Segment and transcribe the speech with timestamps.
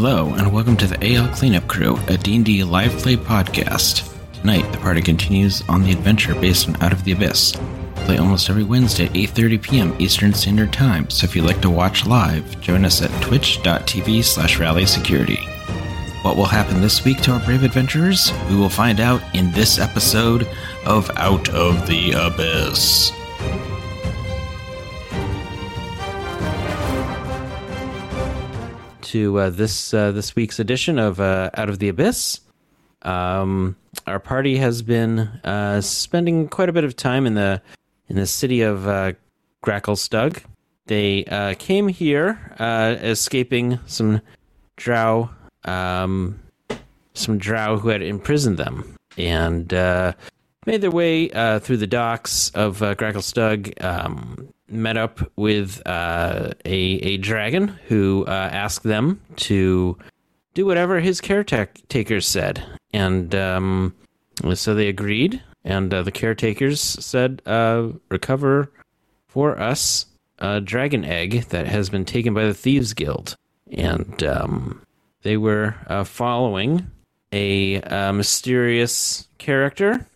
[0.00, 4.08] Hello, and welcome to the AL Cleanup Crew, a D&D live play podcast.
[4.32, 7.56] Tonight, the party continues on the adventure based on Out of the Abyss.
[7.96, 9.96] Play almost every Wednesday at 8.30 p.m.
[9.98, 14.60] Eastern Standard Time, so if you'd like to watch live, join us at twitch.tv slash
[14.60, 15.40] rally security.
[16.22, 18.32] What will happen this week to our brave adventurers?
[18.48, 20.46] We will find out in this episode
[20.86, 23.10] of Out of the Abyss.
[29.08, 32.40] To uh, this uh, this week's edition of uh, Out of the Abyss,
[33.00, 33.74] um,
[34.06, 37.62] our party has been uh, spending quite a bit of time in the
[38.10, 39.14] in the city of uh,
[39.64, 40.44] Gracklstugh.
[40.88, 44.20] They uh, came here uh, escaping some
[44.76, 45.30] drow
[45.64, 46.40] um,
[47.14, 49.72] some drow who had imprisoned them and
[50.66, 51.28] made their way
[51.60, 53.82] through the docks of Gracklstugh.
[53.82, 59.96] Um, met up with uh, a a dragon who uh, asked them to
[60.54, 63.94] do whatever his caretakers said, and um,
[64.54, 65.42] so they agreed.
[65.64, 68.70] And uh, the caretakers said, uh, "Recover
[69.26, 70.06] for us
[70.38, 73.36] a dragon egg that has been taken by the thieves guild."
[73.70, 74.82] And um,
[75.22, 76.90] they were uh, following
[77.32, 80.06] a uh, mysterious character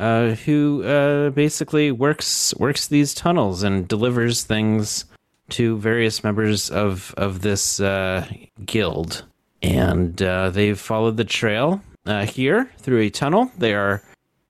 [0.00, 5.04] uh, who uh, basically works works these tunnels and delivers things
[5.50, 8.26] to various members of of this uh,
[8.64, 9.24] guild.
[9.62, 13.52] And uh, they've followed the trail uh, here through a tunnel.
[13.58, 14.02] They are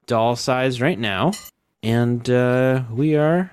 [0.06, 1.32] doll sized right now,
[1.82, 2.26] and
[2.90, 3.50] we are.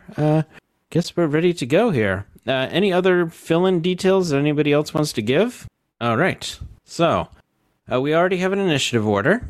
[0.89, 2.27] Guess we're ready to go here.
[2.47, 5.67] Uh, any other fill in details that anybody else wants to give?
[5.99, 6.57] All right.
[6.85, 7.27] So
[7.91, 9.45] uh, we already have an initiative order.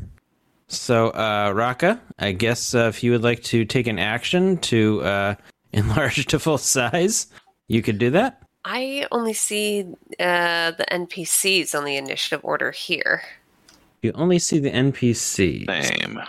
[0.68, 5.02] So, uh, Raka, I guess uh, if you would like to take an action to
[5.02, 5.34] uh,
[5.72, 7.26] enlarge to full size,
[7.68, 8.42] you could do that.
[8.64, 9.86] I only see
[10.20, 13.22] uh, the NPCs on the initiative order here.
[14.02, 15.66] You only see the NPC.
[15.66, 16.20] Same.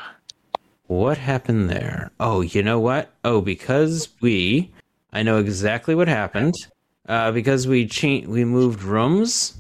[0.88, 2.10] What happened there?
[2.20, 3.12] Oh, you know what?
[3.24, 4.72] Oh, because we,
[5.14, 6.56] I know exactly what happened.
[7.08, 9.56] Uh, because we cha- we moved rooms.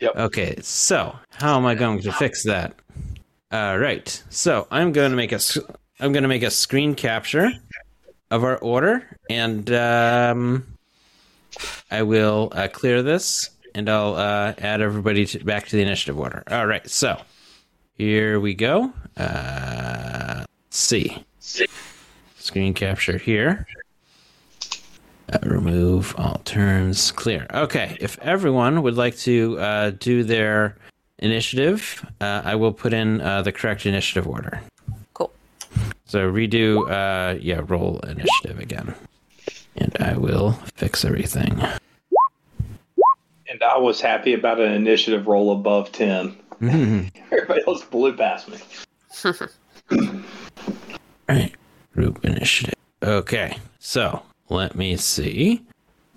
[0.00, 0.16] Yep.
[0.16, 2.74] Okay, so how am I going to fix that?
[3.52, 4.22] All right.
[4.30, 5.40] So I'm going to make a
[5.98, 7.50] I'm going to make a screen capture
[8.30, 10.66] of our order, and um,
[11.90, 16.18] I will uh, clear this, and I'll uh, add everybody to, back to the initiative
[16.18, 16.44] order.
[16.48, 16.88] All right.
[16.88, 17.20] So
[17.98, 18.92] here we go.
[19.16, 21.24] Uh, see.
[22.38, 23.66] Screen capture here.
[25.32, 27.10] Uh, remove all turns.
[27.10, 27.46] Clear.
[27.52, 27.96] Okay.
[28.00, 30.76] If everyone would like to uh, do their
[31.20, 34.60] initiative, uh, I will put in uh, the correct initiative order.
[35.14, 35.30] Cool.
[36.04, 38.94] So redo, uh, yeah, roll initiative again.
[39.76, 41.60] And I will fix everything.
[43.48, 46.36] And I was happy about an initiative roll above 10.
[46.60, 47.10] Mhm.
[47.32, 48.58] Everybody else blew past me.
[51.28, 51.54] Right.
[51.94, 52.74] Group initiative.
[53.02, 53.56] Okay.
[53.78, 55.62] So let me see.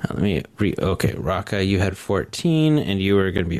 [0.09, 0.75] Let me re.
[0.77, 3.59] Okay, Raka, you had 14, and you were going to be.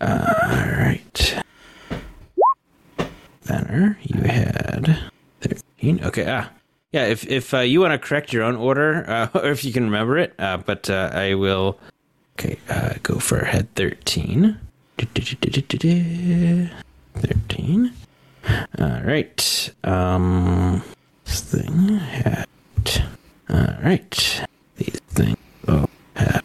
[0.00, 1.42] Uh, all right.
[3.46, 4.98] Banner, you had
[5.40, 6.04] 13.
[6.04, 6.50] Okay, ah.
[6.92, 9.72] Yeah, if, if uh, you want to correct your own order, uh, or if you
[9.72, 11.78] can remember it, uh, but uh, I will.
[12.38, 14.58] Okay, uh, go for head 13.
[17.16, 17.92] 13.
[18.78, 19.74] All right.
[19.84, 20.82] Um,
[21.24, 22.46] this thing had.
[23.50, 24.46] All right.
[24.76, 25.36] These things
[25.68, 26.44] all have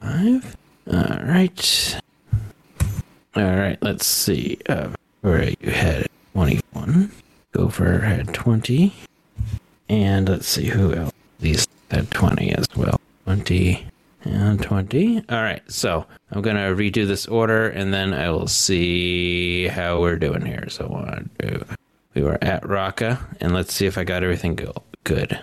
[0.00, 0.56] five.
[0.90, 2.00] All right.
[3.36, 3.78] All right.
[3.82, 4.58] Let's see.
[4.68, 4.88] Uh,
[5.22, 7.12] you had 21.
[7.52, 8.92] Gopher had 20.
[9.88, 11.12] And let's see who else.
[11.40, 13.00] These had 20 as well.
[13.24, 13.86] 20
[14.24, 15.24] and 20.
[15.28, 15.62] All right.
[15.70, 20.44] So I'm going to redo this order and then I will see how we're doing
[20.44, 20.68] here.
[20.68, 21.64] So one, two.
[22.18, 25.40] We were at Raka and let's see if I got everything go- good.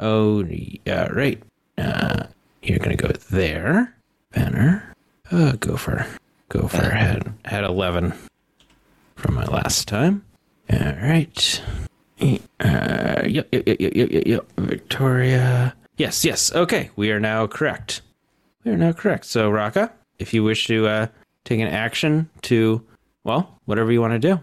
[0.00, 1.38] Oh, yeah, right.
[1.76, 2.28] Uh,
[2.62, 3.94] you're going to go there.
[4.32, 4.94] Banner.
[5.30, 6.06] Uh, Gopher.
[6.48, 8.14] Gopher had, had 11
[9.16, 10.24] from my last time.
[10.72, 11.62] All right.
[12.22, 14.52] Uh, yep, yep, yep, yep, yep, yep.
[14.56, 15.74] Victoria.
[15.98, 16.50] Yes, yes.
[16.54, 18.00] Okay, we are now correct.
[18.64, 19.26] We are now correct.
[19.26, 21.06] So, Raka, if you wish to uh,
[21.44, 22.82] take an action to,
[23.24, 24.40] well, whatever you want to do.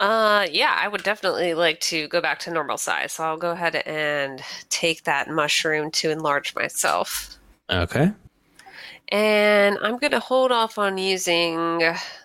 [0.00, 3.12] Uh, yeah, I would definitely like to go back to normal size.
[3.12, 7.36] So I'll go ahead and take that mushroom to enlarge myself.
[7.70, 8.10] Okay.
[9.08, 11.80] And I'm going to hold off on using.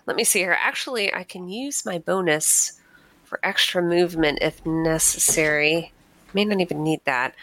[0.06, 0.56] Let me see here.
[0.58, 2.80] Actually, I can use my bonus
[3.24, 5.92] for extra movement if necessary.
[6.32, 7.34] May not even need that.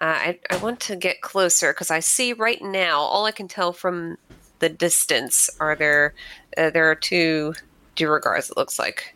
[0.00, 3.48] Uh, I, I want to get closer because I see right now, all I can
[3.48, 4.16] tell from
[4.60, 6.14] the distance are there.
[6.56, 7.54] Uh, there are two
[7.96, 9.14] duergars, it looks like.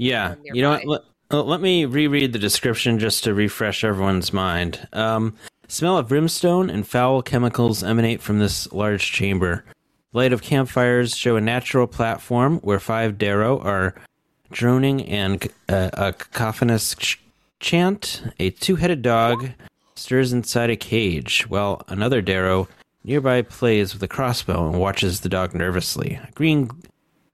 [0.00, 0.34] Yeah.
[0.42, 0.86] You know what?
[0.86, 1.00] Let,
[1.30, 4.88] uh, let me reread the description just to refresh everyone's mind.
[4.94, 5.36] Um,
[5.68, 9.64] smell of brimstone and foul chemicals emanate from this large chamber.
[10.12, 13.94] Light of campfires show a natural platform where five Derro are
[14.50, 17.20] droning and uh, a cacophonous ch-
[17.60, 18.22] chant.
[18.40, 19.50] A two headed dog
[19.96, 22.66] stirs inside a cage, while another Derro
[23.04, 26.18] nearby plays with a crossbow and watches the dog nervously.
[26.26, 26.70] A green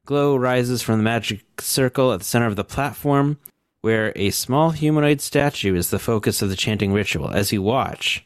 [0.06, 3.38] glow rises from the magic circle at the center of the platform,
[3.82, 7.28] where a small humanoid statue is the focus of the chanting ritual.
[7.28, 8.24] As you watch,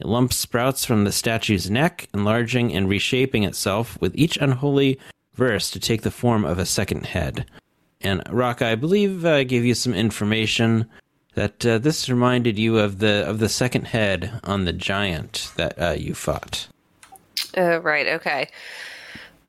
[0.00, 4.98] a lump sprouts from the statue's neck, enlarging and reshaping itself with each unholy
[5.34, 7.46] verse to take the form of a second head.
[8.00, 10.86] And Rock, I believe, uh, gave you some information
[11.34, 15.80] that uh, this reminded you of the of the second head on the giant that
[15.80, 16.66] uh, you fought.
[17.56, 18.06] Uh, right.
[18.06, 18.48] Okay.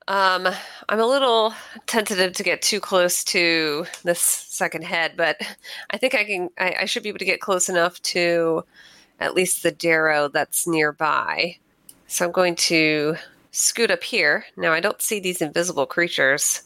[0.08, 0.48] Um,
[0.88, 1.54] I'm a little
[1.86, 5.40] tentative to get too close to this second head, but
[5.90, 6.50] I think I can.
[6.58, 8.64] I, I should be able to get close enough to
[9.20, 11.56] at least the Derro that's nearby.
[12.08, 13.16] So I'm going to
[13.52, 14.44] scoot up here.
[14.56, 16.62] Now I don't see these invisible creatures.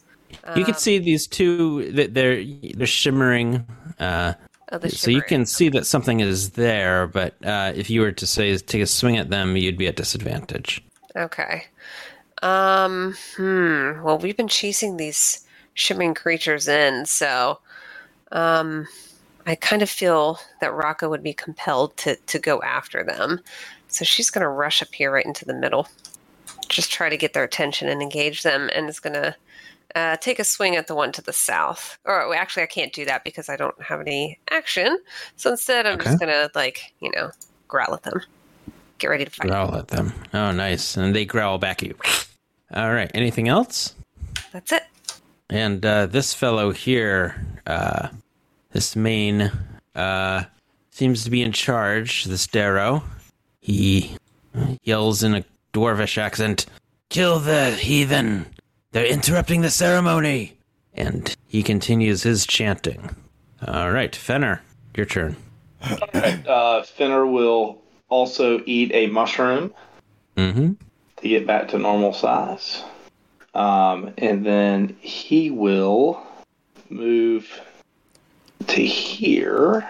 [0.56, 2.42] you can Um, see these two that they're
[2.74, 3.66] they're shimmering.
[3.98, 4.34] Uh,
[4.72, 8.10] Oh, the so you can see that something is there, but uh, if you were
[8.10, 10.82] to say take a swing at them, you'd be at disadvantage.
[11.14, 11.64] Okay.
[12.42, 14.02] Um, hmm.
[14.02, 17.58] Well, we've been chasing these shimmering creatures in, so
[18.32, 18.86] um
[19.46, 23.40] I kind of feel that Raka would be compelled to to go after them.
[23.88, 25.88] So she's going to rush up here right into the middle.
[26.68, 29.36] Just try to get their attention and engage them and is going to
[29.94, 31.96] uh, take a swing at the one to the south.
[32.04, 34.98] Or actually, I can't do that because I don't have any action.
[35.36, 37.30] So instead, I'm just going to, like, you know,
[37.68, 38.20] growl at them.
[38.98, 39.48] Get ready to fight.
[39.48, 40.12] Growl at them.
[40.34, 41.96] Oh, nice, and they growl back at you.
[42.74, 43.10] All right.
[43.14, 43.94] Anything else?
[44.52, 44.84] That's it.
[45.48, 48.08] And uh, this fellow here, uh,
[48.72, 49.52] this main,
[49.94, 50.44] uh,
[50.90, 52.24] seems to be in charge.
[52.24, 53.02] This Derro.
[53.60, 54.16] He
[54.82, 56.66] yells in a dwarvish accent,
[57.08, 58.46] "Kill the heathen!
[58.92, 60.56] They're interrupting the ceremony!"
[60.94, 63.14] And he continues his chanting.
[63.66, 64.62] All right, Fenner,
[64.96, 65.36] your turn.
[65.82, 69.72] Uh, Fenner will also eat a mushroom
[70.36, 70.72] Mm-hmm.
[71.26, 72.84] To get back to normal size.
[73.52, 76.24] Um, and then he will
[76.88, 77.60] move
[78.68, 79.84] to here,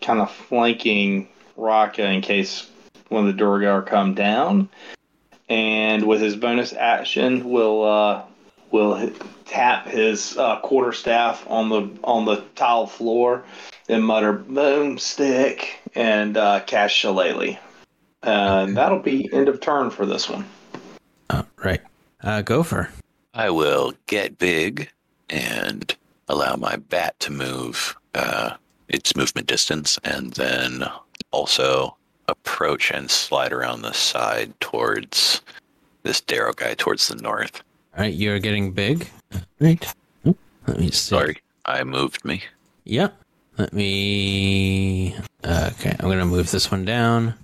[0.00, 1.26] kind of flanking
[1.56, 2.70] Raka in case
[3.08, 4.68] one of the duergar come down.
[5.48, 8.22] And with his bonus action, will uh,
[8.70, 9.10] will
[9.46, 13.42] tap his uh, quarterstaff on the on the tile floor,
[13.88, 15.64] and mutter "boomstick"
[15.96, 17.58] and uh, cast Shillelagh.
[18.22, 20.44] And that'll be end of turn for this one.
[21.30, 21.80] Oh, right.
[22.22, 22.90] Uh, Gopher.
[23.34, 24.90] I will get big
[25.30, 25.94] and
[26.28, 28.54] allow my bat to move uh,
[28.88, 30.84] its movement distance, and then
[31.30, 31.96] also
[32.28, 35.40] approach and slide around the side towards
[36.02, 37.62] this Derro guy towards the north.
[37.96, 39.08] All right, you're getting big.
[39.58, 39.86] Right.
[40.24, 40.92] Let me see.
[40.92, 42.42] Sorry, I moved me.
[42.84, 43.16] Yep.
[43.58, 45.16] Let me.
[45.44, 47.34] Okay, I'm gonna move this one down.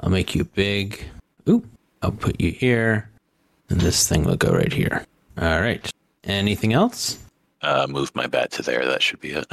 [0.00, 1.04] I'll make you big.
[1.48, 1.66] Oop.
[2.02, 3.10] I'll put you here,
[3.68, 5.04] and this thing will go right here.
[5.38, 5.90] All right.
[6.24, 7.18] Anything else?
[7.62, 8.86] Uh, move my bat to there.
[8.86, 9.46] That should be it.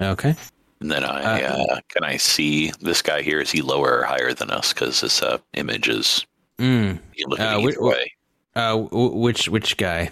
[0.00, 0.34] Okay.
[0.80, 3.40] And then I Uh, uh, can I see this guy here?
[3.40, 4.72] Is he lower or higher than us?
[4.72, 6.26] Because this uh, image is
[6.58, 6.98] Mm.
[7.14, 8.12] you looking Uh, either wh- wh- way.
[8.56, 10.10] Uh, which which guy?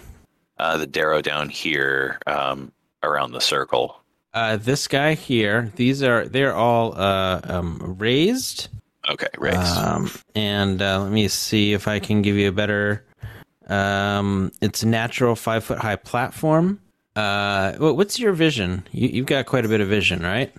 [0.57, 2.71] Uh, the Derro down here um,
[3.01, 3.97] around the circle.
[4.33, 5.71] Uh, this guy here.
[5.75, 8.69] These are they're all uh um raised.
[9.09, 9.57] Okay, raised.
[9.77, 13.05] Um, and uh, let me see if I can give you a better.
[13.67, 16.79] Um, it's a natural five foot high platform.
[17.15, 18.85] Uh, what's your vision?
[18.91, 20.53] You, you've got quite a bit of vision, right?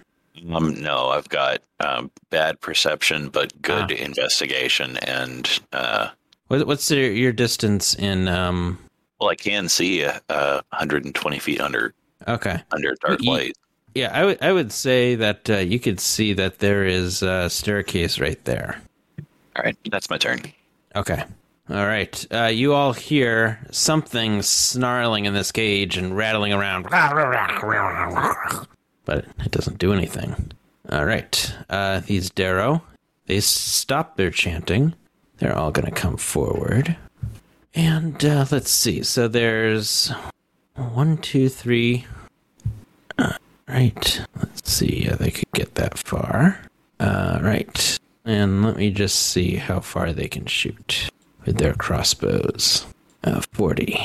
[0.52, 3.94] Um, no, I've got um, bad perception, but good Ah.
[3.94, 6.08] investigation, and uh,
[6.48, 8.28] What, what's your, your distance in?
[8.28, 8.78] Um,
[9.20, 11.94] well, I can see uh, 120 feet under
[12.28, 13.56] okay, under dark You- light.
[13.94, 17.48] Yeah, I would I would say that uh, you could see that there is a
[17.48, 18.80] staircase right there.
[19.56, 20.40] All right, that's my turn.
[20.96, 21.22] Okay.
[21.70, 22.26] All right.
[22.30, 26.86] Uh, you all hear something snarling in this cage and rattling around,
[29.06, 30.52] but it doesn't do anything.
[30.90, 31.54] All right.
[31.70, 32.82] Uh, these Derro,
[33.26, 34.94] they stop their chanting.
[35.38, 36.96] They're all going to come forward.
[37.74, 39.02] And uh, let's see.
[39.02, 40.12] So there's
[40.74, 42.06] one, two, three.
[43.68, 44.20] Right.
[44.36, 46.60] Let's see if they could get that far.
[47.00, 47.98] Uh, right.
[48.24, 51.08] And let me just see how far they can shoot
[51.44, 52.86] with their crossbows.
[53.22, 53.98] Uh, 40.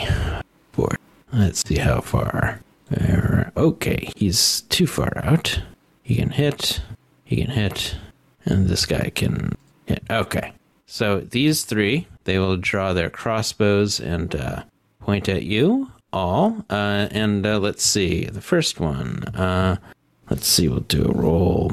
[0.74, 0.96] 40.
[1.32, 2.62] Let's see how far.
[3.60, 5.62] Okay, he's too far out.
[6.02, 6.82] He can hit.
[7.26, 7.96] He can hit.
[8.46, 10.02] And this guy can hit.
[10.10, 10.54] Okay.
[10.86, 14.64] So these three, they will draw their crossbows and uh,
[15.02, 16.66] point at you all.
[16.70, 18.26] Uh, and uh, let's see.
[18.26, 19.24] The first one.
[19.36, 19.78] Uh,
[20.30, 20.68] let's see.
[20.68, 21.72] We'll do a roll.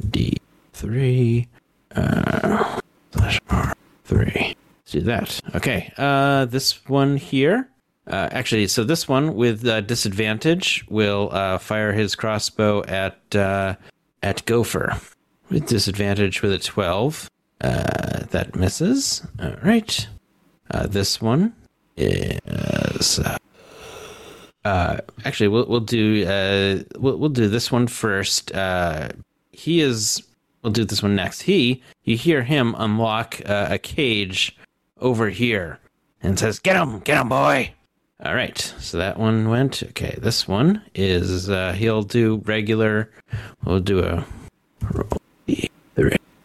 [0.00, 1.46] D3.
[1.94, 2.80] Uh,
[3.12, 4.34] slash R3.
[4.34, 5.40] Let's do that.
[5.54, 5.92] Okay.
[5.96, 7.68] Uh, this one here.
[8.06, 13.74] Uh, actually, so this one with uh, disadvantage will uh, fire his crossbow at uh,
[14.22, 15.00] at Gopher
[15.50, 17.28] with disadvantage with a twelve.
[17.60, 19.26] Uh, that misses.
[19.42, 20.06] All right.
[20.70, 21.54] Uh, this one
[21.96, 23.18] is.
[24.66, 28.52] Uh, actually, we'll we'll do uh, we'll we'll do this one first.
[28.52, 29.10] Uh,
[29.52, 30.24] he is.
[30.62, 31.42] We'll do this one next.
[31.42, 34.56] He, you hear him unlock uh, a cage
[35.00, 35.78] over here
[36.20, 37.74] and says, "Get him, get him, boy."
[38.24, 39.84] All right, so that one went.
[39.84, 43.08] Okay, this one is uh, he'll do regular.
[43.64, 44.26] We'll do a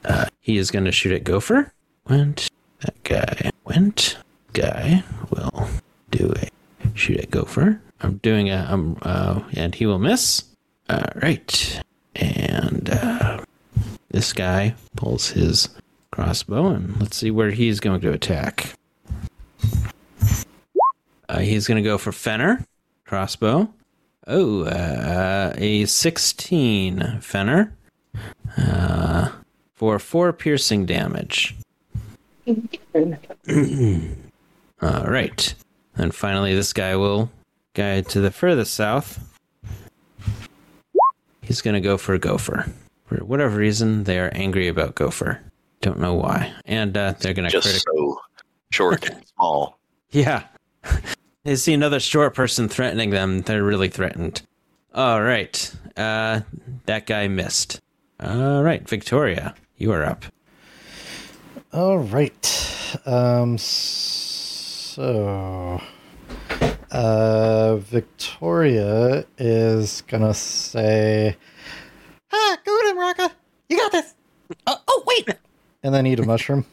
[0.06, 1.74] Uh, he is going to shoot at Gopher.
[2.08, 2.52] Went
[2.82, 3.50] that guy.
[3.66, 4.18] Went
[4.54, 5.70] guy will
[6.12, 6.50] do a
[6.94, 7.82] shoot at Gopher.
[8.02, 10.44] I'm doing a um uh, and he will miss.
[10.90, 11.82] All right,
[12.16, 13.44] and uh,
[14.10, 15.70] this guy pulls his
[16.12, 18.74] crossbow and let's see where he's going to attack.
[21.30, 22.66] Uh, he's going to go for Fenner
[23.06, 23.74] crossbow.
[24.28, 27.74] Oh, uh, a 16 Fenner
[28.58, 29.32] uh,
[29.74, 31.56] for four piercing damage.
[32.46, 32.56] All
[35.06, 35.54] right.
[35.96, 37.32] And finally, this guy will
[37.74, 39.20] guy to the furthest south.
[41.42, 42.72] He's going to go for Gopher.
[43.06, 45.42] For whatever reason, they are angry about Gopher.
[45.82, 46.54] Don't know why.
[46.66, 47.84] And uh, they're going to Just critic.
[47.94, 48.20] so
[48.72, 49.80] short and small.
[50.12, 50.44] Yeah.
[51.44, 53.42] they see another short person threatening them.
[53.42, 54.44] They're really threatened.
[54.94, 55.74] All right.
[55.98, 56.42] Uh,
[56.86, 57.80] that guy missed.
[58.20, 58.88] All right.
[58.88, 60.26] Victoria, you are up.
[61.74, 62.98] All right.
[63.06, 63.58] Um.
[64.94, 65.02] So,
[66.92, 71.36] uh, Victoria is gonna say,
[72.32, 73.32] "Ah, go to Raka.
[73.70, 74.14] You got this."
[74.68, 75.30] Oh, oh, wait.
[75.84, 76.66] And then eat a mushroom.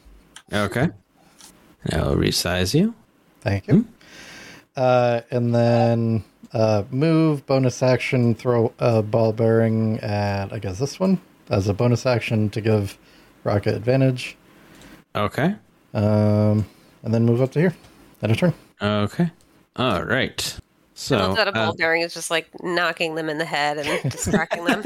[0.53, 0.89] Okay.
[1.93, 2.95] I'll resize you.
[3.41, 3.87] Thank you.
[4.77, 10.99] Uh, and then uh, move, bonus action, throw a ball bearing at, I guess, this
[11.01, 11.21] one
[11.51, 12.99] as a bonus action to give
[13.45, 14.37] Rocket advantage.
[15.15, 15.55] Okay.
[15.95, 16.67] Um,
[17.03, 17.75] and then move up to here.
[18.23, 18.53] At a turn.
[18.83, 19.31] Okay.
[19.78, 20.54] All right.
[20.56, 20.61] I
[20.94, 23.78] So, love that a ball uh, bearing is just like knocking them in the head
[23.78, 24.82] and distracting them.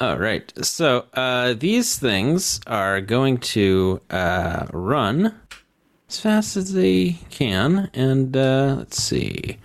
[0.00, 0.52] all right.
[0.64, 5.34] So, uh, these things are going to uh, run
[6.08, 9.58] as fast as they can, and uh, let's see.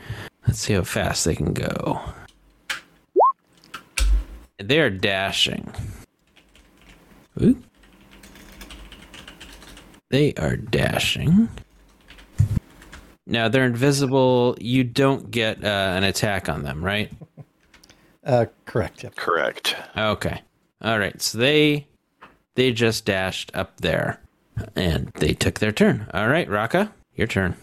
[0.47, 1.99] Let's see how fast they can go.
[4.57, 5.73] They are dashing.
[7.41, 7.57] Ooh.
[10.09, 11.49] They are dashing.
[13.31, 14.57] Now they're invisible.
[14.59, 17.11] You don't get uh, an attack on them, right?
[18.25, 19.03] Uh, correct.
[19.03, 19.15] Yep.
[19.15, 19.75] Correct.
[19.97, 20.41] Okay.
[20.81, 21.19] All right.
[21.21, 21.87] So they
[22.55, 24.19] they just dashed up there,
[24.75, 26.07] and they took their turn.
[26.13, 27.55] All right, Raka, your turn.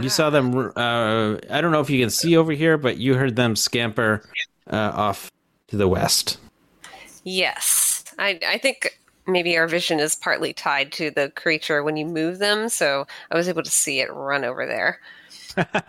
[0.00, 0.54] You saw them.
[0.76, 4.22] Uh, I don't know if you can see over here, but you heard them scamper
[4.70, 5.30] uh, off
[5.68, 6.38] to the west.
[7.24, 8.04] Yes.
[8.18, 12.38] I, I think maybe our vision is partly tied to the creature when you move
[12.38, 15.00] them, so I was able to see it run over there.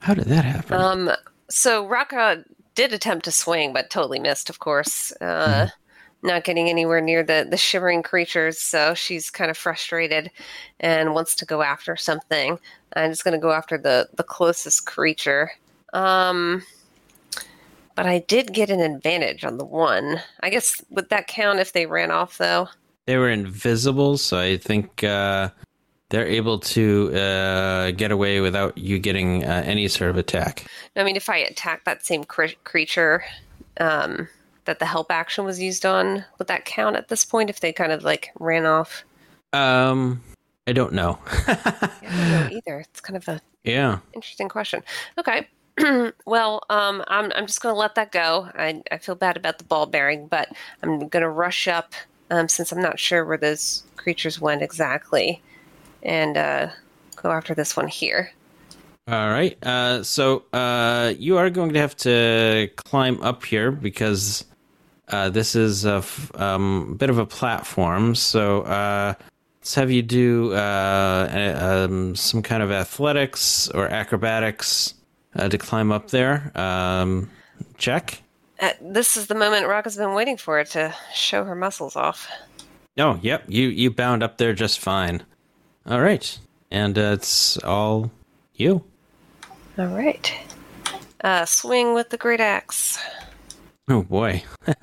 [0.00, 0.76] How did that happen?
[0.76, 1.10] Um,
[1.48, 2.44] so Raka
[2.74, 5.12] did attempt to swing, but totally missed, of course.
[5.20, 5.68] Uh,
[6.24, 10.30] Not getting anywhere near the, the shivering creatures, so she's kind of frustrated
[10.78, 12.60] and wants to go after something.
[12.94, 15.50] I'm just going to go after the, the closest creature.
[15.92, 16.62] Um,
[17.94, 20.20] but I did get an advantage on the one.
[20.42, 22.68] I guess would that count if they ran off though?
[23.06, 25.50] they were invisible, so I think uh,
[26.10, 30.66] they're able to uh, get away without you getting uh, any sort of attack.
[30.96, 33.24] I mean, if I attack that same cre- creature
[33.80, 34.28] um,
[34.66, 37.72] that the help action was used on, would that count at this point if they
[37.72, 39.04] kind of like ran off?
[39.52, 40.22] Um,
[40.66, 41.18] I don't know.
[41.26, 42.80] I don't know either.
[42.80, 43.98] It's kind of a yeah.
[44.14, 44.82] interesting question.
[45.18, 45.48] Okay.
[46.26, 48.48] well, um, I'm, I'm just going to let that go.
[48.54, 50.48] I, I feel bad about the ball bearing, but
[50.82, 51.94] I'm going to rush up
[52.30, 55.40] um, since I'm not sure where those creatures went exactly
[56.02, 56.68] and uh,
[57.16, 58.32] go after this one here.
[59.08, 59.56] All right.
[59.64, 64.44] Uh, so uh, you are going to have to climb up here because
[65.08, 68.14] uh, this is a f- um, bit of a platform.
[68.14, 69.14] So uh,
[69.60, 74.94] let's have you do uh, um, some kind of athletics or acrobatics
[75.36, 76.52] uh, to climb up there.
[76.54, 77.30] Um,
[77.78, 78.22] check.
[78.60, 82.28] Uh, this is the moment Rock has been waiting for to show her muscles off.
[82.98, 83.44] Oh, yep.
[83.48, 85.22] You you bound up there just fine.
[85.86, 86.38] All right,
[86.70, 88.10] and uh, it's all
[88.54, 88.84] you.
[89.78, 90.32] All right.
[91.24, 92.98] Uh, swing with the great axe.
[93.88, 94.42] Oh boy.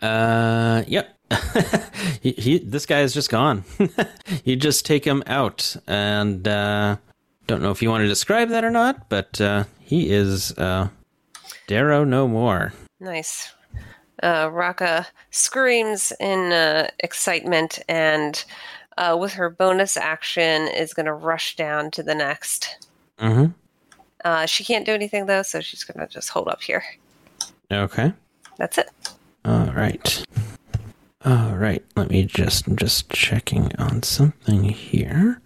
[0.00, 1.18] Uh, yep.
[2.20, 3.64] he, he, this guy is just gone.
[4.44, 6.96] you just take him out, and uh,
[7.46, 10.88] don't know if you want to describe that or not, but uh, he is uh,
[11.68, 12.72] Derro no more.
[13.00, 13.52] Nice.
[14.22, 18.44] Uh, Raka screams in uh, excitement and,
[18.96, 22.88] uh, with her bonus action, is going to rush down to the next.
[23.18, 23.52] Mm-hmm.
[24.24, 26.82] Uh, she can't do anything though, so she's going to just hold up here.
[27.70, 28.12] Okay.
[28.56, 28.90] That's it.
[29.44, 30.24] All right.
[31.24, 31.84] All right.
[31.94, 35.40] Let me just I'm just checking on something here.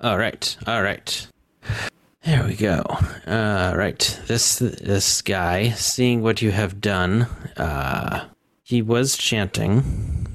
[0.00, 0.56] All right.
[0.66, 1.26] All right.
[2.24, 2.82] There we go.
[3.26, 4.20] All right.
[4.26, 8.26] This this guy, seeing what you have done, uh,
[8.64, 10.26] he was chanting,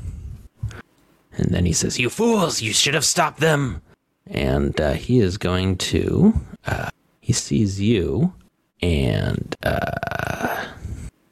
[1.33, 2.61] and then he says, "You fools!
[2.61, 3.81] You should have stopped them."
[4.27, 6.33] And uh, he is going to.
[6.65, 8.33] Uh, he sees you,
[8.81, 10.65] and uh,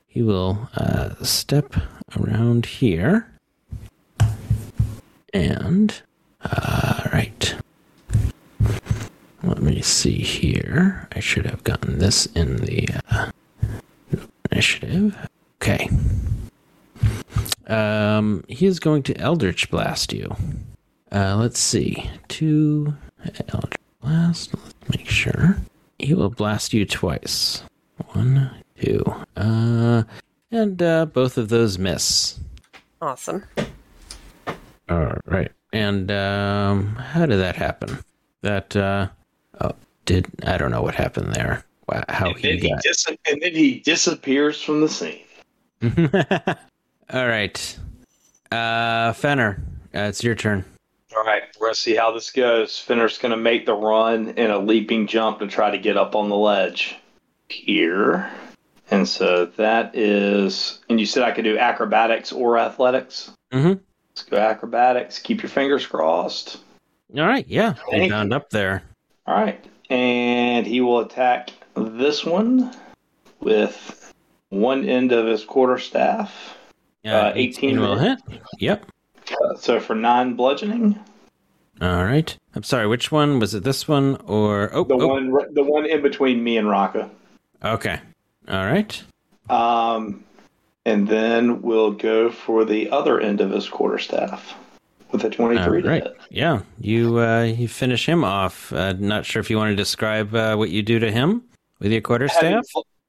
[0.07, 1.73] he will uh, step
[2.19, 3.28] around here.
[5.33, 6.01] And
[6.41, 7.55] uh, right.
[9.43, 11.07] Let me see here.
[11.13, 13.31] I should have gotten this in the uh,
[14.51, 15.17] initiative.
[15.61, 15.89] Okay.
[17.67, 20.35] Um, he is going to Eldritch Blast you.
[21.11, 22.09] Uh, let's see.
[22.27, 22.95] Two
[23.49, 24.53] Eldritch Blast.
[24.53, 25.57] Let's make sure.
[25.99, 27.63] He will blast you twice.
[28.13, 29.03] One, two.
[29.35, 30.03] Uh,
[30.51, 32.39] and uh, both of those miss.
[33.01, 33.43] Awesome.
[34.89, 35.51] All right.
[35.73, 37.99] And um, how did that happen?
[38.41, 39.09] That uh,
[39.61, 39.73] oh,
[40.05, 41.63] did I don't know what happened there.
[41.87, 42.81] Wow, How And he then he, got.
[42.83, 45.21] dis- and then he disappears from the scene.
[47.13, 47.77] All right.
[48.51, 49.61] Uh, Fenner,
[49.95, 50.65] uh, it's your turn.
[51.15, 52.77] All right, we're gonna see how this goes.
[52.77, 56.29] Fenner's gonna make the run in a leaping jump to try to get up on
[56.29, 56.95] the ledge
[57.49, 58.29] here,
[58.91, 60.79] and so that is.
[60.89, 63.31] And you said I could do acrobatics or athletics.
[63.51, 63.79] Mhm.
[64.19, 65.17] Let's go acrobatics.
[65.17, 66.57] Keep your fingers crossed.
[67.15, 67.47] All right.
[67.47, 68.09] Yeah, you.
[68.09, 68.83] bound up there.
[69.25, 72.75] All right, and he will attack this one
[73.39, 74.13] with
[74.49, 76.57] one end of his quarterstaff.
[77.05, 78.19] Uh, 18 will hit.
[78.57, 78.91] Yep.
[79.31, 80.99] Uh, so for nine bludgeoning,
[81.79, 82.35] All right.
[82.55, 82.87] I'm sorry.
[82.87, 83.63] Which one was it?
[83.63, 84.83] This one or oh?
[84.83, 85.07] the oh.
[85.07, 87.09] one the one in between me and Raka.
[87.63, 88.01] Okay.
[88.49, 89.01] All right.
[89.49, 90.25] Um,
[90.85, 94.55] and then we'll go for the other end of his quarterstaff
[95.11, 96.03] with a 23 to right.
[96.03, 96.17] hit.
[96.29, 96.61] Yeah.
[96.79, 98.71] You uh, you finish him off.
[98.71, 101.43] Uh, not sure if you want to describe uh, what you do to him
[101.79, 102.65] with your Having, quarterstaff.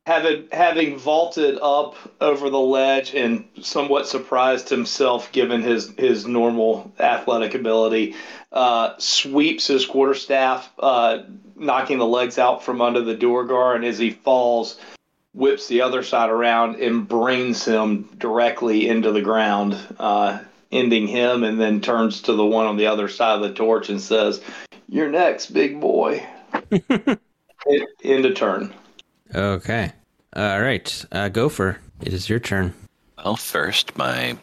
[0.07, 6.93] having, having vaulted up over the ledge and somewhat surprised himself given his, his normal
[7.01, 8.15] athletic ability,
[8.53, 11.19] uh, sweeps his quarterstaff, uh,
[11.57, 14.81] knocking the legs out from under the door guard, and as he falls,
[15.33, 20.41] whips the other side around and brings him directly into the ground, uh,
[20.73, 23.89] ending him, and then turns to the one on the other side of the torch
[23.89, 24.41] and says,
[24.89, 26.25] You're next, big boy.
[26.71, 28.73] End- End of turn.
[29.35, 29.93] Okay.
[30.35, 31.05] All right.
[31.13, 32.75] Uh, Gopher, it is your turn.
[33.19, 34.37] Well, first, my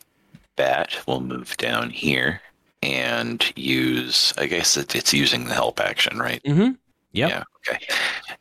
[0.56, 2.42] bat will move down here
[2.84, 6.42] and use, I guess it, it's using the help action, right?
[6.44, 6.74] Mm-hmm.
[7.14, 7.30] Yep.
[7.30, 7.80] Yeah, okay.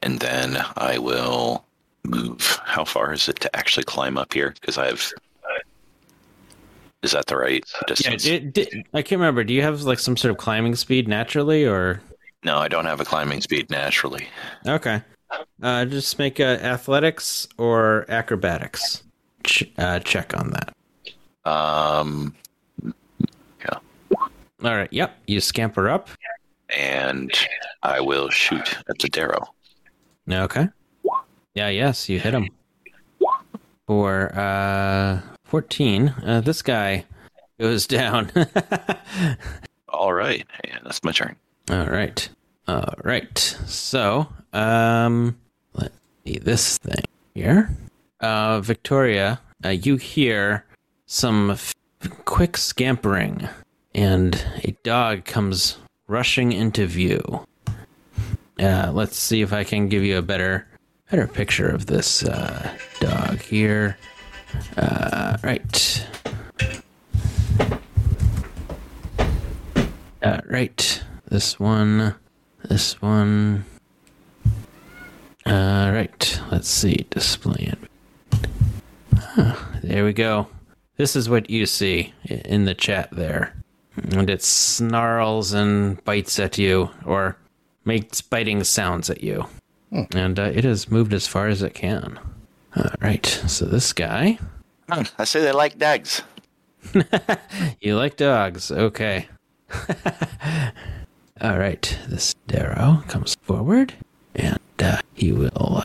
[0.02, 1.64] And then I will
[2.06, 2.58] move.
[2.64, 4.54] How far is it to actually climb up here?
[4.60, 5.12] Because I've.
[7.02, 7.80] Is that the right Yeah.
[7.86, 8.26] distance?
[8.26, 9.44] It, it, I can't remember.
[9.44, 12.00] Do you have like some sort of climbing speed naturally, or
[12.42, 14.26] no, I don't have a climbing speed naturally.
[14.66, 15.02] okay?
[15.62, 19.02] Uh, just make uh, athletics or acrobatics.
[19.44, 21.50] Ch- uh, check on that.
[21.50, 22.34] Um,
[22.84, 23.78] yeah.
[24.20, 24.30] All
[24.76, 24.92] right.
[24.92, 25.16] Yep.
[25.26, 26.08] You scamper up.
[26.70, 27.30] and
[27.82, 29.46] I will shoot at the Derro.
[30.30, 30.68] Okay.
[31.56, 31.68] Yeah.
[31.68, 32.08] Yes.
[32.08, 32.48] You hit him
[33.86, 36.14] for uh, fourteen.
[36.22, 37.04] Uh, this guy
[37.58, 38.30] goes down.
[39.88, 41.36] All right, and that's my turn.
[41.70, 42.28] All right.
[42.68, 43.38] All right.
[43.66, 45.36] So, um,
[45.72, 47.70] let's see this thing here.
[48.20, 50.66] Uh, Victoria, uh, you hear
[51.06, 51.72] some f-
[52.24, 53.48] quick scampering,
[53.94, 57.46] and a dog comes rushing into view.
[58.60, 60.66] Uh, let's see if I can give you a better,
[61.10, 63.96] better picture of this uh, dog here.
[64.76, 66.06] Uh, right.
[70.22, 71.04] Uh, right.
[71.28, 72.14] This one.
[72.64, 73.64] This one.
[75.44, 76.40] Uh, right.
[76.50, 77.06] Let's see.
[77.10, 77.78] Display it.
[79.16, 80.48] Huh, there we go.
[80.96, 83.54] This is what you see in the chat there.
[84.12, 87.36] And it snarls and bites at you, or
[87.84, 89.46] makes biting sounds at you.
[89.90, 92.18] And uh, it has moved as far as it can.
[92.76, 93.24] All right.
[93.24, 94.38] So this guy.
[94.88, 96.22] I say they like dogs.
[97.80, 98.70] You like dogs.
[98.70, 99.28] Okay.
[101.40, 101.98] All right.
[102.08, 103.94] This Derro comes forward,
[104.34, 105.82] and uh, he will.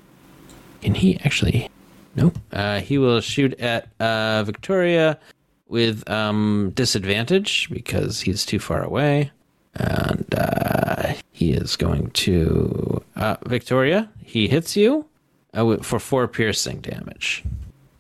[0.81, 1.69] Can he actually?
[2.15, 2.37] Nope.
[2.51, 5.19] Uh, he will shoot at uh, Victoria
[5.67, 9.31] with um, disadvantage because he's too far away.
[9.75, 13.03] And uh, he is going to.
[13.15, 15.05] Uh, Victoria, he hits you
[15.53, 17.43] uh, for four piercing damage.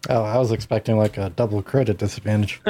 [0.09, 2.59] Oh, I was expecting like a double credit disadvantage.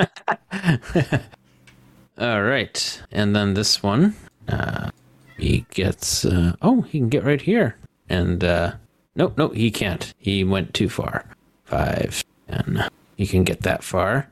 [2.18, 4.16] All right, and then this one,
[4.48, 4.92] uh,
[5.38, 6.26] he gets.
[6.26, 7.78] Uh, oh, he can get right here,
[8.10, 8.74] and uh,
[9.16, 10.14] nope, nope, he can't.
[10.18, 11.26] He went too far.
[11.64, 14.30] Five, and he can get that far.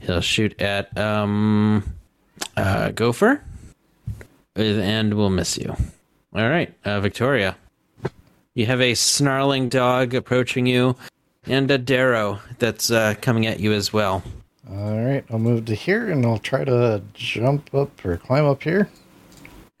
[0.00, 1.94] He'll shoot at um,
[2.56, 3.42] uh, Gopher,
[4.56, 5.74] and we'll miss you.
[6.34, 7.56] All right, uh, Victoria,
[8.54, 10.96] you have a snarling dog approaching you,
[11.46, 14.22] and a Derro that's uh, coming at you as well.
[14.70, 18.62] All right, I'll move to here and I'll try to jump up or climb up
[18.62, 18.88] here.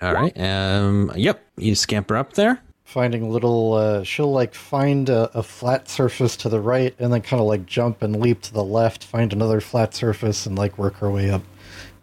[0.02, 0.38] All right.
[0.38, 1.10] Um.
[1.16, 1.42] Yep.
[1.56, 2.60] You scamper up there.
[2.84, 7.12] Finding a little, uh, she'll like find a, a flat surface to the right and
[7.12, 10.58] then kind of like jump and leap to the left, find another flat surface and
[10.58, 11.42] like work her way up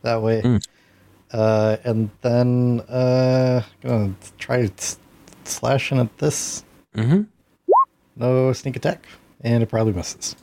[0.01, 0.41] that way.
[1.33, 4.97] Uh, and then uh, gonna try s-
[5.43, 6.63] slashing at this.
[6.95, 7.21] Mm-hmm.
[8.17, 9.05] No sneak attack,
[9.41, 10.35] and it probably misses.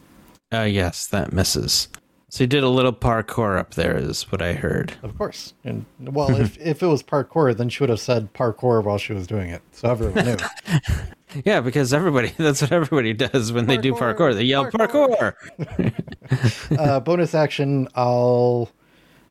[0.52, 0.62] Uh.
[0.62, 1.88] Yes, that misses.
[2.30, 4.92] So you did a little parkour up there, is what I heard.
[5.02, 5.54] Of course.
[5.64, 9.12] And well, if if it was parkour, then she would have said parkour while she
[9.14, 10.36] was doing it, so everyone knew.
[11.44, 14.34] Yeah, because everybody—that's what everybody does when they do parkour.
[14.34, 15.34] They yell parkour.
[16.78, 18.70] uh, bonus action, I'll,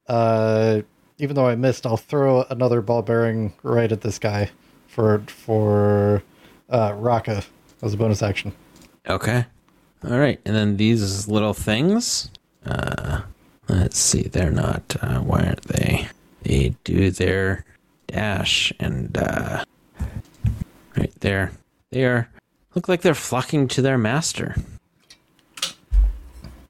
[0.08, 0.82] uh,
[1.20, 4.50] even though I missed, I'll throw another ball bearing right at this guy
[4.88, 6.24] for for
[6.70, 7.44] uh, Raka
[7.82, 8.54] as a bonus action.
[9.08, 9.46] Okay.
[10.04, 12.30] All right, and then these little things.
[12.66, 13.22] Uh,
[13.68, 14.24] let's see.
[14.24, 14.96] They're not.
[15.02, 16.08] Uh, why aren't they?
[16.44, 17.66] They do their
[18.08, 19.64] dash and uh,
[20.96, 21.52] right there.
[21.90, 22.30] They are
[22.76, 24.56] look like they're flocking to their master.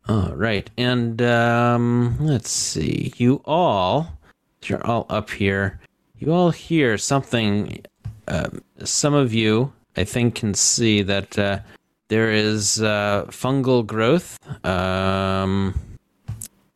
[0.07, 3.13] All right, and um, let's see.
[3.17, 4.16] You all,
[4.63, 5.79] you're all up here.
[6.17, 7.85] You all hear something.
[8.27, 11.59] Um, some of you, I think, can see that uh,
[12.09, 14.37] there is uh, fungal growth.
[14.65, 15.79] Um,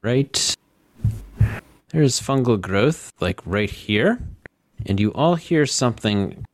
[0.02, 0.56] right.
[1.90, 4.20] There's fungal growth, like right here,
[4.86, 6.46] and you all hear something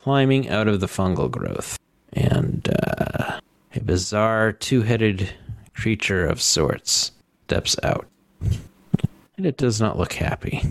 [0.00, 1.78] climbing out of the fungal growth,
[2.12, 3.38] and uh,
[3.76, 5.32] a bizarre two-headed
[5.72, 7.12] creature of sorts
[7.46, 8.06] steps out,
[9.42, 10.62] and it does not look happy.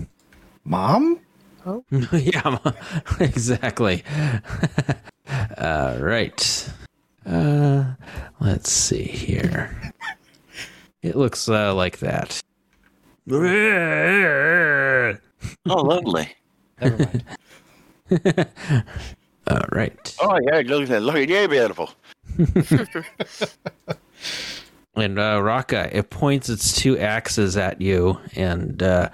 [0.63, 1.19] Mom?
[1.65, 1.83] Oh.
[2.13, 2.57] yeah,
[3.19, 4.01] exactly.
[5.57, 6.69] All right.
[7.25, 7.83] Uh,
[8.39, 9.91] let's see here.
[11.01, 12.39] It looks uh, like that.
[13.29, 15.17] Oh,
[15.65, 16.33] lovely.
[16.79, 17.25] Never mind.
[19.47, 20.15] All right.
[20.21, 21.01] Oh, yeah, look at that.
[21.01, 21.89] Look at yeah, beautiful.
[24.95, 29.09] And uh, Raka, it points its two axes at you and uh,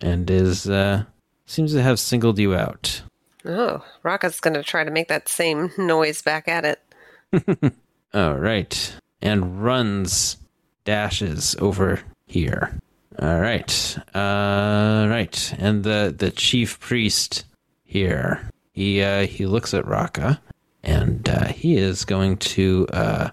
[0.00, 1.04] and is uh,
[1.46, 3.02] seems to have singled you out.
[3.44, 7.74] Oh, Raka's going to try to make that same noise back at it.
[8.14, 8.96] All right.
[9.20, 10.38] And runs,
[10.84, 12.78] dashes over here.
[13.20, 13.98] All right.
[14.14, 15.54] Uh, right.
[15.58, 17.44] And the, the chief priest
[17.82, 20.40] here, he, uh, he looks at Raka
[20.84, 23.30] and, uh, he is going to, uh,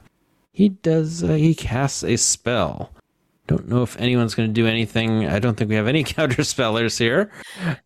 [0.51, 2.91] he does, uh, he casts a spell
[3.47, 5.27] don't know if anyone's going to do anything.
[5.27, 7.29] I don't think we have any counter spellers here.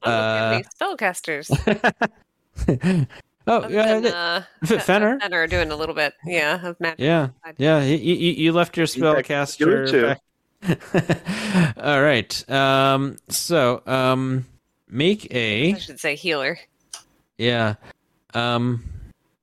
[0.04, 1.49] Oh, Uh, spellcasters.
[3.47, 5.19] oh, Other yeah, than, uh, F- Fenner.
[5.19, 6.99] Fenner are doing a little bit, yeah, of magic.
[6.99, 7.82] yeah, yeah.
[7.82, 9.89] You, you, you left your You spellcaster.
[9.89, 10.15] too.
[10.62, 12.49] back- All right.
[12.49, 13.17] Um.
[13.30, 14.45] So, um,
[14.88, 15.73] make a.
[15.73, 16.60] I should say healer.
[17.39, 17.75] Yeah.
[18.36, 18.84] Um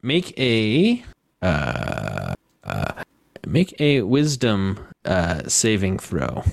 [0.03, 1.03] make a
[1.41, 2.35] uh,
[2.65, 3.03] uh
[3.47, 6.45] make a wisdom uh saving throw.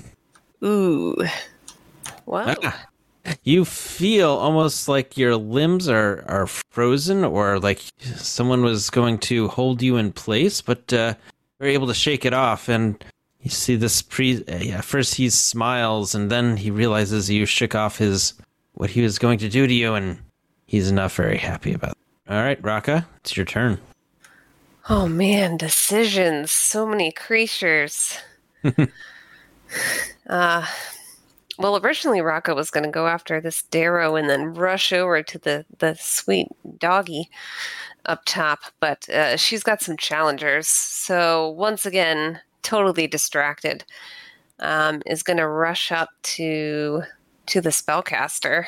[0.64, 1.16] Ooh.
[2.26, 2.54] Wow.
[2.62, 2.86] Ah.
[3.44, 7.82] You feel almost like your limbs are are frozen or like
[8.16, 11.14] someone was going to hold you in place, but uh
[11.58, 13.04] you're able to shake it off and
[13.42, 17.74] you see this pre uh, yeah, first he smiles and then he realizes you shook
[17.74, 18.34] off his
[18.74, 20.18] what he was going to do to you and
[20.66, 21.96] he's not very happy about.
[22.30, 23.80] All right, Raka, it's your turn.
[24.88, 26.52] Oh man, decisions.
[26.52, 28.16] So many creatures.
[30.28, 30.66] uh
[31.58, 35.64] well originally Rocco was gonna go after this Derro and then rush over to the,
[35.78, 36.46] the sweet
[36.78, 37.28] doggy
[38.06, 40.68] up top, but uh, she's got some challengers.
[40.68, 43.84] So once again, totally distracted.
[44.60, 47.02] Um, is gonna rush up to
[47.46, 48.66] to the spellcaster.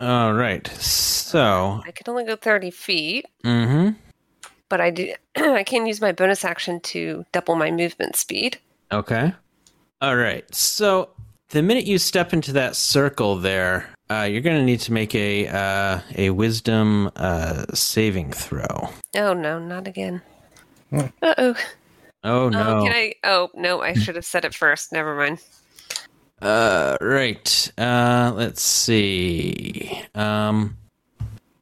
[0.00, 0.66] All right.
[0.68, 3.26] So, I can only go 30 feet.
[3.44, 3.90] mm-hmm.
[4.68, 8.58] but I do I can use my bonus action to double my movement speed.
[8.92, 9.32] Okay.
[10.02, 10.44] All right.
[10.54, 11.10] So,
[11.50, 15.14] the minute you step into that circle there, uh, you're going to need to make
[15.14, 18.90] a uh, a wisdom uh, saving throw.
[19.16, 20.22] Oh no, not again.
[20.92, 21.54] Uh oh.
[22.22, 22.78] Oh no.
[22.78, 23.14] Oh, can I?
[23.24, 24.92] Oh no, I should have said it first.
[24.92, 25.40] Never mind.
[26.40, 27.72] Uh, right.
[27.78, 30.02] Uh, let's see.
[30.14, 30.76] Um,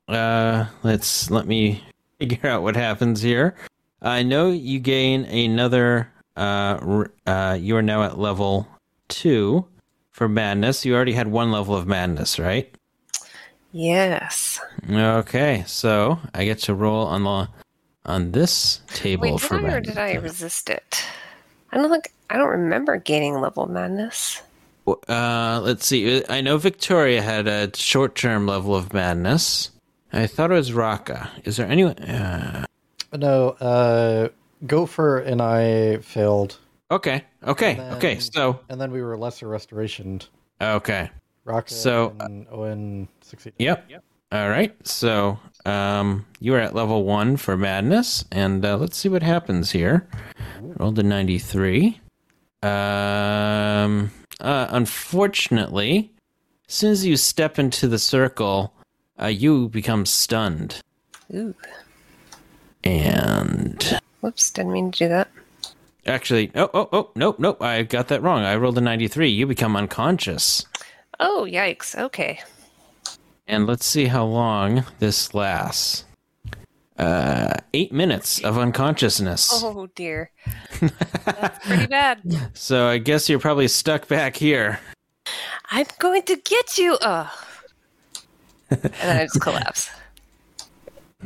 [0.08, 1.82] uh, let's let me
[2.18, 3.54] figure out what happens here.
[4.02, 6.10] I know you gain another.
[6.36, 8.66] Uh, uh, you are now at level
[9.08, 9.66] two
[10.10, 10.84] for madness.
[10.84, 12.74] You already had one level of madness, right?
[13.72, 14.60] Yes.
[14.88, 17.48] Okay, so I get to roll on the
[18.06, 21.04] on this table Wait, for I or did I resist it?
[21.72, 24.42] I don't think I don't remember gaining level madness.
[24.86, 26.22] Uh, let's see.
[26.28, 29.70] I know Victoria had a short-term level of madness.
[30.12, 31.30] I thought it was Raka.
[31.44, 31.98] Is there anyone?
[31.98, 32.66] Uh,
[33.12, 34.28] No, uh,
[34.66, 36.58] Gopher and I failed,
[36.90, 38.18] okay, okay, then- okay.
[38.18, 40.28] So, and then we were lesser restorationed.
[40.60, 41.10] okay.
[41.44, 43.54] Rocket So, and Owen succeeded.
[43.58, 43.90] Yep.
[44.32, 44.74] All right.
[44.86, 49.70] So, um, you are at level one for madness, and uh, let's see what happens
[49.72, 50.08] here.
[50.60, 52.00] Rolled a ninety-three.
[52.62, 54.10] Um,
[54.44, 56.12] uh, unfortunately,
[56.68, 58.72] as soon as you step into the circle,
[59.20, 60.80] uh, you become stunned,
[61.34, 61.54] Ooh.
[62.82, 65.28] and Whoops, didn't mean to do that.
[66.06, 68.42] actually, oh, oh, oh, nope, nope, I got that wrong.
[68.42, 69.28] I rolled a ninety-three.
[69.30, 70.64] You become unconscious,
[71.20, 71.96] Oh, yikes.
[71.98, 72.40] Okay.
[73.46, 76.04] and let's see how long this lasts.
[76.96, 79.50] Uh, eight minutes of unconsciousness.
[79.52, 80.30] Oh dear.
[81.24, 82.20] That's pretty bad.
[82.54, 84.78] So I guess you're probably stuck back here.
[85.70, 86.96] I'm going to get you.
[87.00, 87.46] Oh.
[88.70, 89.90] And then I just collapse.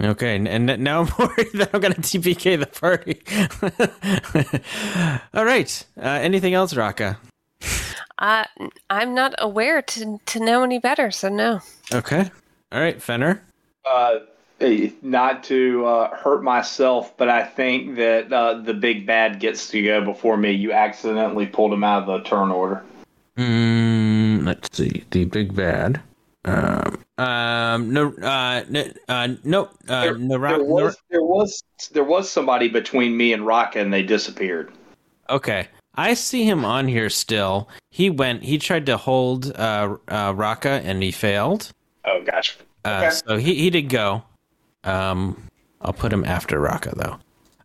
[0.00, 3.20] Okay, and, and now I'm worried that I'm going to TPK the party.
[5.34, 5.84] All right.
[5.96, 7.18] Uh, anything else, Raka?
[8.18, 8.44] Uh,
[8.90, 11.60] I'm not aware to to know any better, so no.
[11.92, 12.30] Okay.
[12.72, 13.42] All right, Fenner.
[13.84, 14.18] Uh,
[15.02, 19.82] not to uh, hurt myself, but I think that uh, the big bad gets to
[19.82, 20.52] go before me.
[20.52, 22.82] You accidentally pulled him out of the turn order.
[23.36, 25.04] Mm, let's see.
[25.10, 26.00] The big bad.
[26.44, 32.04] Um, um no, uh, no, uh, no, uh, There, no, there was there was there
[32.04, 34.72] was somebody between me and Raka, and they disappeared.
[35.30, 35.68] Okay.
[35.94, 37.68] I see him on here still.
[37.90, 41.72] He went, he tried to hold uh, uh, Raka and he failed.
[42.04, 42.54] Oh, gotcha.
[42.84, 43.10] Uh, Okay.
[43.26, 44.22] So he, he did go.
[44.88, 45.36] Um,
[45.80, 47.18] I'll put him after Raka, though.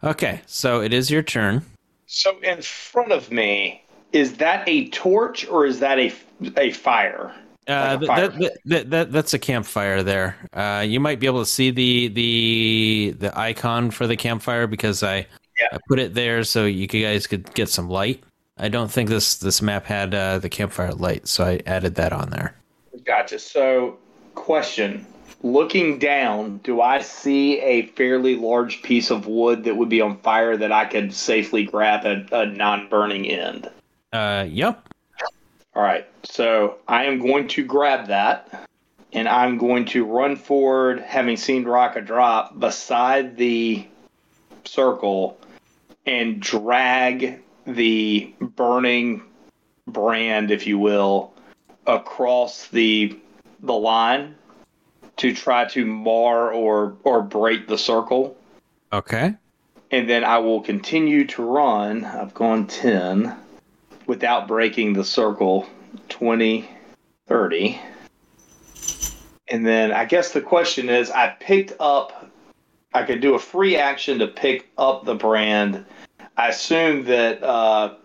[0.10, 1.64] Okay, so it is your turn.
[2.06, 6.14] So in front of me, is that a torch or is that a
[6.58, 7.34] a fire?
[7.68, 10.36] Uh, Like a th- fire that, that, that, that, that's a campfire there.
[10.54, 15.02] Uh, you might be able to see the the the icon for the campfire because
[15.02, 15.26] I,
[15.60, 15.68] Yeah.
[15.72, 18.22] I put it there so you guys could get some light.
[18.58, 22.12] I don't think this this map had uh, the campfire light, so I added that
[22.14, 22.54] on there.
[23.06, 23.40] Gotcha.
[23.40, 23.98] So,
[24.36, 25.06] question:
[25.44, 30.18] Looking down, do I see a fairly large piece of wood that would be on
[30.20, 33.70] fire that I could safely grab at a non-burning end?
[34.14, 34.88] Uh, yep.
[35.76, 36.08] All right.
[36.24, 38.70] So I am going to grab that,
[39.12, 43.86] and I'm going to run forward, having seen Raka drop beside the
[44.64, 45.38] circle,
[46.06, 49.24] and drag the burning
[49.88, 51.34] brand, if you will,
[51.86, 53.20] across the
[53.60, 54.36] the line
[55.18, 58.38] to try to mar or or break the circle.
[58.92, 59.36] Okay.
[59.92, 62.04] And then I will continue to run.
[62.04, 63.36] I've gone 10
[64.08, 65.68] without breaking the circle
[66.10, 66.68] 20,
[67.28, 67.80] 30.
[69.50, 72.32] And then I guess the question is I picked up,
[72.94, 75.86] I could do a free action to pick up the brand.
[76.38, 77.96] I assume that, uh,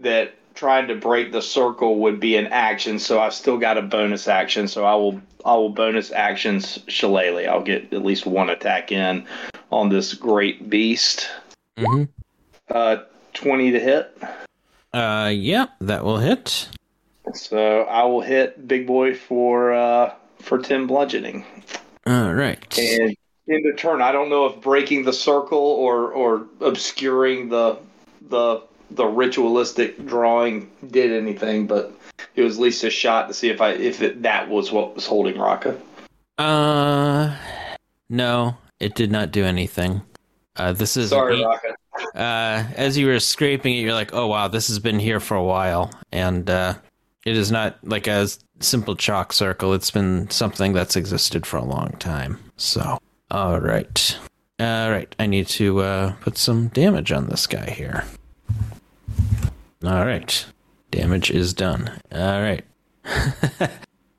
[0.00, 3.82] that trying to break the circle would be an action, so I've still got a
[3.82, 4.68] bonus action.
[4.68, 7.48] So I will I will bonus actions Shillelagh.
[7.48, 9.26] I'll get at least one attack in
[9.72, 11.30] on this great beast.
[11.78, 12.04] Mm-hmm.
[12.68, 12.98] Uh,
[13.32, 14.14] twenty to hit.
[14.92, 16.68] Uh, yeah, that will hit.
[17.32, 21.46] So I will hit big boy for uh for ten bludgeoning.
[22.06, 22.78] All right.
[22.78, 27.78] And in the turn, I don't know if breaking the circle or or obscuring the
[28.28, 31.94] the the ritualistic drawing did anything, but
[32.34, 34.94] it was at least a shot to see if I if it, that was what
[34.94, 35.80] was holding Raka.
[36.38, 37.36] Uh,
[38.08, 40.02] no, it did not do anything.
[40.56, 41.74] Uh, this is Sorry, Raka.
[42.14, 45.36] uh, as you were scraping it, you're like, oh wow, this has been here for
[45.36, 46.74] a while, and uh,
[47.24, 48.28] it is not like a
[48.60, 49.72] simple chalk circle.
[49.74, 52.38] It's been something that's existed for a long time.
[52.56, 52.98] So,
[53.30, 54.18] all right,
[54.58, 58.04] all right, I need to uh, put some damage on this guy here.
[59.82, 60.44] All right,
[60.90, 61.90] damage is done.
[62.12, 62.64] All right,
[63.60, 63.68] all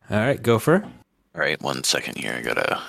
[0.09, 0.83] right, Gopher.
[1.35, 2.33] All right, one second here.
[2.35, 2.81] I gotta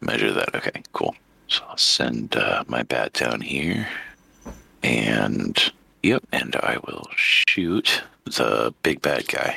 [0.00, 0.54] measure that.
[0.54, 1.16] Okay, cool.
[1.48, 3.88] So I'll send uh, my bat down here,
[4.84, 5.72] and
[6.04, 9.56] yep, and I will shoot the big bad guy.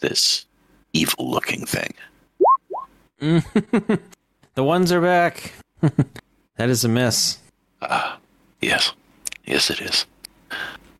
[0.00, 0.46] This
[0.92, 1.94] evil-looking thing.
[3.18, 4.00] the
[4.64, 5.52] ones are back.
[5.80, 7.38] that is a miss.
[7.82, 8.18] Ah,
[8.60, 8.92] yes,
[9.44, 10.06] yes, it is.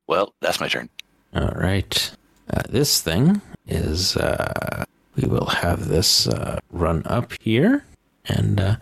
[0.09, 0.89] Well, that's my turn.
[1.35, 2.11] All right.
[2.53, 7.85] Uh, this thing is, uh, we will have this uh, run up here,
[8.25, 8.77] and uh,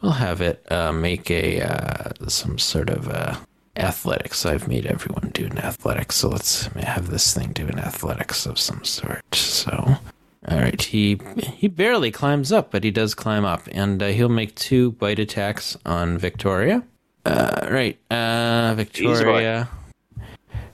[0.00, 3.36] we'll have it uh, make a uh, some sort of uh,
[3.76, 4.46] athletics.
[4.46, 8.58] I've made everyone do an athletics, so let's have this thing do an athletics of
[8.58, 9.34] some sort.
[9.34, 9.98] So,
[10.48, 14.30] all right, he he barely climbs up, but he does climb up, and uh, he'll
[14.30, 16.82] make two bite attacks on Victoria.
[17.26, 19.68] Uh, right, uh, Victoria.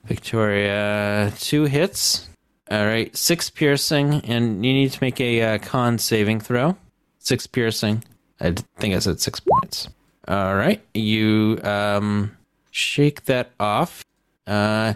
[0.06, 2.28] Victoria, two hits.
[2.70, 6.76] All right, six piercing, and you need to make a uh, con saving throw.
[7.18, 8.02] Six piercing.
[8.40, 9.88] I think I said six points.
[10.26, 12.36] All right, you um,
[12.72, 14.04] shake that off.
[14.46, 14.94] Uh,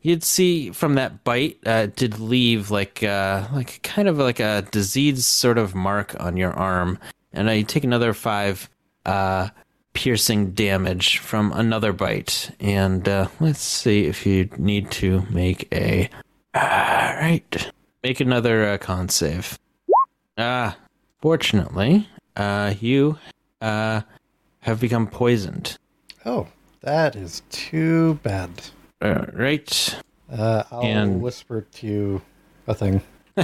[0.00, 4.66] you'd see from that bite, uh, did leave like uh, like kind of like a
[4.72, 6.98] disease sort of mark on your arm,
[7.32, 8.68] and you take another five
[9.06, 9.48] uh,
[9.92, 12.50] piercing damage from another bite.
[12.60, 16.08] And uh, let's see if you need to make a.
[16.54, 19.58] All right, make another uh, con save.
[20.36, 20.76] Ah,
[21.20, 23.18] fortunately, uh, you
[23.60, 24.02] uh,
[24.60, 25.78] have become poisoned.
[26.26, 26.48] Oh,
[26.82, 28.50] that is too bad.
[29.00, 29.96] All right.
[30.30, 32.22] Uh, I'll And- whisper to you
[32.66, 33.02] a thing.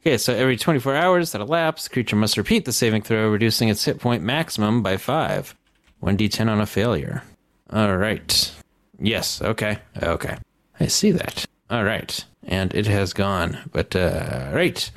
[0.00, 3.68] Okay, so every 24 hours that elapse, the creature must repeat the saving throw, reducing
[3.68, 5.54] its hit point maximum by 5.
[6.02, 7.24] 1d10 on a failure.
[7.70, 8.52] All right.
[9.00, 9.78] Yes, okay.
[10.02, 10.36] Okay.
[10.78, 11.44] I see that.
[11.68, 12.24] All right.
[12.44, 13.58] And it has gone.
[13.72, 14.90] But, uh, right.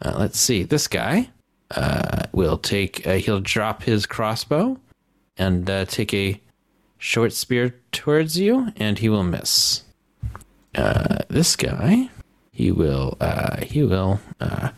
[0.00, 0.62] Uh, let's see.
[0.62, 1.30] This guy
[1.72, 4.78] uh, will take, uh, he'll drop his crossbow
[5.36, 6.40] and uh, take a
[6.98, 9.82] short spear towards you, and he will miss.
[10.74, 12.08] Uh, this guy
[12.54, 14.70] he will uh he will uh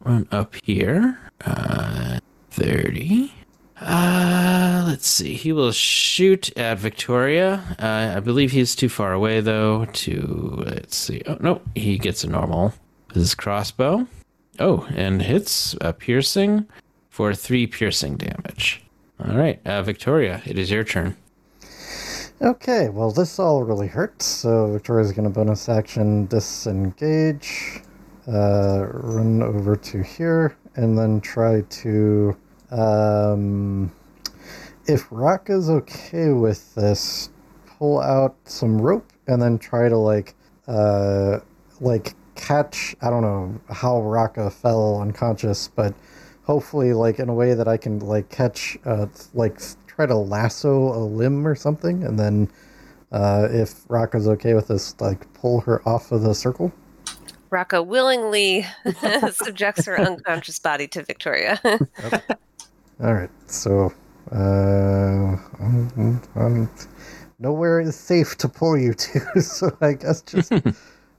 [0.00, 2.18] run up here uh
[2.50, 3.32] 30
[3.80, 5.34] uh let's see.
[5.34, 7.62] He will shoot at victoria.
[7.78, 11.22] Uh, i believe he's too far away though to let's see.
[11.26, 12.74] Oh no he gets a normal
[13.14, 14.08] his crossbow.
[14.58, 16.66] Oh and hits a piercing
[17.10, 18.82] for three piercing damage.
[19.24, 21.14] All right uh victoria it is your turn
[22.40, 27.82] Okay, well, this all really hurts, so Victoria's going to bonus action disengage,
[28.28, 32.36] uh, run over to here, and then try to.
[32.70, 33.90] Um,
[34.86, 37.30] if Raka's okay with this,
[37.66, 40.36] pull out some rope and then try to, like,
[40.68, 41.40] uh,
[41.80, 42.94] like catch.
[43.02, 45.92] I don't know how Raka fell unconscious, but
[46.44, 49.60] hopefully, like, in a way that I can, like, catch, uh, like,
[49.98, 52.48] try to lasso a limb or something, and then
[53.10, 56.72] uh, if Raka's okay with this, like pull her off of the circle.
[57.50, 58.64] Raka willingly
[59.32, 61.60] subjects her unconscious body to Victoria.
[63.02, 63.92] All right, so
[64.30, 66.70] uh, um, um,
[67.40, 70.52] nowhere is safe to pull you to, so I guess just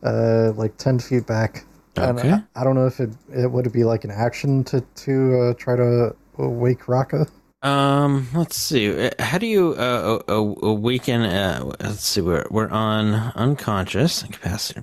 [0.03, 1.65] uh, like ten feet back.
[1.97, 2.31] Okay.
[2.31, 5.53] I, I don't know if it it would be like an action to to uh,
[5.55, 7.27] try to wake Raka.
[7.61, 9.07] Um, let's see.
[9.07, 11.23] Uh, How do you uh, awaken?
[11.23, 12.21] Uh, let's see.
[12.21, 14.81] We're we're on unconscious incapacity.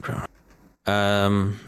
[0.86, 1.58] Um,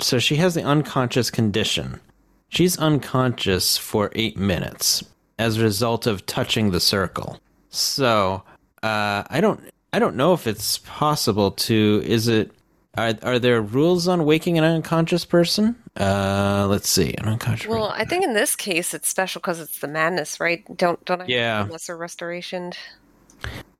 [0.00, 2.00] so she has the unconscious condition.
[2.48, 5.04] She's unconscious for eight minutes
[5.38, 7.40] as a result of touching the circle.
[7.70, 8.42] So,
[8.82, 9.60] uh, I don't
[9.92, 12.02] I don't know if it's possible to.
[12.04, 12.50] Is it?
[12.96, 15.76] Are are there rules on waking an unconscious person?
[15.96, 17.14] Uh, let's see.
[17.18, 17.68] An unconscious.
[17.68, 20.64] Well, I think in this case it's special because it's the madness, right?
[20.76, 21.24] Don't don't I?
[21.24, 21.68] have Yeah.
[21.70, 22.72] Lesser restoration.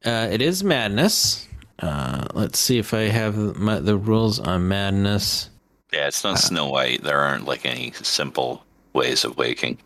[0.04, 1.48] Uh, it is madness.
[1.78, 5.50] Uh, let's see if I have my, the rules on madness.
[5.92, 7.02] Yeah, it's not Snow White.
[7.02, 9.78] There aren't like any simple ways of waking.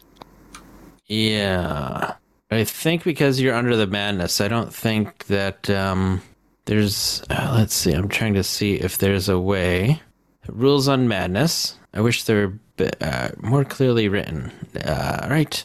[1.06, 2.14] Yeah,
[2.50, 6.22] I think because you're under the madness, I don't think that um,
[6.66, 7.22] there's.
[7.30, 7.92] Uh, let's see.
[7.92, 10.00] I'm trying to see if there's a way.
[10.48, 11.78] Rules on madness.
[11.92, 12.58] I wish they were
[13.00, 14.52] uh, more clearly written.
[14.84, 15.64] Uh, right.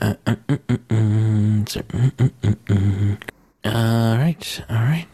[0.00, 3.18] Uh, uh, mm, mm, mm, mm, mm, mm, mm.
[3.64, 5.06] All right, all right,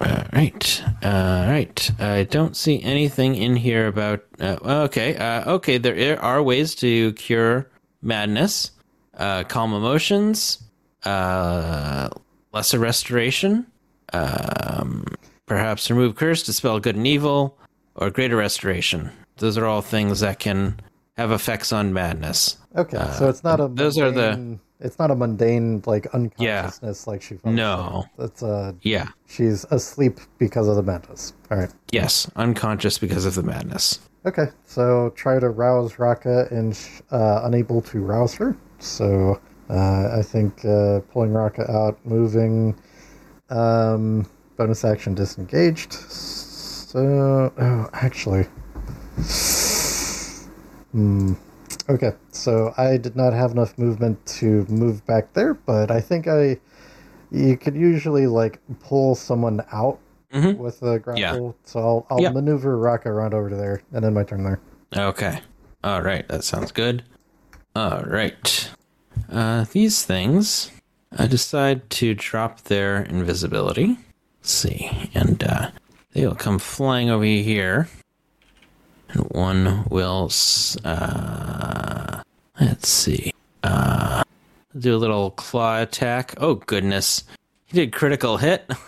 [0.00, 1.90] all right, all right.
[2.00, 4.24] I don't see anything in here about.
[4.40, 5.78] Uh, okay, uh, okay.
[5.78, 7.70] There are ways to cure
[8.02, 8.72] madness,
[9.16, 10.63] uh, calm emotions,
[11.04, 12.08] uh,
[12.52, 13.66] lesser restoration,
[14.12, 15.04] um,
[15.46, 17.58] perhaps remove curse, dispel good and evil,
[17.96, 19.10] or greater restoration.
[19.38, 20.80] Those are all things that can
[21.16, 22.56] have effects on madness.
[22.76, 27.06] Okay, so it's not a Uh, those are the- it's not a mundane like unconsciousness
[27.06, 27.36] like she.
[27.36, 28.04] falls No.
[28.18, 28.30] asleep.
[28.30, 29.08] It's uh Yeah.
[29.26, 31.32] she's asleep because of the madness.
[31.50, 31.70] All right.
[31.92, 34.00] Yes, unconscious because of the madness.
[34.26, 38.56] Okay, so try to rouse Raka and sh- uh, unable to rouse her.
[38.80, 39.38] So uh,
[39.70, 42.76] I think uh, pulling Raka out, moving,
[43.50, 45.92] um, bonus action disengaged.
[45.92, 48.44] So, oh, actually.
[50.92, 51.32] Hmm.
[51.88, 56.28] Okay, so I did not have enough movement to move back there, but I think
[56.28, 56.58] I.
[57.30, 59.98] You could usually like pull someone out
[60.32, 60.56] Mhm.
[60.56, 61.52] with a grapple, Yeah.
[61.64, 64.60] so I'll, I'll maneuver Raka around over to there, and then my turn there.
[64.96, 65.40] Okay.
[65.82, 66.26] All right.
[66.28, 67.02] That sounds good.
[67.74, 68.70] All right.
[69.30, 70.70] Uh, these things,
[71.16, 73.98] I decide to drop their invisibility.
[74.40, 75.10] Let's see.
[75.14, 75.70] And uh,
[76.12, 77.88] they will come flying over here.
[79.10, 80.30] And one will.
[80.84, 82.22] Uh,
[82.60, 83.32] let's see.
[83.62, 84.22] Uh,
[84.78, 86.34] do a little claw attack.
[86.38, 87.24] Oh, goodness.
[87.66, 88.70] He did critical hit.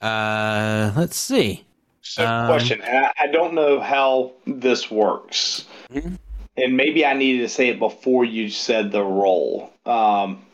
[0.00, 1.64] uh, let's see.
[2.02, 2.80] So, Um, question.
[2.82, 6.18] and I, I don't know how this works, Mhm.
[6.62, 9.72] And maybe I needed to say it before you said the role.
[9.84, 10.44] Um,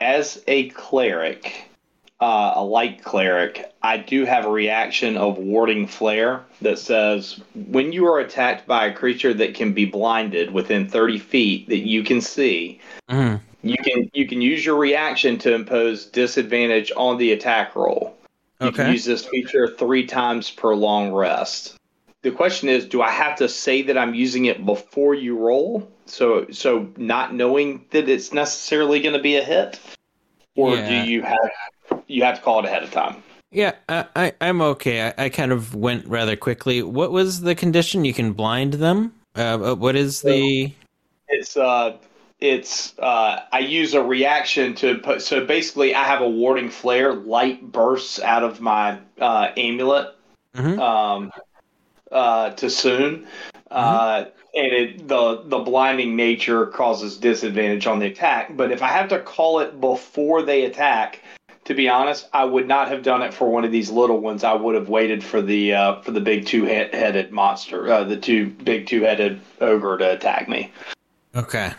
[0.00, 1.68] as a cleric,
[2.20, 7.92] uh, a light cleric, I do have a reaction of warding flare that says when
[7.92, 12.02] you are attacked by a creature that can be blinded within 30 feet that you
[12.02, 12.80] can see,
[13.10, 13.40] Mhm.
[13.62, 18.16] you can you can use your reaction to impose disadvantage on the attack roll.
[18.60, 18.84] You Okay.
[18.84, 21.71] can use this feature three times per long rest.
[22.22, 25.90] The question is, do I have to say that I'm using it before you roll?
[26.06, 29.80] So so not knowing that it's necessarily going to be a hit,
[30.54, 30.88] or Yeah.
[30.88, 33.22] do you have you have to call it ahead of time?
[33.50, 35.08] Yeah, I, I, I'm okay.
[35.08, 36.82] I, I kind of went rather quickly.
[36.82, 38.04] What was the condition?
[38.04, 39.12] You can blind them.
[39.36, 40.72] Uh, uh, what is the?
[41.28, 41.96] It's uh,
[42.40, 45.22] it's uh, I use a reaction to put.
[45.22, 47.14] So basically, I have a warding flare.
[47.14, 50.14] Light bursts out of my uh, amulet
[50.56, 50.78] Mhm.
[50.78, 51.32] um,
[52.12, 53.26] uh, to soon,
[53.70, 58.56] uh, and it the the blinding nature causes disadvantage on the attack.
[58.56, 61.20] But if I have to call it before they attack,
[61.64, 64.44] to be honest, I would not have done it for one of these little ones.
[64.44, 68.16] I would have waited for the uh, for the big two headed monster, uh, the
[68.16, 70.72] two big two headed ogre to attack me.
[71.34, 71.72] Okay.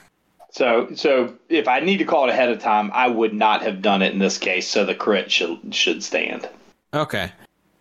[0.51, 3.81] So, so if I need to call it ahead of time, I would not have
[3.81, 4.67] done it in this case.
[4.67, 6.47] So the crit should should stand.
[6.93, 7.31] Okay.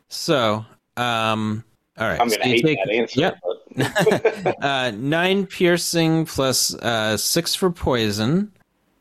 [0.08, 0.64] So,
[0.96, 1.64] um,
[1.98, 2.20] all right.
[2.20, 3.20] I'm going to you hate take- that answer.
[3.20, 3.38] Yep.
[3.42, 8.52] but- uh, nine piercing plus uh, six for poison.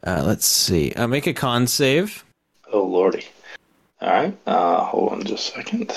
[0.05, 0.91] Uh, let's see.
[0.93, 2.23] Uh, make a con save.
[2.73, 3.25] oh lordy!
[4.01, 5.93] All right, uh, hold on just a second.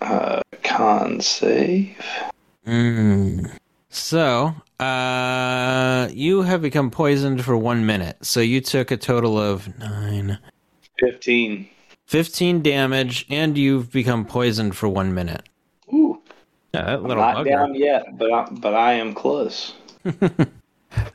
[0.00, 1.96] Uh, con save.
[2.66, 3.50] Mm.
[3.90, 8.16] So, uh, you have become poisoned for one minute.
[8.24, 10.38] So you took a total of nine,
[10.98, 11.68] Fifteen.
[12.06, 15.48] 15 damage, and you've become poisoned for one minute.
[16.74, 17.50] Yeah, that I'm little not bugger.
[17.50, 19.74] down yet, but I, but I am close.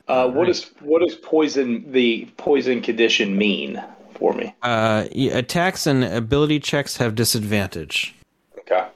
[0.08, 3.82] uh, what does what does poison the poison condition mean
[4.18, 4.54] for me.
[4.62, 8.14] Uh, attacks and ability checks have disadvantage.
[8.58, 8.86] Okay.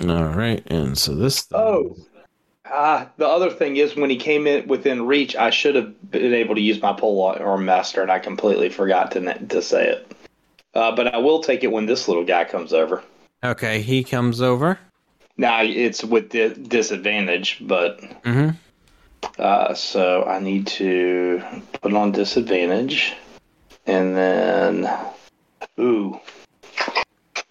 [0.00, 1.46] All right, and so this.
[1.52, 1.96] Oh.
[2.74, 6.32] Ah, the other thing is when he came in within reach, I should have been
[6.32, 10.12] able to use my pole arm master, and I completely forgot to to say it.
[10.74, 13.02] Uh, but I will take it when this little guy comes over.
[13.44, 14.78] Okay, he comes over.
[15.36, 18.50] Now it's with di- disadvantage, but Mm-hmm.
[19.38, 21.42] uh, so I need to
[21.80, 23.14] put on disadvantage,
[23.86, 24.90] and then
[25.80, 26.20] ooh,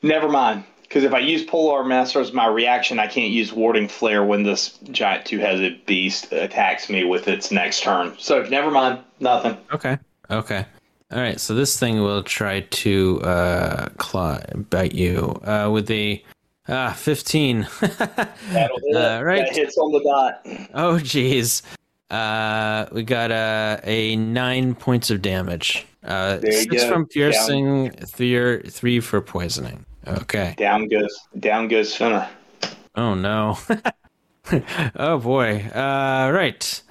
[0.02, 0.64] never mind.
[0.84, 4.44] Because if I use Polearm Master as my reaction, I can't use Warding Flare when
[4.44, 8.14] this giant two-headed beast attacks me with its next turn.
[8.20, 9.56] So never mind, nothing.
[9.74, 9.98] Okay.
[10.30, 10.66] Okay.
[11.14, 11.40] All right.
[11.40, 16.22] So this thing will try to uh, claw, bite you uh, with a
[16.68, 17.68] ah fifteen.
[18.94, 19.46] Uh, right.
[19.48, 20.42] That hits on the dot.
[20.74, 21.62] oh, jeez.
[22.10, 25.86] Uh, we got a a nine points of damage.
[26.04, 26.90] Uh, There you six go.
[26.90, 29.86] from piercing, three three for poisoning.
[30.06, 30.56] Okay.
[30.58, 32.28] Down goes down goes Fenner.
[32.96, 33.58] Oh no.
[34.98, 35.62] oh boy.
[35.74, 36.82] Uh, right.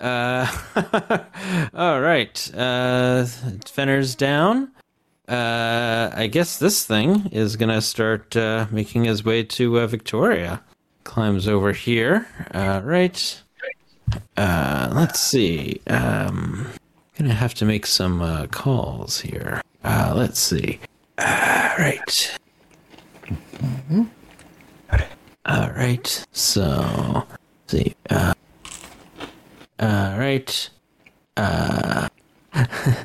[0.00, 0.46] Uh,
[1.74, 2.50] all right.
[2.56, 3.26] Uh,
[3.66, 4.72] Fenner's down.
[5.30, 10.60] Uh, I guess this thing is gonna start uh, making his way to uh, Victoria.
[11.04, 12.26] Climbs over here.
[12.52, 13.40] Uh, right.
[14.36, 15.80] Uh, let's see.
[15.86, 16.66] Um,
[17.16, 19.62] gonna have to make some uh, calls here.
[19.84, 20.80] Uh, let's see.
[21.16, 22.36] Right.
[25.46, 26.26] All right.
[26.32, 27.24] So,
[27.68, 27.94] see.
[28.10, 28.34] Uh,
[29.78, 30.70] all right.
[31.36, 32.08] Uh,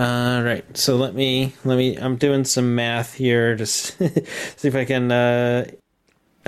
[0.00, 0.64] all right.
[0.78, 1.94] So let me let me.
[1.96, 3.98] I'm doing some math here just
[4.58, 5.12] see if I can.
[5.12, 5.70] Uh,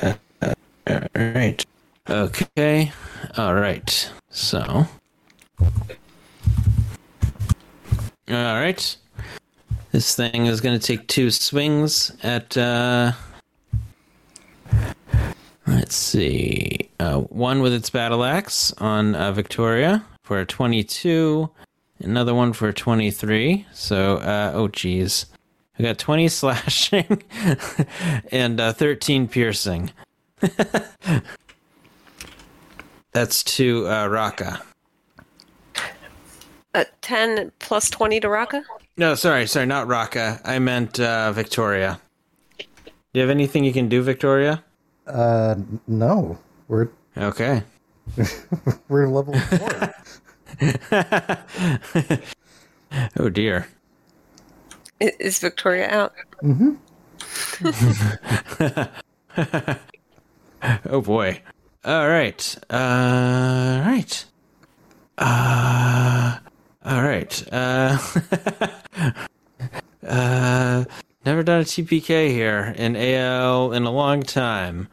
[0.01, 0.55] uh, uh,
[0.87, 1.63] all right.
[2.09, 2.93] Okay.
[3.37, 4.11] All right.
[4.31, 4.87] So.
[5.61, 5.69] All
[8.29, 8.97] right.
[9.91, 12.57] This thing is going to take two swings at.
[12.57, 13.13] Uh,
[15.67, 16.89] let's see.
[16.99, 21.51] Uh, one with its battle axe on uh, Victoria for a 22.
[22.03, 23.67] Another one for 23.
[23.73, 25.27] So, uh, oh, geez.
[25.79, 27.23] I got 20 slashing
[28.31, 29.93] and uh, 13 piercing.
[33.13, 34.63] That's to uh, Raka.
[36.75, 38.65] Uh, 10 plus 20 to Raka?
[38.97, 40.41] No, sorry, sorry, not Raka.
[40.45, 42.01] I meant uh, Victoria.
[42.59, 42.67] Do
[43.13, 44.65] you have anything you can do, Victoria?
[45.07, 46.39] Uh, no,
[46.69, 47.63] we're Okay.
[48.89, 49.95] we're level four.
[53.17, 53.67] Oh dear.
[55.01, 56.13] Is Victoria out?
[60.87, 61.41] Oh boy.
[61.85, 62.57] All right.
[62.71, 64.25] Uh, right.
[65.19, 66.39] Uh,
[66.85, 67.53] all right.
[67.53, 67.99] Uh,
[70.07, 70.85] uh,
[71.25, 74.87] never done a TPK here in AL in a long time.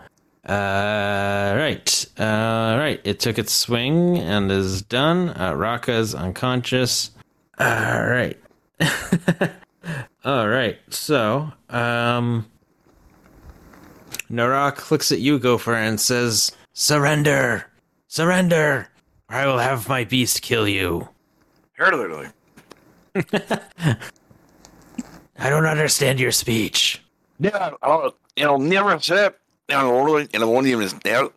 [0.50, 2.06] Uh, right.
[2.18, 3.00] Uh, right.
[3.04, 5.30] It took its swing and is done.
[5.40, 7.12] Uh, Raka's unconscious.
[7.60, 8.36] All right.
[10.26, 10.80] All right.
[10.90, 12.48] So, um,
[14.32, 17.66] Narak looks at you, Gopher, and says, Surrender!
[18.08, 18.90] Surrender!
[19.30, 21.10] Or I will have my beast kill you.
[25.38, 27.04] I don't understand your speech.
[27.40, 29.36] Yeah, I don't, you know, never said,
[29.70, 31.30] you know, really, you know, one of them is there.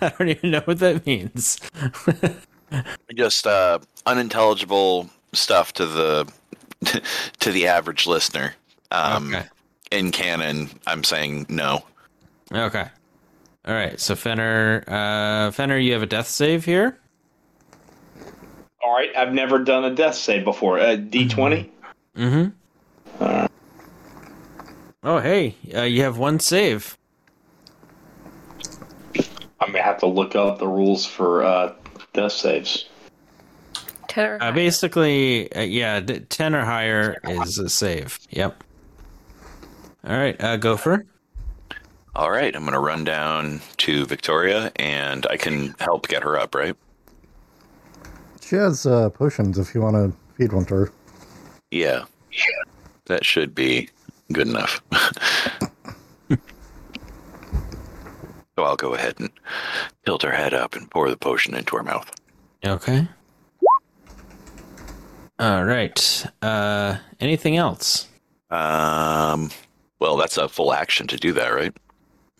[0.00, 1.58] I don't even know what that means.
[3.14, 6.32] Just uh, unintelligible stuff to the
[7.40, 8.54] to the average listener.
[8.90, 9.46] Um, Okay.
[9.90, 11.84] In canon, I'm saying no.
[12.52, 12.86] Okay.
[13.66, 14.00] All right.
[14.00, 16.98] So Fenner, uh, Fenner, you have a death save here.
[18.82, 20.78] All right, I've never done a death save before.
[20.78, 21.70] Uh, D twenty.
[22.16, 23.24] Mm-hmm.
[25.04, 26.96] Oh, hey, uh, you have one save.
[29.60, 31.74] I'm gonna have to look up the rules for uh,
[32.12, 32.86] death saves.
[34.08, 34.52] 10 or Uh, higher.
[34.52, 38.18] basically, uh, yeah, d- ten or higher is a save.
[38.30, 38.62] Yep.
[40.06, 41.04] All right, uh, Gopher.
[42.14, 46.38] All right, I'm going to run down to Victoria, and I can help get her
[46.38, 46.76] up, right?
[48.40, 50.92] She has uh, potions if you want to feed one to her.
[51.72, 52.04] Yeah,
[53.06, 53.88] that should be
[54.34, 54.82] good enough.
[56.30, 56.36] so
[58.58, 59.30] I'll go ahead and
[60.04, 62.10] tilt her head up and pour the potion into her mouth.
[62.64, 63.06] Okay.
[65.38, 66.26] All right.
[66.42, 68.08] Uh, anything else?
[68.50, 69.50] Um,
[69.98, 71.76] well, that's a full action to do that, right?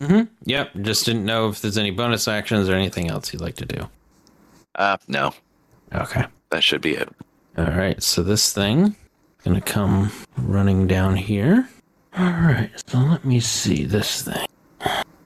[0.00, 0.22] Mm-hmm.
[0.44, 0.70] Yep.
[0.82, 3.88] Just didn't know if there's any bonus actions or anything else you'd like to do.
[4.76, 5.32] Uh, no,
[5.94, 6.24] Okay.
[6.50, 7.08] that should be it.
[7.56, 8.02] All right.
[8.02, 8.96] So this thing
[9.44, 11.68] gonna come running down here.
[12.16, 12.70] All right.
[12.86, 14.46] So let me see this thing.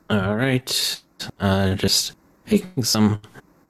[0.09, 1.03] All right.
[1.39, 2.15] Uh, just
[2.51, 3.21] making some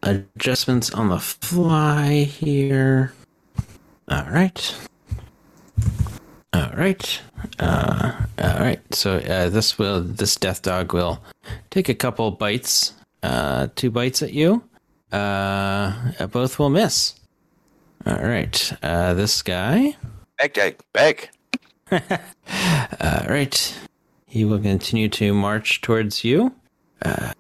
[0.04, 3.12] adjustments on the fly here.
[4.08, 4.74] All right.
[6.52, 7.20] All right.
[7.58, 8.80] Uh, all right.
[8.94, 11.20] So uh, this will this death dog will
[11.70, 12.94] take a couple bites.
[13.22, 14.62] Uh, two bites at you.
[15.10, 15.92] Uh,
[16.30, 17.14] both will miss.
[18.06, 18.72] All right.
[18.80, 19.96] Uh, this guy.
[20.38, 21.30] Back, back, back.
[23.00, 23.78] All right.
[24.26, 26.54] He will continue to march towards you,
[27.02, 27.32] uh,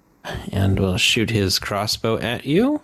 [0.52, 2.80] and will shoot his crossbow at you.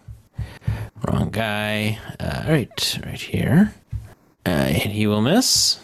[1.07, 1.99] Wrong guy.
[2.21, 3.75] Uh, all right, right here.
[4.47, 5.81] Uh, and he will miss.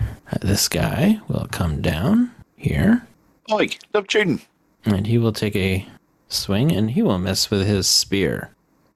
[0.00, 3.06] Uh, this guy will come down here,
[3.50, 4.40] Oi, stop shooting.
[4.84, 5.86] and he will take a
[6.28, 8.50] swing, and he will miss with his spear.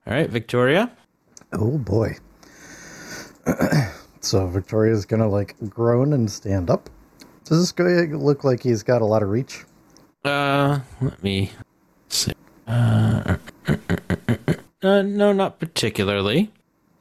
[0.07, 0.91] All right, Victoria.
[1.53, 2.17] Oh boy.
[4.21, 6.89] so Victoria's gonna like groan and stand up.
[7.45, 9.65] Does this guy look like he's got a lot of reach?
[10.25, 11.51] Uh, let me
[12.09, 12.33] see.
[12.67, 13.37] Uh,
[14.83, 16.51] uh, no, not particularly.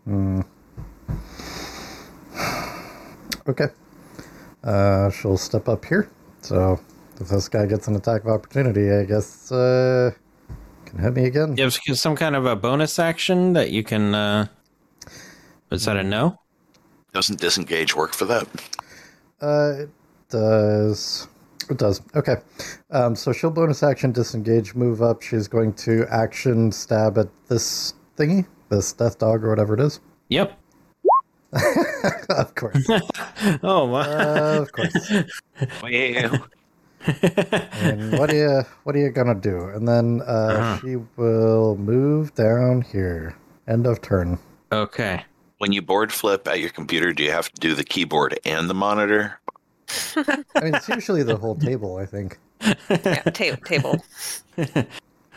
[3.46, 3.68] Okay.
[4.64, 6.10] Uh, she'll step up here.
[6.42, 6.80] So
[7.20, 10.12] if this guy gets an attack of opportunity, I guess uh,
[10.86, 11.58] can hit me again.
[11.58, 14.16] You have some kind of a bonus action that you can.
[14.16, 14.48] Uh,
[15.72, 16.40] is that a no?
[17.12, 18.48] Doesn't disengage work for that?
[19.42, 19.90] Uh, it
[20.34, 21.28] does.
[21.70, 22.02] It does.
[22.16, 22.36] Okay.
[22.92, 25.22] Um, so she'll bonus action disengage, move up.
[25.22, 30.02] She's going to action stab at this thingy, this death dog or whatever it is.
[30.30, 30.60] Yep.
[32.30, 32.86] of course.
[33.62, 34.02] Oh wow.
[34.02, 35.12] Uh, of course.
[35.84, 36.40] Well,
[37.82, 39.68] And what are you what are you gonna do?
[39.68, 40.80] And then uh, Uh-huh.
[40.82, 43.36] she will move down here.
[43.68, 44.40] End of turn.
[44.72, 45.24] okay.
[45.60, 48.70] when you board flip at your computer, do you have to do the keyboard and
[48.70, 49.40] the monitor?
[50.56, 51.98] I mean, it's usually the whole table.
[51.98, 52.38] I think.
[52.62, 54.04] Yeah, ta- table.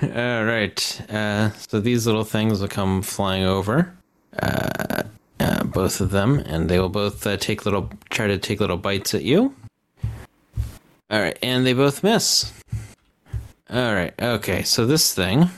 [0.02, 1.02] All right.
[1.10, 3.94] Uh, so these little things will come flying over.
[4.38, 5.04] Uh,
[5.40, 8.76] uh, both of them, and they will both uh, take little, try to take little
[8.76, 9.54] bites at you.
[11.10, 12.52] All right, and they both miss.
[13.70, 14.12] All right.
[14.20, 14.62] Okay.
[14.62, 15.50] So this thing.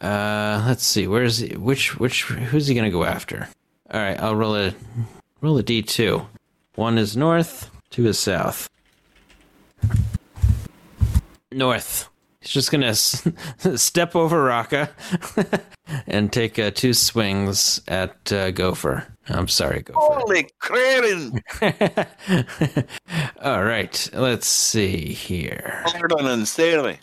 [0.00, 1.06] Uh, let's see.
[1.06, 3.48] Where's he, which which who's he gonna go after?
[3.90, 4.18] All right.
[4.18, 4.74] I'll roll a
[5.40, 6.26] roll a d two.
[6.74, 7.70] One is north.
[7.90, 8.68] Two his south.
[11.52, 12.08] North.
[12.40, 13.26] He's just gonna s-
[13.76, 14.90] step over Raka
[16.06, 19.06] and take uh, two swings at uh, Gopher.
[19.28, 19.98] I'm sorry, Gopher.
[20.00, 21.28] Holy crap!
[23.42, 25.84] All right, let's see here.
[26.18, 26.98] Unsteadily.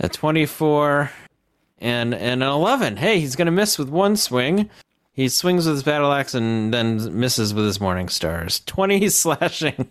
[0.00, 1.10] A 24
[1.78, 2.96] and, and an 11.
[2.96, 4.68] Hey, he's gonna miss with one swing.
[5.14, 8.60] He swings with his battle axe and then misses with his morning stars.
[8.66, 9.88] 20 slashing.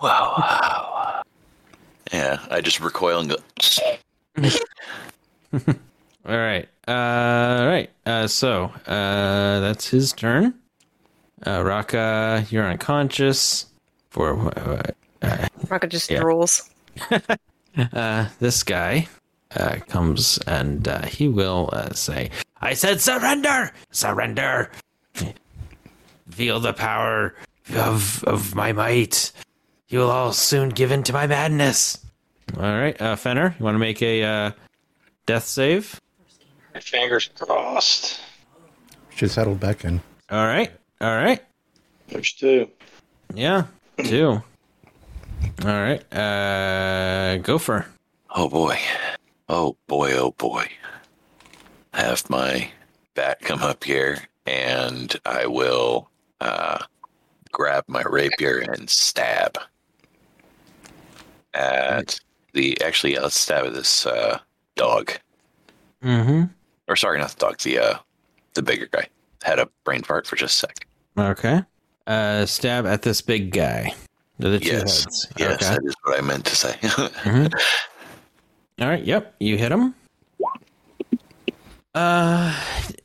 [0.00, 0.34] Wow.
[0.36, 1.22] wow.
[2.12, 3.36] Yeah, I just recoil and go.
[6.28, 6.68] All right.
[6.88, 7.90] Uh, all right.
[8.04, 10.54] Uh, so uh, that's his turn.
[11.46, 13.66] Uh, Raka, you're unconscious.
[14.10, 16.20] For uh, Rocket just Yeah.
[16.22, 16.68] rules.
[17.92, 19.08] uh, this guy
[19.54, 22.30] uh, comes and uh, he will uh, say,
[22.60, 24.70] "I said surrender, surrender.
[26.30, 27.34] Feel the power
[27.74, 29.32] of of my might.
[29.88, 31.98] You will all soon give in to my madness."
[32.56, 34.50] All right, uh, Fenner, you want to make a uh,
[35.26, 36.00] death save?
[36.74, 38.20] My fingers crossed.
[39.10, 40.00] She's settled back in.
[40.30, 41.42] All right, all right.
[42.08, 42.70] There's two.
[43.34, 43.64] Yeah,
[44.04, 44.42] two.
[45.64, 46.02] All right.
[46.12, 47.86] Uh, Gopher.
[48.30, 48.78] Oh boy.
[49.48, 50.66] Oh boy, oh boy.
[51.96, 52.70] Have my
[53.14, 56.78] bat come up here and I will uh,
[57.52, 59.58] grab my rapier and stab
[61.54, 62.20] at
[62.52, 62.80] the.
[62.82, 64.38] Actually, yeah, let's stab at this uh,
[64.74, 65.10] dog.
[66.04, 66.44] Mm-hmm.
[66.88, 67.98] Or sorry, not the dog, the, uh,
[68.54, 69.08] the bigger guy.
[69.42, 70.86] Had a brain fart for just a sec.
[71.18, 71.62] Okay.
[72.06, 73.92] Uh, stab at this big guy.
[74.38, 75.04] The two Yes.
[75.04, 75.26] heads.
[75.38, 75.74] Yes, Okay.
[75.74, 76.76] that is what I meant to say.
[78.80, 79.02] All right.
[79.02, 79.34] Yep.
[79.40, 79.94] You hit him.
[81.96, 82.54] Uh.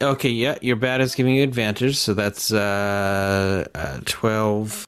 [0.01, 0.29] Okay.
[0.29, 0.57] Yeah.
[0.61, 4.85] Your bat is giving you advantage, so that's uh, uh twelve.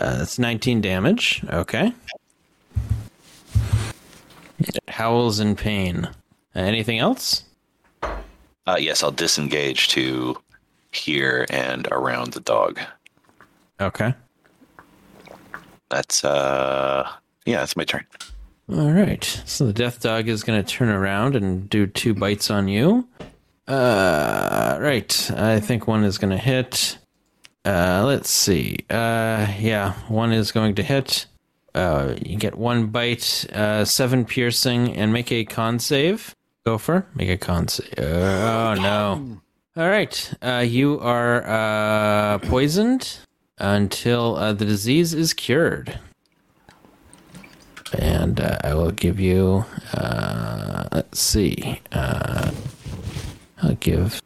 [0.00, 1.40] Uh, that's nineteen damage.
[1.48, 1.92] Okay.
[4.58, 6.06] It howls in pain.
[6.06, 6.12] Uh,
[6.54, 7.44] anything else?
[8.66, 10.36] uh, yes, I'll disengage to
[10.90, 12.80] here and around the dog.
[13.80, 14.14] Okay.
[15.90, 17.08] That's uh,
[17.46, 18.04] yeah, that's my turn.
[18.72, 19.22] All right.
[19.44, 23.06] So the death dog is going to turn around and do two bites on you.
[23.66, 25.30] Uh, right.
[25.36, 26.98] I think one is going to hit.
[27.64, 28.76] Uh, let's see.
[28.90, 31.26] Uh, yeah, one is going to hit.
[31.74, 36.34] Uh, you get one bite, uh, seven piercing, and make a con save.
[36.64, 37.98] Gopher, make a con save.
[37.98, 39.40] Oh no!
[39.76, 43.18] All right, uh, you are uh, poisoned
[43.58, 45.98] until uh, the disease is cured.
[47.98, 49.64] And uh, I will give you.
[49.94, 51.80] Uh, let's see.
[51.92, 52.52] Uh,
[53.64, 54.20] I'll give.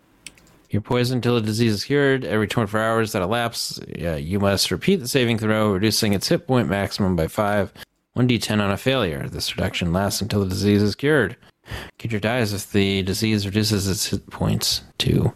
[0.71, 2.25] your poison until the disease is cured.
[2.25, 6.47] Every 24 hours that elapse, uh, you must repeat the saving throw, reducing its hit
[6.47, 7.73] point maximum by 5.
[8.17, 9.29] 1d10 on a failure.
[9.29, 11.37] This reduction lasts until the disease is cured.
[11.99, 15.33] Creature dies if the disease reduces its hit points to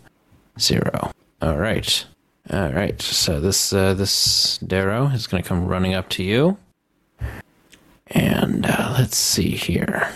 [0.59, 1.13] zero.
[1.41, 2.05] All right.
[2.51, 3.01] All right.
[3.01, 6.57] So this uh, this Derro is going to come running up to you.
[8.09, 10.11] And uh, let's see here.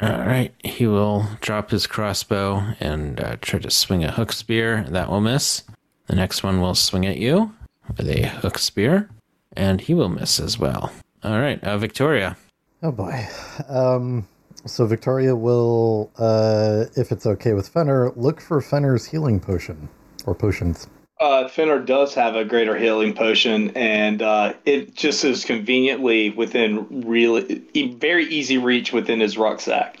[0.00, 4.84] All right, he will drop his crossbow and uh, try to swing a hook spear.
[4.88, 5.64] That will miss.
[6.06, 7.52] The next one will swing at you
[7.96, 9.08] with a hook spear,
[9.56, 10.92] and he will miss as well.
[11.24, 12.36] All right, uh, Victoria.
[12.80, 13.26] Oh boy.
[13.68, 14.28] Um,
[14.64, 19.88] so Victoria will, uh, if it's okay with Fenner, look for Fenner's healing potion
[20.26, 20.86] or potions.
[21.20, 27.04] Uh, Fenner does have a greater healing potion, and uh, it just is conveniently within
[27.06, 29.98] really e- very easy reach within his rucksack.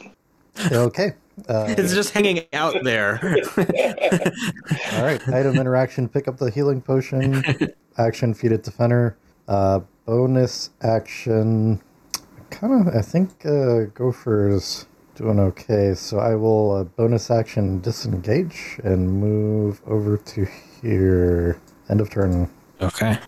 [0.70, 1.14] Okay.
[1.48, 3.20] Uh, It's just hanging out there.
[3.58, 5.20] all right.
[5.28, 7.42] Item interaction: pick up the healing potion.
[7.98, 9.16] Action: feed it to Fenner.
[9.48, 11.80] Uh, bonus action.
[12.50, 12.94] Kind of.
[12.94, 15.94] I think uh, Gopher's doing okay.
[15.94, 20.46] So I will uh, bonus action disengage and move over to
[20.82, 21.58] here.
[21.88, 22.48] End of turn.
[22.80, 23.18] okay.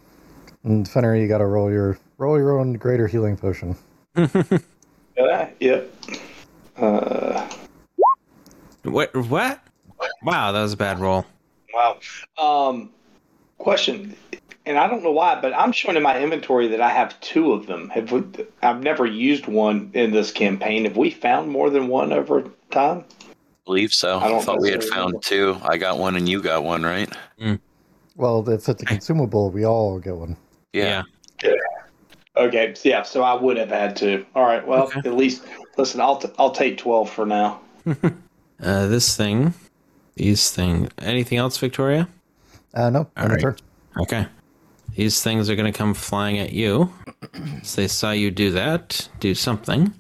[0.65, 3.77] And Fenner, you got to roll your roll your own greater healing potion.
[5.17, 5.95] Yeah, yep.
[6.79, 7.47] Uh,
[8.85, 9.15] What?
[9.15, 9.61] What?
[10.23, 11.27] Wow, that was a bad roll.
[11.75, 11.99] wow.
[12.39, 12.91] Um,
[13.59, 14.17] question,
[14.65, 17.53] and I don't know why, but I'm showing in my inventory that I have two
[17.53, 17.91] of them.
[17.91, 18.23] Have we,
[18.63, 20.85] I've never used one in this campaign.
[20.85, 23.05] Have we found more than one over time?
[23.65, 24.19] Believe so.
[24.19, 25.59] I I don't thought we had necessarily found two.
[25.63, 27.11] I got one and you got one, right?
[28.17, 30.37] Well, if it's a consumable, we all get one.
[30.73, 31.03] Yeah.
[32.37, 33.03] Okay, yeah.
[33.03, 34.25] So I would have had to.
[34.35, 34.67] All right.
[34.67, 35.01] Well, Okay.
[35.05, 35.45] at least
[35.77, 36.01] listen.
[36.01, 37.61] I'll t- I'll take twelve for now.
[38.63, 39.55] Uh, this thing,
[40.17, 40.87] these thing.
[40.99, 42.07] Anything else, Victoria?
[42.75, 43.41] Uh, no, All end of right.
[43.41, 43.57] turn.
[44.03, 44.27] Okay.
[44.95, 46.93] These things are going to come flying at you.
[47.63, 49.95] so they saw you do that, do something.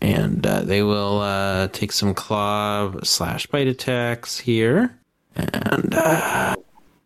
[0.00, 4.96] And uh, they will uh, take some claw slash bite attacks here.
[5.34, 6.54] And, uh,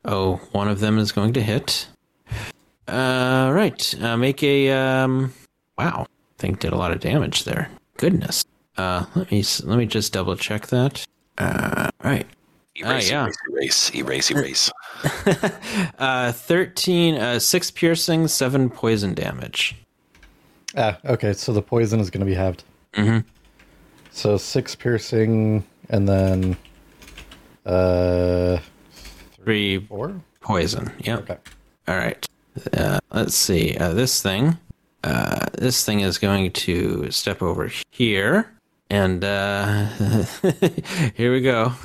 [0.05, 1.87] oh, one of them is going to hit.
[2.89, 3.95] Uh, right.
[4.03, 5.33] Uh, make a, um,
[5.79, 6.07] wow.
[6.39, 7.71] Think did a lot of damage there.
[7.97, 8.45] Goodness.
[8.77, 11.05] Uh, let me, let me just double check that.
[11.39, 12.27] Uh, right.
[12.75, 13.29] Erase, Ah, yeah.
[13.53, 14.71] erase, erase, erase, erase.
[15.99, 19.77] uh, 13, uh, 6 piercing, 7 poison damage.
[20.77, 21.35] Ah, okay.
[21.35, 22.65] So the poison is going to be halved.
[22.95, 23.27] Mm-hmm.
[24.11, 26.57] So six piercing, and then
[27.65, 28.59] uh,
[29.45, 30.21] 3 four.
[30.41, 30.93] poison.
[31.01, 31.31] Yep.
[31.31, 31.39] Okay.
[31.89, 32.27] All right.
[32.77, 33.77] Uh, let's see.
[33.77, 34.59] Uh, this thing.
[35.05, 38.53] Uh, this thing is going to step over here.
[38.91, 39.87] And uh,
[41.15, 41.73] here we go.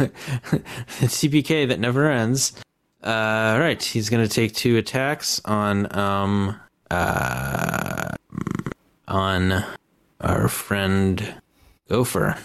[1.07, 2.53] TPK that never ends.
[3.01, 3.81] Uh, right.
[3.81, 6.59] He's going to take two attacks on um
[6.91, 8.09] uh
[9.07, 9.63] on
[10.21, 11.41] our friend
[11.89, 12.37] Gopher.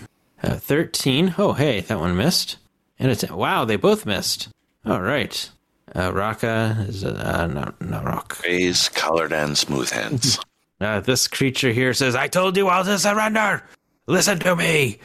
[0.42, 1.36] Uh, 13.
[1.38, 2.56] Oh, hey, that one missed.
[2.98, 4.48] And it's wow, they both missed.
[4.84, 5.50] All right.
[5.94, 8.38] Uh, Raka is uh, not not Rock.
[8.42, 10.38] Raise, colored, and smooth hands.
[10.80, 13.62] Uh, this creature here says, "I told you all to surrender.
[14.08, 14.98] Listen to me."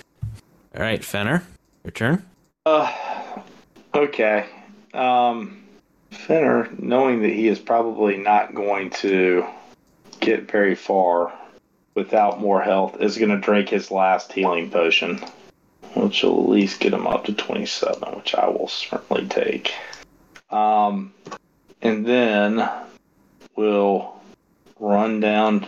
[0.75, 1.43] All right, Fenner,
[1.83, 2.25] your turn.
[2.65, 2.91] Uh,
[3.93, 4.47] okay.
[4.95, 5.63] Um,
[6.09, 9.45] Fenner, knowing that he is probably not going to
[10.19, 11.31] get very far
[11.97, 15.19] without more health, is going to drink his last healing potion,
[15.95, 19.73] which will at least get him up to 27, which I will certainly take.
[20.51, 21.11] Um,
[21.81, 22.69] and then
[23.55, 24.15] we'll
[24.79, 25.67] run down.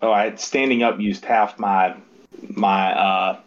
[0.00, 1.94] Oh, I had standing up used half my
[2.48, 3.40] my uh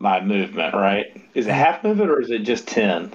[0.00, 1.06] my movement, right?
[1.34, 3.14] Is it half movement or is it just 10?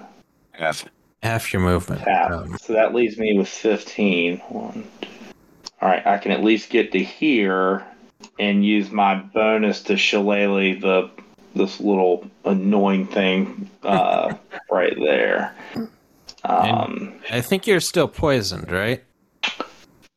[0.51, 0.85] Half.
[1.21, 2.01] Half your movement.
[2.01, 2.31] Half.
[2.31, 4.39] Um, so that leaves me with 15.
[4.49, 5.12] One, two.
[5.83, 7.85] All right, I can at least get to here
[8.39, 11.09] and use my bonus to shillelagh the
[11.55, 14.33] this little annoying thing uh,
[14.71, 15.53] right there.
[16.45, 19.03] Um, I think you're still poisoned, right?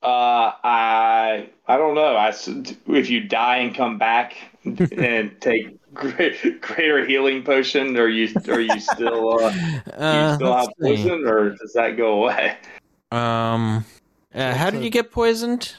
[0.04, 2.14] Uh, I I don't know.
[2.14, 2.46] I s-
[2.86, 8.60] if you die and come back and take great, greater healing potion, are you are
[8.60, 11.08] you still uh, do you Uh, still have let's see.
[11.08, 12.56] poison, or does that go away?
[13.10, 13.84] Um,
[14.36, 15.74] uh, how did you get poisoned?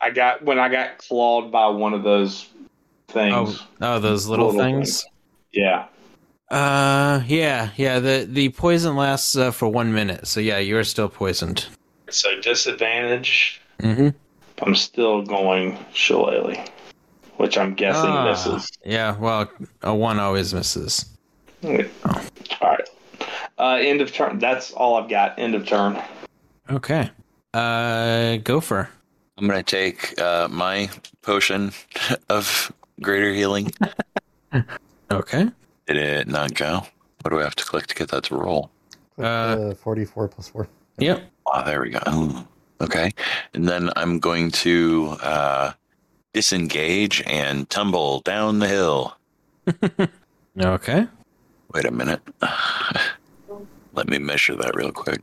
[0.00, 2.48] I got when I got clawed by one of those
[3.08, 3.34] things.
[3.34, 5.04] Oh, oh, those little, Little things.
[5.52, 5.86] Yeah.
[6.50, 7.98] Uh, yeah, yeah.
[7.98, 11.66] The the poison lasts uh, for one minute, so yeah, you're still poisoned.
[12.10, 13.60] So disadvantage.
[13.78, 14.08] Mm-hmm.
[14.62, 16.68] I'm still going shillelagh,
[17.38, 18.30] which I'm guessing Ah.
[18.30, 18.70] misses.
[18.84, 19.50] Yeah, well,
[19.82, 21.06] a one always misses.
[21.64, 21.72] All
[22.60, 22.88] right.
[23.58, 24.38] Uh, end of turn.
[24.38, 25.38] That's all I've got.
[25.38, 26.00] End of turn.
[26.70, 27.10] Okay.
[27.54, 28.88] Uh, Gopher.
[29.38, 30.88] I'm gonna take uh, my
[31.22, 31.72] potion
[32.28, 33.70] of greater healing.
[35.10, 35.46] Okay.
[35.86, 36.86] Did it not go?
[37.20, 38.70] What do I have to click to get that to roll?
[39.16, 40.68] Click, Uh, uh, 44 plus 4.
[40.98, 41.22] Yep.
[41.46, 42.00] Ah, there we go.
[42.10, 42.46] Ooh,
[42.80, 43.10] Okay,
[43.52, 45.72] and then I'm going to uh,
[46.32, 49.16] disengage and tumble down the hill.
[50.58, 51.06] Okay.
[51.74, 52.20] Wait a minute.
[53.94, 55.20] Let me measure that real quick.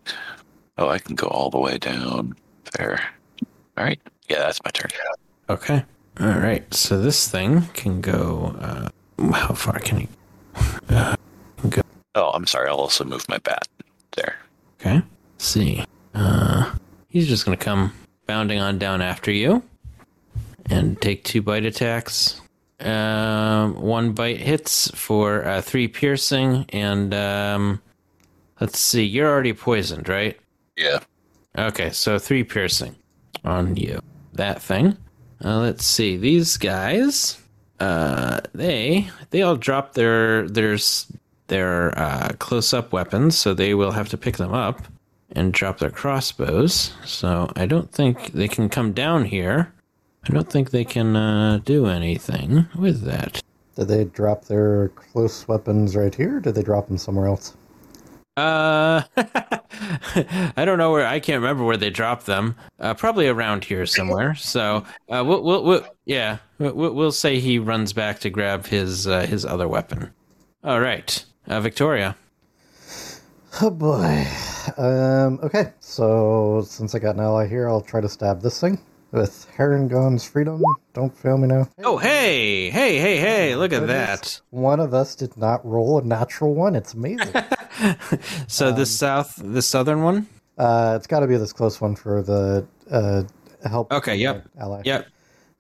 [0.80, 2.36] Oh, I can go all the way down
[2.78, 3.02] there.
[3.78, 4.00] All right.
[4.30, 4.90] Yeah, that's my turn.
[5.50, 5.84] Okay.
[6.22, 6.74] All right.
[6.74, 8.56] So this thing can go.
[8.62, 8.90] Uh,
[9.34, 10.08] how far can he?
[11.70, 11.82] Go?
[12.16, 12.70] Oh, I'm sorry.
[12.70, 13.68] I'll also move my bat
[14.16, 14.38] there.
[14.80, 15.02] Okay.
[15.34, 15.84] Let's see.
[16.16, 16.74] Uh,
[17.10, 17.94] he's just gonna come
[18.26, 19.62] bounding on down after you,
[20.68, 22.40] and take two bite attacks.
[22.80, 27.82] Um, one bite hits for uh, three piercing, and um,
[28.62, 29.04] let's see.
[29.04, 30.40] You're already poisoned, right?
[30.80, 31.00] Yeah.
[31.58, 32.96] Okay, so three piercing
[33.44, 34.00] on you.
[34.34, 34.98] That thing.
[35.44, 36.16] Uh, let's see.
[36.16, 37.38] These guys,
[37.80, 40.78] uh, they they all drop their their
[41.48, 44.88] their uh, close up weapons, so they will have to pick them up
[45.34, 46.94] and drop their crossbows.
[47.06, 49.74] So I don't think they can come down here.
[50.24, 53.42] I don't think they can uh, do anything with that.
[53.76, 56.38] Did they drop their close weapons right here?
[56.38, 57.56] Or did they drop them somewhere else?
[58.40, 59.04] Uh,
[60.56, 61.06] I don't know where.
[61.06, 62.56] I can't remember where they dropped them.
[62.80, 64.36] Uh, probably around here somewhere.
[64.36, 69.08] So, uh, we'll, we'll, we'll yeah, we'll, we'll say he runs back to grab his
[69.08, 70.14] uh, his other weapon.
[70.64, 72.16] All right, uh, Victoria.
[73.62, 74.26] Oh boy.
[74.78, 78.80] Um, okay, so since I got an ally here, I'll try to stab this thing
[79.12, 80.62] with Harengon's freedom.
[80.94, 81.68] Don't fail me now.
[81.84, 83.56] Oh, hey, hey, hey, hey!
[83.56, 84.40] Look at that.
[84.52, 86.76] One of us did not roll a natural one.
[86.76, 87.34] It's amazing.
[88.48, 90.28] So the south, the southern one.
[90.58, 93.24] uh, it's got to be this close one for the uh,
[93.68, 93.92] help.
[93.94, 94.46] Okay, yep.
[94.60, 94.82] Ally.
[94.84, 95.08] Yep,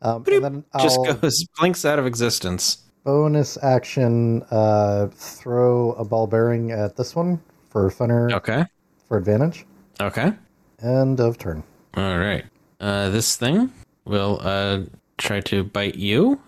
[0.02, 2.80] Um, and then just I'll goes blinks out of existence.
[3.06, 8.66] bonus action uh, throw a ball bearing at this one for Fenner Okay,
[9.08, 9.66] for advantage.
[10.02, 10.34] okay.
[10.82, 11.64] End of turn.
[11.96, 12.44] All right.
[12.80, 13.72] Uh, this thing
[14.06, 14.82] will uh,
[15.18, 16.42] try to bite you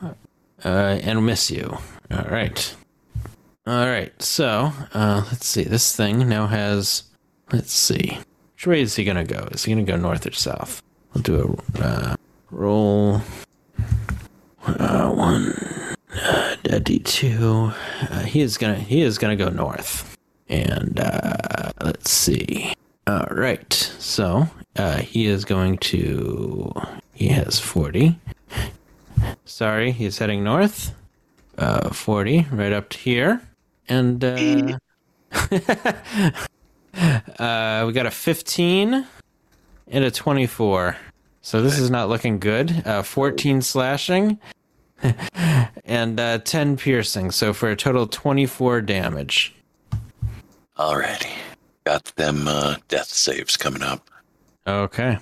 [0.64, 1.78] uh, and miss you.
[2.10, 2.76] All right.
[3.68, 4.20] All right.
[4.22, 5.64] So uh, let's see.
[5.64, 7.04] This thing now has.
[7.52, 8.18] Let's see.
[8.56, 9.48] Which way is he gonna go?
[9.52, 10.82] Is he gonna go north or south?
[11.14, 12.16] We'll do a uh,
[12.50, 13.22] roll.
[14.66, 15.54] Uh, one
[16.16, 17.72] uh, d two.
[18.10, 18.76] Uh, he is gonna.
[18.76, 20.18] He is gonna go north.
[20.48, 22.74] And uh, let's see.
[23.08, 23.74] All right.
[23.74, 26.74] So uh, he is going to.
[27.14, 28.20] He has 40.
[29.46, 30.94] Sorry, he's heading north.
[31.58, 33.42] Uh, 40, right up to here.
[33.88, 34.78] And uh,
[37.40, 39.06] uh, we got a 15
[39.88, 40.96] and a 24.
[41.42, 42.86] So this is not looking good.
[42.86, 44.40] Uh, 14 slashing
[45.86, 47.32] and uh, 10 piercing.
[47.32, 49.56] So for a total 24 damage.
[50.78, 51.34] Alrighty.
[51.84, 54.11] Got them uh, death saves coming up.
[54.68, 55.18] Okay.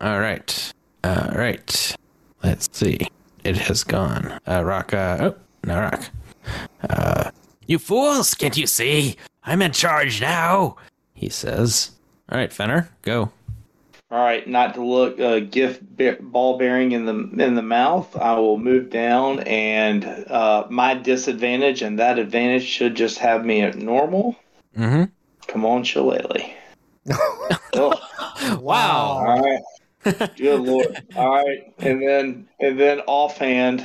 [0.00, 0.72] All right.
[1.04, 1.96] All right.
[2.42, 2.98] Let's see.
[3.44, 4.38] It has gone.
[4.46, 4.92] Uh, rock.
[4.92, 5.34] Uh, oh,
[5.64, 6.04] no rock.
[6.88, 7.30] Uh,
[7.66, 8.34] you fools!
[8.34, 9.16] Can't you see?
[9.44, 10.76] I'm in charge now.
[11.14, 11.92] He says.
[12.28, 13.32] All right, Fenner, go.
[14.10, 18.16] All right, not to look uh, gift be- ball bearing in the in the mouth.
[18.16, 23.62] I will move down, and uh, my disadvantage and that advantage should just have me
[23.62, 24.36] at normal.
[24.76, 25.04] Mm-hmm.
[25.48, 26.55] Come on, Shillelagh.
[27.74, 29.24] Oh, Wow.
[29.26, 29.60] all right.
[30.36, 31.02] Good lord.
[31.16, 33.84] All right, and then and then offhand.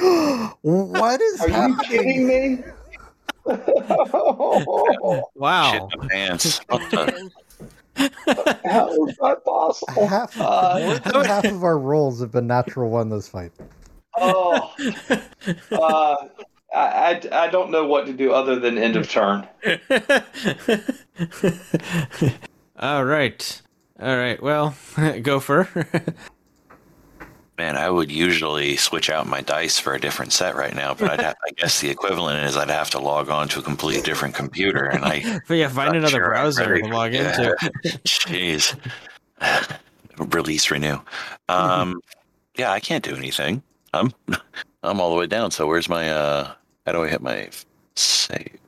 [0.62, 2.58] What is Are you kidding me?
[5.34, 5.88] Wow.
[5.90, 6.60] Shit my pants.
[6.68, 6.78] How
[9.08, 10.06] is that possible?
[10.06, 13.52] Half, Uh, more than half of our rolls have been natural one this fight.
[14.16, 14.72] Oh,
[15.72, 16.16] uh,
[16.74, 19.48] I, I, I don't know what to do other than end of turn.
[22.78, 23.62] All right.
[24.00, 24.42] All right.
[24.42, 24.74] Well,
[25.22, 25.68] Gopher.
[27.58, 31.10] Man, I would usually switch out my dice for a different set right now, but
[31.10, 34.00] I'd have, I guess the equivalent is I'd have to log on to a completely
[34.00, 37.28] different computer, and I but yeah, find another sure browser to log Yeah.
[37.28, 37.56] into.
[38.06, 38.74] Jeez.
[40.34, 40.98] Release renew.
[41.50, 42.00] Um
[42.56, 43.62] yeah, I can't do anything.
[43.92, 44.12] I'm
[44.82, 45.50] I'm all the way down.
[45.50, 46.52] So where's my uh
[46.86, 47.50] how do I hit my
[47.94, 48.58] save?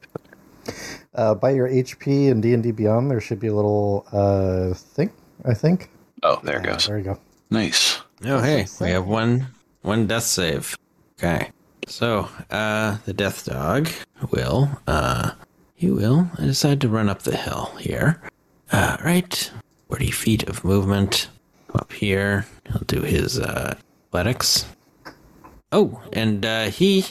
[1.15, 4.75] Uh, by your HP and D and D Beyond, there should be a little uh
[4.75, 5.11] thing.
[5.45, 5.91] I think.
[6.23, 6.87] Oh, there it Uh, goes.
[6.87, 7.19] there you go.
[7.51, 8.01] Nice.
[8.25, 9.49] Oh, hey, we have one
[9.83, 10.77] one death save.
[11.19, 11.51] Okay,
[11.87, 13.89] so uh, the death dog
[14.31, 15.33] will uh,
[15.75, 18.23] he will I decide to run up the hill here.
[18.71, 19.51] Uh, right,
[19.89, 21.29] forty feet of movement
[21.75, 22.47] up here.
[22.71, 23.75] He'll do his uh,
[24.09, 24.65] athletics.
[25.73, 27.07] Oh, and uh, he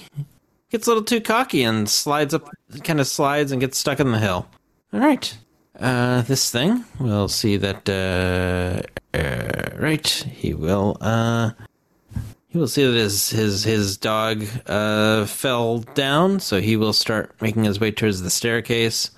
[0.71, 2.49] gets a little too cocky and slides up,
[2.83, 4.47] kind of slides and gets stuck in the hill.
[4.93, 5.37] All right.
[5.79, 11.51] Uh, this thing, we'll see that, uh, uh, right, he will, uh,
[12.49, 17.33] he will see that his, his, his dog, uh, fell down, so he will start
[17.41, 19.11] making his way towards the staircase.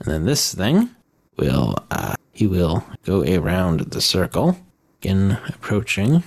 [0.00, 0.90] And then this thing
[1.36, 4.58] will, uh, he will go around the circle,
[5.00, 6.24] again approaching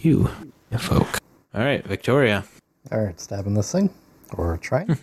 [0.00, 0.30] you,
[0.78, 1.18] folk.
[1.54, 2.44] All right, Victoria.
[2.92, 3.90] All right, stabbing this thing
[4.34, 4.86] or try.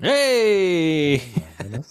[0.00, 1.22] Hey!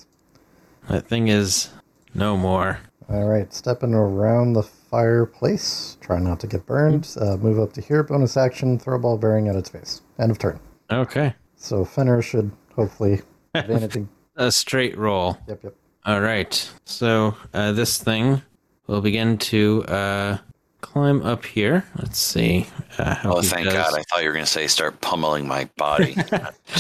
[0.90, 1.70] That thing is
[2.14, 2.80] no more.
[3.10, 5.98] All right, stepping around the fireplace.
[6.02, 7.16] Try not to get burned.
[7.20, 8.04] Uh, move up to here.
[8.04, 8.78] Bonus action.
[8.78, 10.02] Throw a ball bearing at its face.
[10.20, 10.60] End of turn.
[10.92, 11.34] Okay.
[11.56, 13.22] So Fenner should hopefully
[13.56, 14.10] advantaging.
[14.36, 15.38] A straight roll.
[15.48, 15.74] yep, yep.
[16.06, 16.70] All right.
[16.84, 18.42] So uh, this thing
[18.88, 20.38] will begin to uh,
[20.84, 21.86] climb up here.
[21.98, 22.68] Let's see
[23.00, 23.74] uh, Oh, thank does.
[23.74, 23.98] God.
[23.98, 26.16] I thought you were going to say start pummeling my body.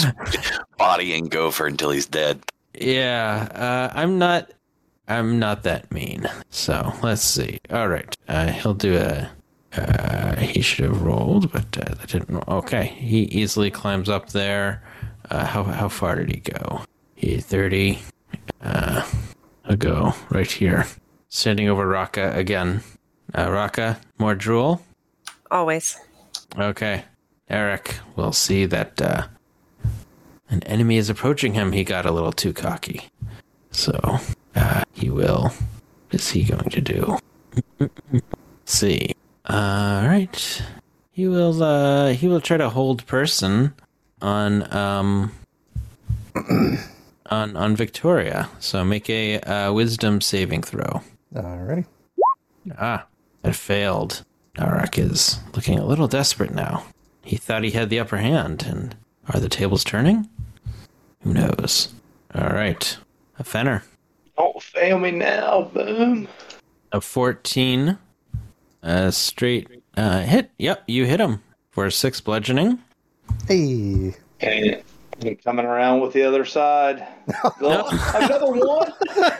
[0.77, 2.41] body and gopher until he's dead.
[2.79, 4.51] Yeah, uh, I'm not.
[5.07, 6.29] I'm not that mean.
[6.49, 7.59] So let's see.
[7.69, 8.15] All right.
[8.27, 9.31] Uh, he'll do a.
[9.75, 12.47] Uh, he should have rolled, but uh, that didn't.
[12.47, 12.85] Okay.
[12.85, 14.83] He easily climbs up there.
[15.29, 16.81] Uh, how how far did he go?
[17.15, 17.99] He thirty.
[18.61, 19.07] Uh,
[19.65, 20.85] I'll go right here.
[21.29, 22.81] Standing over Raka again.
[23.35, 24.81] Uh, Raka, more drool.
[25.49, 25.97] Always.
[26.57, 27.03] Okay.
[27.49, 29.27] Eric will see that uh,
[30.49, 31.71] an enemy is approaching him.
[31.71, 33.09] He got a little too cocky.
[33.71, 34.19] So
[34.55, 35.51] uh, he will.
[36.09, 37.17] What is he going to do?
[38.65, 39.13] See.
[39.47, 40.63] All right.
[41.11, 41.61] He will.
[41.61, 43.73] Uh, he will try to hold person
[44.21, 45.31] on um
[47.27, 48.49] on on Victoria.
[48.59, 51.01] So make a uh, wisdom saving throw.
[51.35, 51.85] Alrighty.
[52.77, 53.05] Ah,
[53.43, 54.23] it failed.
[54.57, 56.85] Narak is looking a little desperate now.
[57.23, 58.95] He thought he had the upper hand, and
[59.33, 60.29] are the tables turning?
[61.21, 61.93] Who knows?
[62.35, 62.97] All right,
[63.39, 63.83] a Fenner,
[64.37, 66.27] Don't fail me now, boom.
[66.91, 67.97] a fourteen,
[68.81, 70.51] a straight uh, hit.
[70.57, 71.41] Yep, you hit him
[71.71, 72.79] for a six bludgeoning.
[73.47, 74.15] Hey.
[74.41, 74.83] And
[75.23, 77.07] I'm coming around with the other side.
[77.61, 78.91] Another one?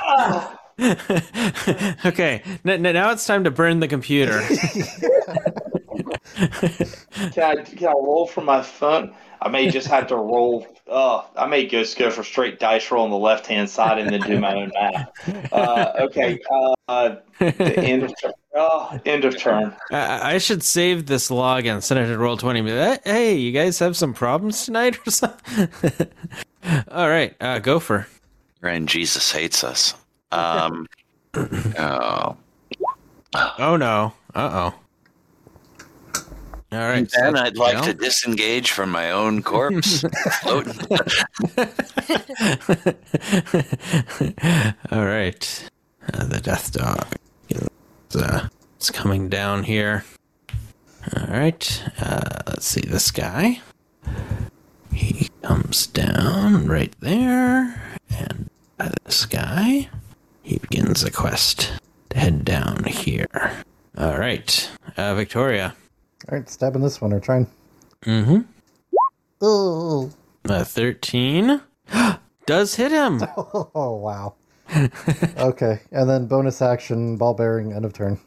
[0.00, 0.58] Ah.
[2.04, 4.42] okay, n- n- now it's time to burn the computer.
[6.34, 9.14] Can I, can I roll from my phone?
[9.40, 10.66] I may just have to roll.
[10.86, 14.20] Oh, I may just Gopher straight dice roll on the left hand side and then
[14.20, 15.52] do my own math.
[15.52, 16.38] Uh, okay.
[16.88, 18.32] Uh, the end of turn.
[18.54, 19.74] Oh, end of turn.
[19.90, 22.62] I-, I should save this log and send it to roll twenty.
[23.04, 25.68] Hey, you guys have some problems tonight or something?
[26.90, 28.06] All right, uh, go for.
[28.62, 29.94] And Jesus hates us.
[30.32, 30.86] Um,
[31.34, 32.36] oh.
[33.58, 34.12] Oh no.
[34.34, 34.74] Uh oh.
[36.72, 37.10] All right.
[37.10, 37.84] so And that's I'd like jail.
[37.84, 40.04] to disengage from my own corpse.
[40.44, 40.62] All
[45.04, 45.70] right.
[46.14, 47.06] Uh, the death dog.
[47.50, 50.04] It's, uh, it's coming down here.
[51.16, 51.84] All right.
[52.00, 53.60] Uh, let's see this guy.
[54.92, 59.88] He comes down right there, and uh, this guy.
[60.42, 61.72] He begins a quest
[62.10, 63.26] to head down here.
[63.96, 65.74] All right, uh, Victoria.
[66.30, 67.46] All right, stabbing this one or trying.
[68.04, 68.40] Mm-hmm.
[69.40, 70.10] Oh.
[70.46, 71.60] Thirteen
[72.46, 73.22] does hit him.
[73.74, 74.34] Oh wow.
[75.38, 78.18] okay, and then bonus action, ball bearing, end of turn.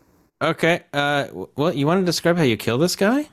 [0.42, 0.84] Okay.
[0.94, 3.30] Uh, well, you want to describe how you kill this guy?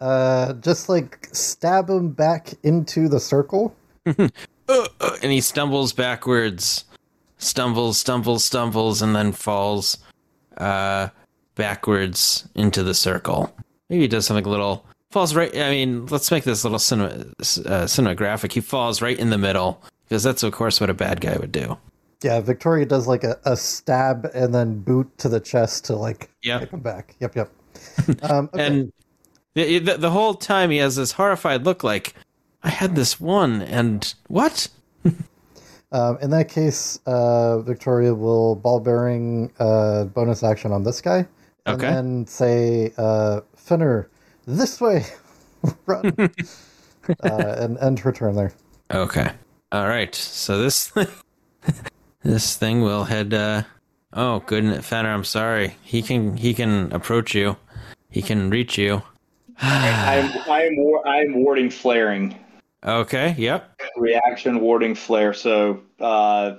[0.00, 3.74] Uh, just like stab him back into the circle.
[4.66, 6.86] Uh, uh, and he stumbles backwards,
[7.44, 9.98] stumbles, stumbles, stumbles, and then falls
[10.58, 11.08] uh,
[11.54, 13.54] backwards into the circle.
[13.88, 15.56] Maybe he does something a little falls right.
[15.56, 18.52] I mean, let's make this a little cinema, uh, cinematographic.
[18.52, 21.52] He falls right in the middle because that's of course what a bad guy would
[21.52, 21.78] do.
[22.22, 26.30] yeah, Victoria does like a, a stab and then boot to the chest to like
[26.42, 26.60] Yep.
[26.62, 27.14] kick him back.
[27.20, 27.50] Yep, yep.
[28.22, 28.66] Um, okay.
[28.66, 28.92] And
[29.54, 32.14] the, the the whole time he has this horrified look, like
[32.62, 34.68] I had this one, and what?
[35.94, 41.18] Um, in that case, uh, Victoria will ball bearing uh, bonus action on this guy,
[41.66, 41.86] and Okay.
[41.88, 44.10] then say, uh, "Finner,
[44.44, 45.06] this way,
[45.86, 46.12] run,"
[47.22, 48.52] uh, and end her turn there.
[48.92, 49.30] Okay.
[49.70, 50.12] All right.
[50.12, 50.92] So this
[52.24, 53.32] this thing will head.
[53.32, 53.62] uh
[54.16, 55.12] Oh, goodness, Fenner.
[55.12, 55.76] I'm sorry.
[55.82, 57.56] He can he can approach you.
[58.10, 59.02] He can reach you.
[59.60, 60.76] I'm I'm
[61.06, 62.36] I'm warding flaring
[62.84, 63.34] Okay.
[63.38, 63.80] Yep.
[63.96, 65.32] reaction warding flare.
[65.32, 66.56] So uh,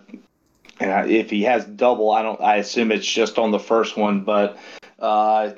[0.80, 2.40] and I, if he has double, I don't.
[2.42, 4.58] I assume it's just on the first one, but
[5.00, 5.52] uh,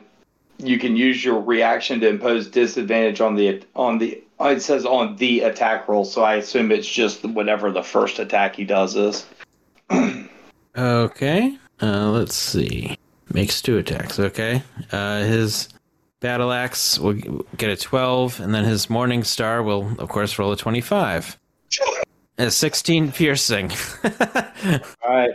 [0.58, 4.22] you can use your reaction to impose disadvantage on the on the.
[4.40, 8.56] It says on the attack roll, so I assume it's just whatever the first attack
[8.56, 9.26] he does is.
[10.78, 11.58] Okay.
[11.82, 12.96] Uh, let's see.
[13.34, 14.20] Makes two attacks.
[14.20, 14.62] Okay.
[14.92, 15.70] Uh, his
[16.20, 17.14] battle axe will
[17.58, 21.38] get a 12, and then his morning star will, of course, roll a 25.
[22.40, 23.72] A 16 piercing.
[24.04, 25.32] All right.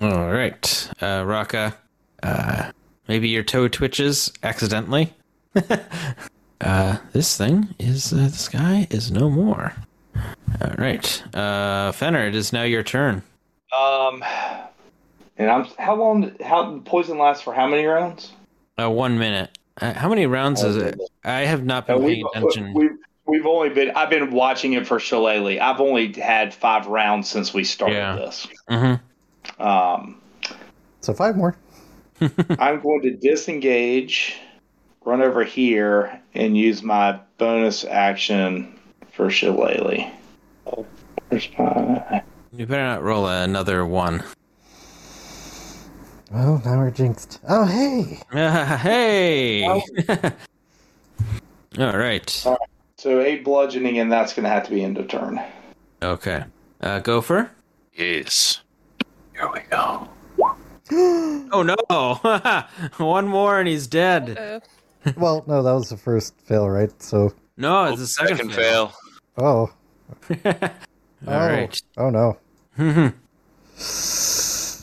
[0.00, 0.90] All right.
[1.00, 1.76] Uh, Raka,
[2.22, 2.72] uh,
[3.08, 5.12] maybe your toe twitches accidentally.
[6.60, 9.74] uh, this thing is, uh, this guy is no more.
[10.60, 11.22] All right.
[11.34, 13.22] Uh, Fenner, it is now your turn.
[13.76, 14.24] Um,
[15.36, 16.36] and I'm how long?
[16.40, 18.32] How poison lasts for how many rounds?
[18.80, 19.56] Uh, one minute.
[19.80, 20.98] Uh, how many rounds is it?
[21.24, 22.74] I have not been Uh, paying we've, attention.
[22.74, 22.90] we've
[23.26, 23.90] we've only been.
[23.94, 25.58] I've been watching it for Shillelagh.
[25.60, 28.16] I've only had five rounds since we started Yeah.
[28.16, 28.46] this.
[28.68, 28.94] hmm
[29.62, 30.20] Um,
[31.00, 31.56] So five more.
[32.20, 34.36] I'm going to disengage,
[35.04, 38.78] run over here, and use my bonus action
[39.12, 40.10] for Shillelagh.
[41.28, 42.22] Where's my?
[42.52, 44.22] You better not roll another one.
[46.36, 47.40] Oh, now we're jinxed.
[47.48, 48.18] Oh, hey.
[48.32, 49.62] Ah, hey!
[49.68, 49.82] All
[50.18, 50.32] right.
[51.78, 52.44] All right.
[52.96, 55.40] So eight bludgeoning, and that's going to have to be end of turn.
[56.02, 56.44] Okay.
[56.80, 57.50] Uh, Gopher?
[57.94, 58.62] Yes.
[59.34, 60.08] Here we go.
[60.90, 61.74] Oh no!
[63.06, 64.36] one more and he's dead.
[64.36, 64.60] Uh,
[65.16, 66.90] Well, no, that was the first fail, right?
[67.02, 68.92] So, No, it's the second, fail.
[69.38, 69.72] oh, All
[71.26, 71.80] oh, right.
[71.96, 72.36] oh no.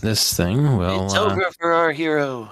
[0.01, 1.05] This thing will.
[1.05, 2.49] It's uh, over for our hero.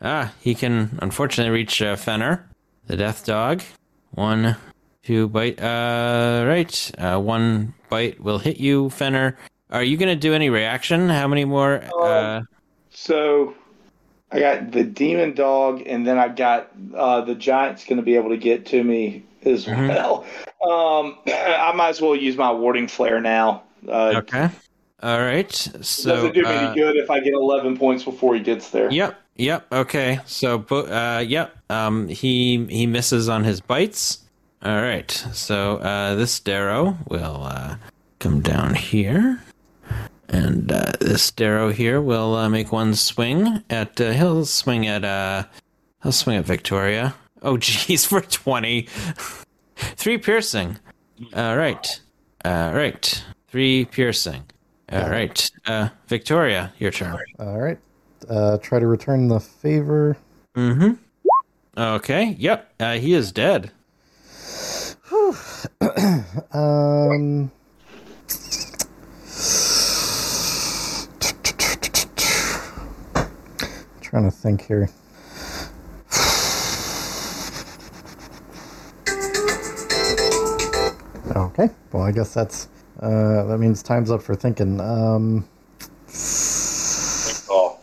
[0.00, 2.48] Ah, he can unfortunately reach uh, Fenner,
[2.86, 3.62] the death dog.
[4.12, 4.56] One,
[5.02, 5.60] two bite.
[5.60, 6.92] Uh, right.
[6.98, 9.36] Uh, one bite will hit you, Fenner.
[9.70, 11.08] Are you gonna do any reaction?
[11.08, 11.82] How many more?
[12.00, 12.42] Uh,
[12.90, 13.54] So
[14.30, 18.16] I got the demon dog, and then I've got uh, the giant's going to be
[18.16, 19.88] able to get to me as Mhm.
[19.88, 20.24] well.
[20.62, 23.62] Um, I might as well use my warding flare now.
[23.88, 24.48] Uh, okay.
[25.02, 25.52] All right.
[25.52, 26.14] So.
[26.14, 28.90] doesn't do me uh, any good if I get 11 points before he gets there.
[28.90, 29.20] Yep.
[29.36, 29.72] Yep.
[29.72, 30.20] Okay.
[30.24, 31.56] So, uh, yep.
[31.68, 34.24] Um, he he misses on his bites.
[34.62, 35.10] All right.
[35.10, 37.76] So uh, this Derro will uh,
[38.18, 39.42] come down here,
[40.28, 44.00] and uh, this Derro here will uh, make one swing at.
[44.00, 45.04] Uh, he'll swing at.
[45.04, 45.44] Uh,
[46.02, 47.14] he'll swing at Victoria.
[47.42, 48.88] Oh, geez, for twenty.
[49.76, 50.78] Three piercing.
[51.34, 52.00] All right.
[52.44, 53.24] All right.
[53.48, 54.44] Three piercing.
[54.92, 55.50] All right.
[55.66, 57.18] Uh, Victoria, your turn.
[57.38, 57.78] All right.
[58.28, 60.16] Uh, try to return the favor.
[60.54, 60.92] Mm-hmm.
[61.76, 62.36] Okay.
[62.38, 62.72] Yep.
[62.80, 63.72] Uh, he is dead.
[66.52, 67.50] Um.
[74.00, 74.88] Trying to think here.
[81.36, 81.68] Okay.
[81.92, 82.68] Well, I guess that's
[83.00, 84.80] uh, that means time's up for thinking.
[84.80, 85.48] Um.
[87.50, 87.78] Oh,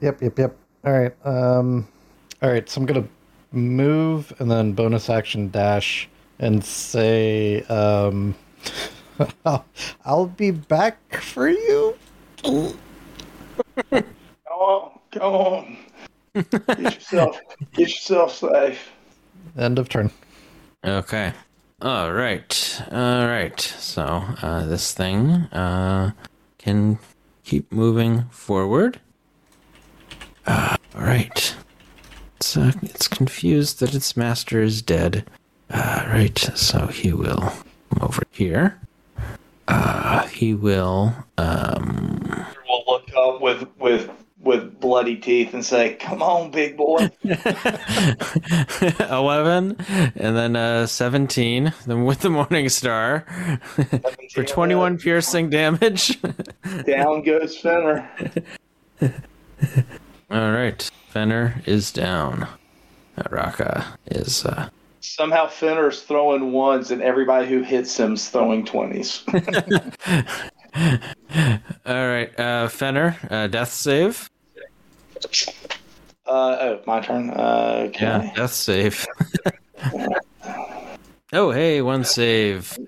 [0.00, 0.56] Yep, yep, yep.
[0.84, 1.26] All right.
[1.26, 1.86] Um,
[2.42, 2.68] all right.
[2.68, 3.08] So I'm gonna
[3.52, 6.08] move and then bonus action dash
[6.38, 8.34] and say, um,
[10.04, 11.96] "I'll be back for you."
[12.42, 12.74] go
[14.50, 15.78] on, go on.
[16.34, 17.40] Get yourself,
[17.72, 18.90] get yourself safe.
[19.56, 20.10] End of turn.
[20.84, 21.32] Okay.
[21.84, 22.82] All right.
[22.92, 23.60] All right.
[23.60, 24.02] So
[24.40, 26.12] uh, this thing uh,
[26.56, 26.98] can
[27.44, 29.00] keep moving forward.
[30.46, 31.54] Uh, all right.
[32.36, 35.28] It's uh, it's confused that its master is dead.
[35.68, 36.38] Uh, right.
[36.38, 37.52] So he will
[37.90, 38.80] come over here.
[39.68, 41.14] Uh, he will.
[41.36, 44.08] Um, We'll look up with with
[44.44, 47.10] with bloody teeth and say, "Come on, big boy."
[49.00, 49.76] 11
[50.16, 53.24] and then uh 17 then with the morning star
[54.32, 56.20] for 21 piercing damage
[56.86, 58.08] Down goes Fenner.
[59.02, 59.10] all
[60.30, 62.44] right fenner is down
[63.18, 64.68] uh, raka is uh
[65.00, 69.22] Somehow Fenner's throwing ones, and everybody who hits him's throwing twenties.
[69.34, 69.40] all
[72.08, 74.30] right uh fenner uh death save
[76.26, 77.30] Uh, oh, my turn.
[77.30, 78.04] Uh, okay.
[78.04, 79.06] yeah death save
[81.32, 82.78] oh hey one save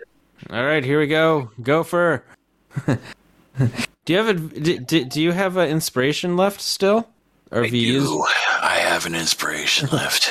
[0.50, 2.24] all right here we go go for
[2.86, 7.08] do you have a do, do, do you have an inspiration left still
[7.50, 8.12] or I have you used.
[8.60, 10.30] I have an inspiration left.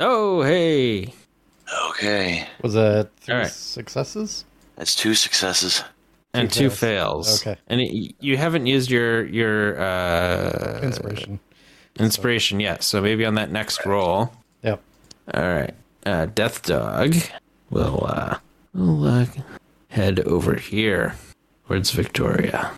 [0.00, 1.12] oh hey
[1.90, 2.46] Okay.
[2.62, 3.50] Was that three All right.
[3.50, 4.44] successes?
[4.76, 5.82] That's two successes.
[6.34, 7.42] And Two fails.
[7.46, 7.58] Okay.
[7.66, 11.40] And it, you haven't used your your uh, Inspiration.
[11.98, 14.32] inspiration yet, so maybe on that next roll.
[14.62, 14.80] Yep.
[15.34, 15.74] All right.
[16.06, 17.14] Uh, Death Dog
[17.70, 18.38] will uh,
[18.72, 19.26] will uh,
[19.88, 21.14] head over here
[21.66, 22.70] towards Victoria.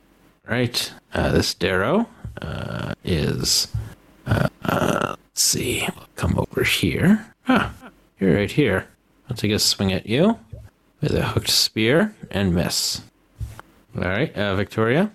[0.48, 0.92] Right.
[1.12, 2.06] Uh, this Derro
[2.42, 3.68] uh, is.
[4.26, 5.86] Uh, uh, let's see.
[6.16, 7.24] Come over here.
[7.48, 7.72] Ah,
[8.18, 8.88] you're right here.
[9.30, 10.38] I'll take a swing at you
[11.00, 13.02] with a hooked spear and miss.
[13.96, 15.12] All right, uh, Victoria.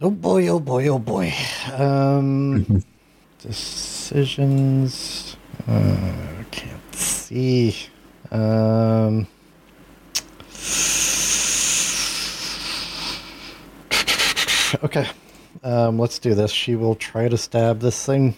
[0.00, 1.34] Oh boy, oh boy, oh boy.
[1.74, 2.82] Um,
[3.38, 5.36] decisions.
[5.68, 7.76] Uh, can't see.
[8.30, 9.26] Um,
[14.82, 15.06] okay.
[15.62, 16.50] Um, let's do this.
[16.50, 18.36] She will try to stab this thing.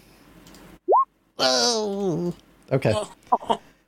[1.38, 2.34] Oh.
[2.72, 2.94] Okay.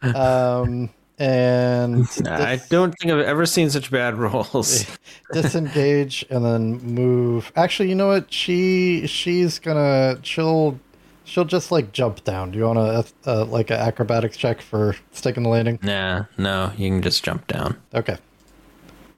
[0.02, 0.89] Um,
[1.20, 4.86] and I don't think I've ever seen such bad rolls.
[5.32, 7.52] disengage and then move.
[7.55, 8.32] Actually, you know what?
[8.32, 10.80] She she's gonna she'll
[11.24, 12.51] she'll just like jump down.
[12.51, 15.78] Do you want to uh, like an acrobatics check for sticking the landing?
[15.82, 17.76] nah, no, you can just jump down.
[17.94, 18.16] Okay.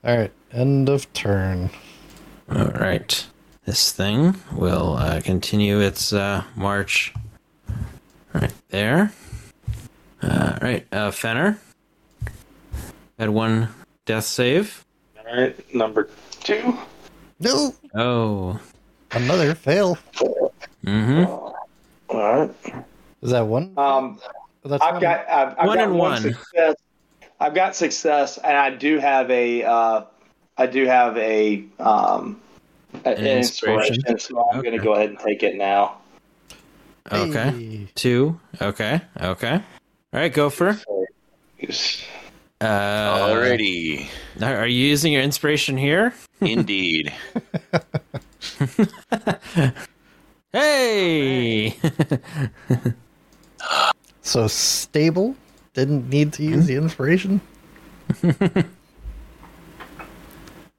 [0.04, 0.32] All right.
[0.50, 1.70] End of turn.
[2.50, 3.26] All right.
[3.64, 7.14] This thing will uh, continue its uh, march
[8.34, 9.12] right there.
[10.20, 11.58] Uh, right, uh, Fenner
[13.22, 13.68] had one
[14.04, 14.84] death save.
[15.16, 16.08] All right, number
[16.40, 16.76] two.
[17.38, 18.58] No, Oh,
[19.12, 19.96] another fail.
[20.84, 21.24] mm-hmm.
[21.24, 21.54] All
[22.10, 22.50] right.
[23.22, 23.74] Is that one?
[23.76, 24.18] Um,
[24.64, 25.02] That's I've one.
[25.02, 26.22] got I've, I've One got and one, one.
[26.22, 26.74] success.
[27.38, 30.04] I've got success, and I do have a uh,
[30.58, 32.40] I do have a um,
[33.04, 33.96] an, an inspiration.
[33.96, 34.18] inspiration.
[34.18, 35.98] so I'm going to go ahead and take it now.
[37.10, 37.88] Okay, Hey.
[37.94, 38.38] two.
[38.60, 39.54] Okay, okay.
[39.54, 40.78] All right, Gopher.
[41.58, 42.02] Yes.
[42.62, 44.06] Uh, Alrighty.
[44.40, 46.14] Are are you using your inspiration here?
[46.40, 47.12] Indeed.
[50.54, 51.74] Hey!
[54.20, 55.34] So stable.
[55.72, 57.40] Didn't need to use the inspiration.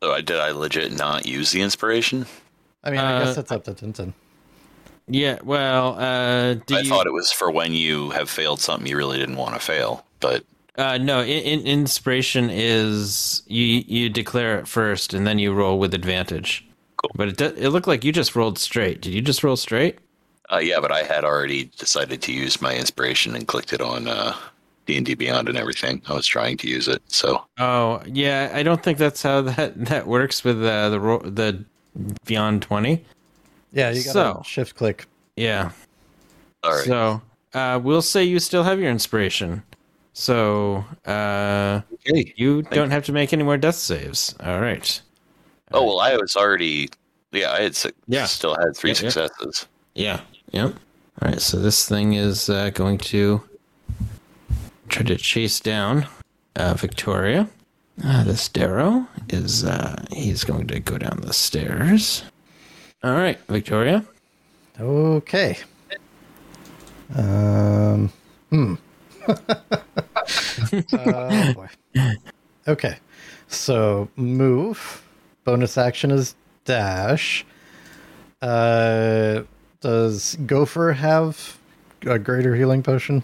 [0.03, 2.25] So I did I legit not use the inspiration?
[2.83, 4.13] I mean, I Uh, guess it's up to Tintin.
[5.07, 8.85] yeah, well, uh, did I you, thought it was for when you have failed something
[8.85, 10.05] you really didn't want to fail.
[10.19, 10.43] But
[10.77, 11.27] Uh, no, in,
[11.61, 16.65] in, inspiration is you you declare it first and then you roll with advantage.
[16.97, 17.11] Cool.
[17.15, 19.01] But it do, it looked like you just rolled straight.
[19.01, 19.99] Did you just roll straight?
[20.51, 24.07] uh, yeah, but I had already decided to use my inspiration and clicked it on
[24.07, 24.35] uh,
[24.85, 26.01] D&D Beyond and everything.
[26.07, 27.01] I was trying to use it.
[27.07, 28.51] So Oh, yeah.
[28.53, 31.63] I don't think that's how that that works with uh, the ro- the
[32.25, 33.05] Beyond Twenty.
[33.71, 35.05] Yeah, you got So- to shift click.
[35.35, 35.71] Yeah.
[36.63, 36.85] all right.
[36.85, 37.21] So
[37.53, 39.63] uh, we'll say you still have your inspiration.
[40.13, 42.33] So uh, okay.
[42.35, 44.35] you don't have to make any more death saves.
[44.39, 45.01] All right.
[45.71, 46.89] Oh well, I was already.
[47.31, 47.77] Yeah, I had
[48.07, 48.25] Yeah.
[48.25, 49.11] still had three Yep, yep.
[49.11, 49.67] successes.
[49.95, 50.21] Yeah.
[50.51, 50.75] Yep.
[51.21, 51.41] All right.
[51.41, 53.41] So this thing is uh, going to
[54.89, 56.05] try to chase down
[56.55, 57.49] uh, Victoria.
[58.03, 62.23] Uh, this Derro is uh, he's going to go down the stairs.
[63.03, 64.05] All right, Victoria.
[64.79, 65.57] Okay.
[67.15, 68.11] Um.
[68.51, 68.75] Hmm.
[70.93, 71.67] Oh boy.
[72.67, 72.97] Okay.
[73.47, 75.03] So move.
[75.43, 76.35] Bonus action is
[76.65, 77.45] dash.
[78.41, 79.43] Uh,
[79.81, 81.57] does Gopher have
[82.05, 83.23] a greater healing potion?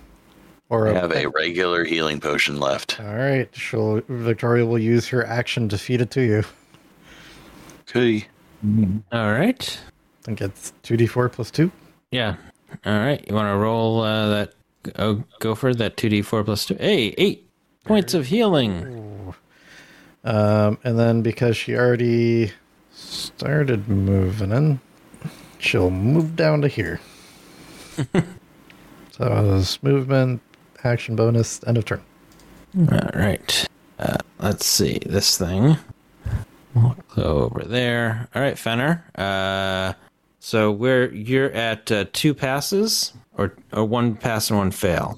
[0.69, 2.99] Or I have a regular healing potion left.
[2.99, 3.49] All right.
[3.55, 6.43] She'll Victoria will use her action to feed it to you.
[7.89, 8.27] Okay.
[9.11, 9.79] All right.
[10.21, 11.71] I think it's two d four plus two.
[12.11, 12.35] Yeah.
[12.85, 13.25] All right.
[13.27, 14.53] You want to roll uh, that?
[14.97, 15.97] Oh, go for that.
[15.97, 16.75] Two D four plus two.
[16.75, 17.49] Hey, eight
[17.83, 19.33] points of healing.
[20.23, 22.51] Um, and then because she already
[22.91, 24.79] started moving in,
[25.57, 26.99] she'll move down to here.
[29.11, 30.41] so it's movement,
[30.83, 32.01] action bonus, end of turn.
[32.91, 33.67] All right.
[33.97, 35.77] Uh, let's see this thing.
[36.73, 38.29] We'll go over there.
[38.35, 39.03] All right, Fenner.
[39.15, 39.93] Uh,
[40.49, 45.15] so where you're at uh, two passes or or one pass and one fail.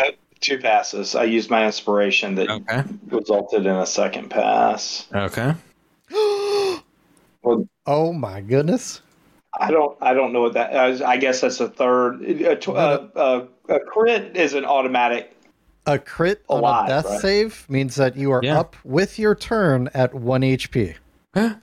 [0.00, 1.14] Uh, Two passes.
[1.14, 2.84] I used my inspiration that Okay.
[3.08, 5.06] resulted in a second pass.
[5.12, 5.54] Okay.
[7.42, 9.00] Well, Oh my goodness.
[9.58, 9.96] I don't.
[10.02, 10.76] I don't know what that.
[10.76, 12.22] I I guess that's a third.
[12.22, 15.34] A, tw- uh, uh, a crit is an automatic.
[15.86, 17.20] A crit on a death right?
[17.20, 18.60] save means that you are Yeah.
[18.60, 20.94] up with your turn at 1 HP.
[21.34, 21.56] I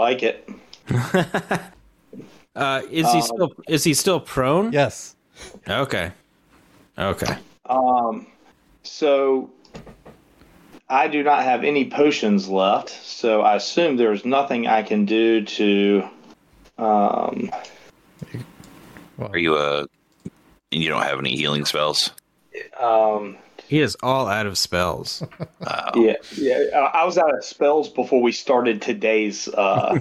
[0.00, 0.48] like it.
[2.56, 4.72] Uh, is he Um, still is he still prone?
[4.72, 5.16] Yes.
[5.68, 6.12] Okay.
[6.98, 7.36] Okay.
[7.66, 8.26] Um,
[8.82, 9.50] so
[10.88, 15.44] I do not have any potions left, so I assume there's nothing I can do
[15.44, 16.08] to.
[16.78, 17.50] Um,
[19.18, 19.86] Are you a?
[20.70, 22.10] You don't have any healing spells.
[22.80, 23.36] um,
[23.68, 25.22] He is all out of spells.
[25.66, 26.58] Uh, yeah, yeah.
[26.74, 29.98] uh, I was out of spells before we started today's uh,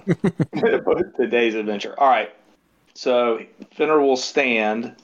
[1.16, 1.96] today's adventure.
[1.98, 2.30] All right,
[2.94, 3.40] so
[3.76, 4.96] Finner will stand,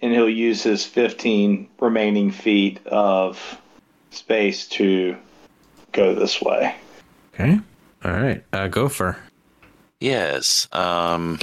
[0.00, 3.60] and he'll use his 15 remaining feet of
[4.10, 5.16] space to
[5.92, 6.74] go this way.
[7.34, 7.58] Okay.
[8.04, 8.44] All right.
[8.52, 9.16] Uh, Gopher.
[10.00, 10.68] Yes.
[10.72, 11.38] Um.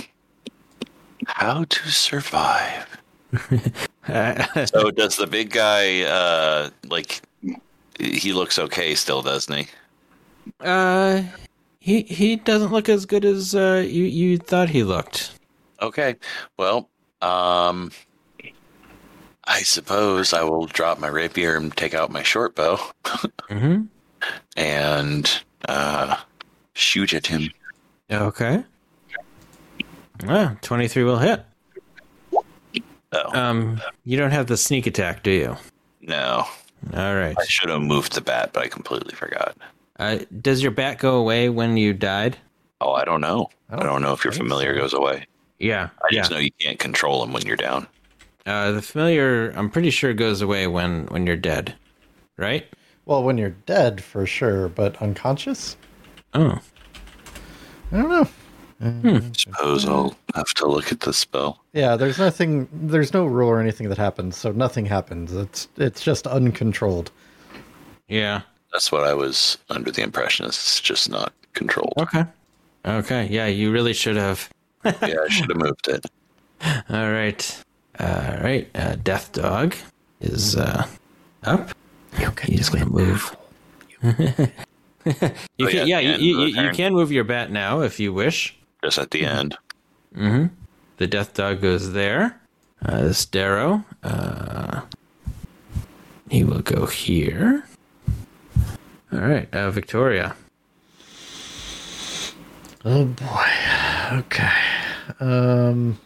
[1.27, 2.87] How to survive?
[4.65, 6.01] So does the big guy?
[6.01, 7.21] Uh, like
[7.99, 9.67] he looks okay still, doesn't he?
[10.59, 11.23] uh,
[11.79, 15.39] he he doesn't look as good as uh, you you thought he looked.
[15.81, 16.15] Okay.
[16.57, 16.89] Well,
[17.21, 17.91] um,
[19.45, 22.77] I suppose I will drop my rapier and take out my short bow
[23.49, 23.83] Mm-hmm.
[24.55, 26.17] and uh,
[26.73, 27.49] shoot at him.
[28.11, 28.63] Okay.
[30.27, 31.43] Ah, 23 will hit.
[33.13, 35.57] Oh Um, you don't have the sneak attack, do you?
[36.01, 36.45] no!
[36.95, 37.35] All right.
[37.37, 39.55] I should have moved the bat, but I completely forgot.
[39.99, 42.37] Uh, does your bat go away when you died?
[42.79, 43.49] Oh, I don't know.
[43.69, 45.25] I I don't don't, know if your familiar goes away.
[45.61, 45.89] Yeah.
[46.01, 46.21] I yeah.
[46.21, 47.87] just know you can't control them when you're down.
[48.45, 51.75] Uh, the familiar, I'm pretty sure, goes away when when you're dead,
[52.37, 52.65] right?
[53.05, 55.77] Well, when you're dead, for sure, but unconscious?
[56.33, 56.59] Oh,
[57.91, 59.31] I don't know.
[59.37, 61.63] Suppose I'll have to look at the spell.
[61.73, 65.33] Yeah, there's nothing, there's no rule or anything that happens, so nothing happens.
[65.33, 67.11] It's it's just uncontrolled.
[68.07, 68.41] yeah.
[68.71, 70.45] That's what I was under the impression.
[70.45, 71.93] It's just not controlled.
[71.99, 72.23] Okay.
[72.85, 73.27] Okay.
[73.29, 74.49] Yeah, you really should have.
[74.85, 76.05] Yeah, I should have moved it.
[76.89, 77.63] All right.
[77.99, 78.69] All right.
[78.75, 79.75] Uh, Death Dog
[80.19, 80.87] is uh,
[81.43, 81.69] up.
[82.43, 83.35] He's gonna move.
[84.03, 84.13] you
[85.05, 87.81] Oh, can, yeah, yeah, you, end you, of you, you can move your bat now
[87.81, 88.55] if you wish.
[88.83, 89.57] Just at the end.
[90.15, 90.53] Mm-hmm.
[90.97, 92.39] The Death Dog goes there.
[92.83, 94.81] Uh, this Derro, uh,
[96.29, 97.63] he will go here.
[99.13, 100.35] All right, uh, Victoria.
[102.83, 103.47] Oh boy.
[104.13, 104.49] Okay.
[105.19, 105.99] Um.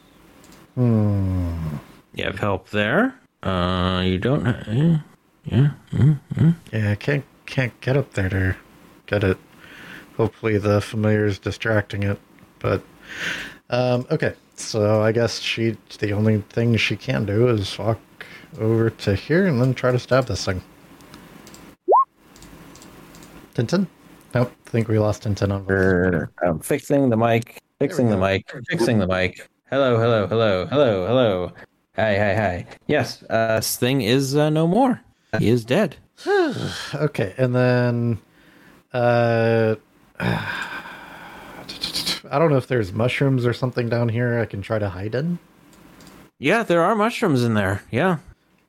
[0.75, 1.77] Hmm.
[2.13, 3.17] You have help there.
[3.41, 4.45] Uh, you don't.
[4.67, 4.99] Yeah.
[5.45, 5.69] yeah.
[5.91, 8.55] mm Yeah, I can't can't get up there to
[9.05, 9.37] get it.
[10.17, 12.19] Hopefully, the familiar is distracting it.
[12.59, 12.83] But
[13.69, 17.99] um, okay, so I guess she the only thing she can do is walk
[18.59, 20.61] over to here and then try to stab this thing.
[23.53, 23.87] Tintin?
[24.75, 25.63] Nope, I think we lost Tintin on.
[25.63, 26.27] voice.
[26.43, 27.61] I'm fixing the mic.
[27.79, 28.51] Fixing the mic.
[28.69, 29.49] Fixing the mic.
[29.69, 31.51] Hello, hello, hello, hello, hello.
[31.95, 32.65] Hi, hi, hi.
[32.87, 34.99] Yes, uh, this thing is uh, no more.
[35.39, 35.95] He is dead.
[36.93, 38.19] Okay, and then
[38.93, 39.75] uh
[40.19, 45.15] I don't know if there's mushrooms or something down here I can try to hide
[45.15, 45.39] in.
[46.39, 47.81] Yeah, there are mushrooms in there.
[47.91, 48.17] Yeah.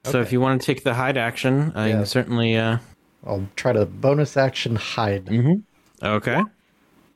[0.04, 1.96] So if you want to take the hide action, uh, you Yeah.
[1.98, 2.56] can certainly.
[2.56, 2.78] Uh,
[3.26, 5.26] I'll try to bonus action hide.
[5.26, 5.62] mhm.
[6.02, 6.42] Okay.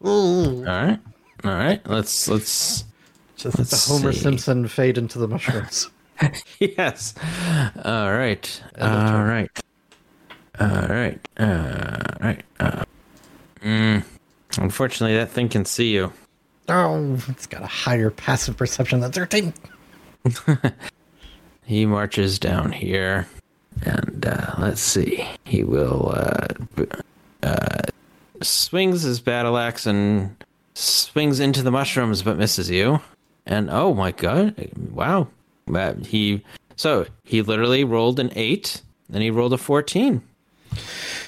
[0.05, 0.99] All right.
[1.45, 1.81] All right.
[1.87, 2.85] Let's let's.
[3.37, 4.21] Just Let's the Homer see.
[4.21, 5.89] Simpson fade into the mushrooms.
[6.59, 7.15] yes.
[7.85, 8.63] All right.
[8.77, 9.29] End of All turn.
[9.29, 9.51] right.
[10.61, 11.29] All right.
[11.39, 11.47] All
[12.21, 12.43] right.
[12.61, 12.85] Uh,
[13.63, 14.05] mm,
[14.59, 16.13] unfortunately, that thing can see you.
[16.69, 19.55] oh, it's got a higher passive perception than 13.
[21.65, 23.29] He marches down here,
[23.83, 25.25] and uh, let's see.
[25.45, 26.49] He will uh,
[27.45, 27.83] uh,
[28.43, 30.37] swings his battle axe and
[30.75, 33.01] swings into the mushrooms, but misses you.
[33.47, 34.71] And oh my god!
[34.93, 35.29] Wow,
[35.73, 36.45] Uh, he
[36.77, 40.23] so he literally rolled an eight, then he rolled a fourteen.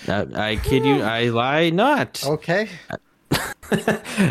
[0.07, 2.23] Uh, I kid you, I lie not.
[2.25, 2.69] Okay.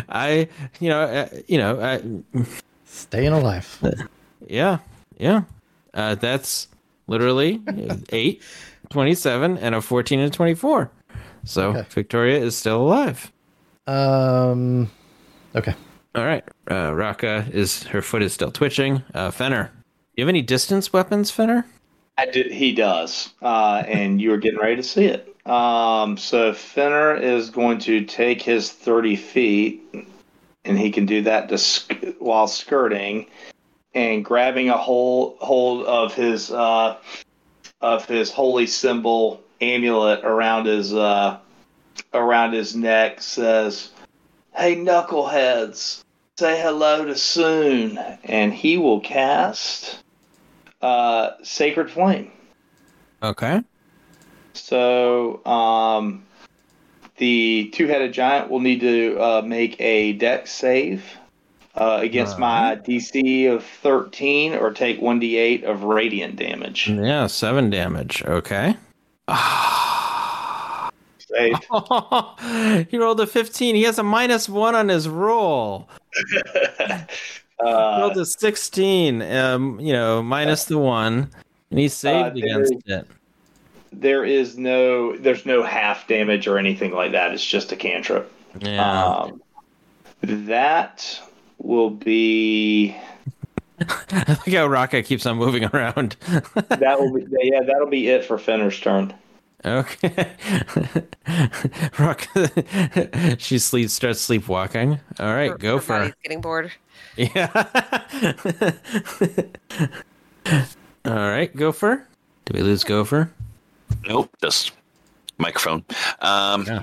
[0.08, 0.48] I,
[0.80, 2.44] you know, uh, you know, I,
[2.86, 3.82] Staying alive.
[4.46, 4.78] yeah,
[5.18, 5.42] yeah.
[5.92, 6.68] Uh, that's
[7.06, 7.60] literally
[8.10, 8.42] 8,
[8.90, 10.90] 27, and a 14 and 24.
[11.44, 11.86] So Okay.
[11.90, 13.32] Victoria is still alive.
[13.86, 14.90] Um.
[15.54, 15.74] Okay.
[16.14, 16.44] All right.
[16.70, 19.02] Uh, Raka is, her foot is still twitching.
[19.14, 19.72] Uh, Fenner,
[20.14, 21.66] you have any distance weapons, Fenner?
[22.18, 25.34] I did, he does, uh, and you are getting ready to see it.
[25.46, 29.82] Um, so Finner is going to take his thirty feet,
[30.64, 33.26] and he can do that to sk- while skirting,
[33.94, 36.98] and grabbing a hold hold of his uh,
[37.80, 41.38] of his holy symbol amulet around his uh,
[42.12, 43.90] around his neck says,
[44.54, 46.02] "Hey knuckleheads,
[46.36, 50.02] say hello to Soon," and he will cast
[50.80, 52.30] uh, Sacred Flame.
[53.22, 53.62] Okay.
[54.54, 56.24] So um,
[57.16, 61.04] the two-headed giant will need to uh, make a dex save
[61.74, 66.88] uh, against my DC of 13 or take 1d8 of radiant damage.
[66.88, 68.22] Yeah, seven damage.
[68.24, 68.76] Okay.
[71.18, 71.64] Saved.
[72.90, 73.74] he rolled a 15.
[73.74, 75.88] He has a minus one on his roll.
[77.64, 79.22] Uh, rolled a 16.
[79.22, 81.30] Um, you know, minus the one,
[81.70, 83.06] and he saved Uh, against it.
[83.92, 87.30] there is no, there's no half damage or anything like that.
[87.32, 88.32] It's just a cantrip.
[88.58, 88.82] Yeah.
[89.06, 89.40] Um,
[90.22, 91.20] that
[91.58, 92.96] will be
[94.10, 96.16] I like how Raka keeps on moving around.
[96.68, 99.14] that will be yeah that'll be it for Finner's turn.
[99.64, 100.32] okay.
[101.98, 104.98] Raka, she sleep starts sleepwalking.
[105.20, 106.14] All right, Her- go her for it.
[106.22, 106.72] getting bored.
[107.16, 107.68] Yeah.
[111.04, 112.06] All right, Gopher.
[112.44, 113.30] Did we lose Gopher?
[114.06, 114.72] Nope, just
[115.38, 115.84] microphone.
[116.20, 116.82] Um, Yeah.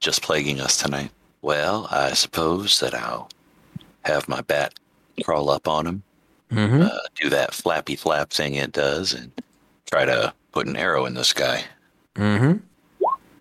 [0.00, 1.10] Just plaguing us tonight.
[1.42, 3.28] Well, I suppose that I'll
[4.04, 4.72] have my bat
[5.24, 6.02] crawl up on him,
[6.50, 6.82] Mm-hmm.
[6.82, 9.30] uh, do that flappy flap thing it does, and
[9.88, 11.62] try to put an arrow in the sky.
[12.16, 12.58] Mm-hmm.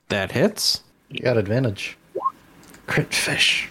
[0.09, 0.83] That hits.
[1.09, 1.97] You got advantage.
[2.85, 3.69] Crit fish.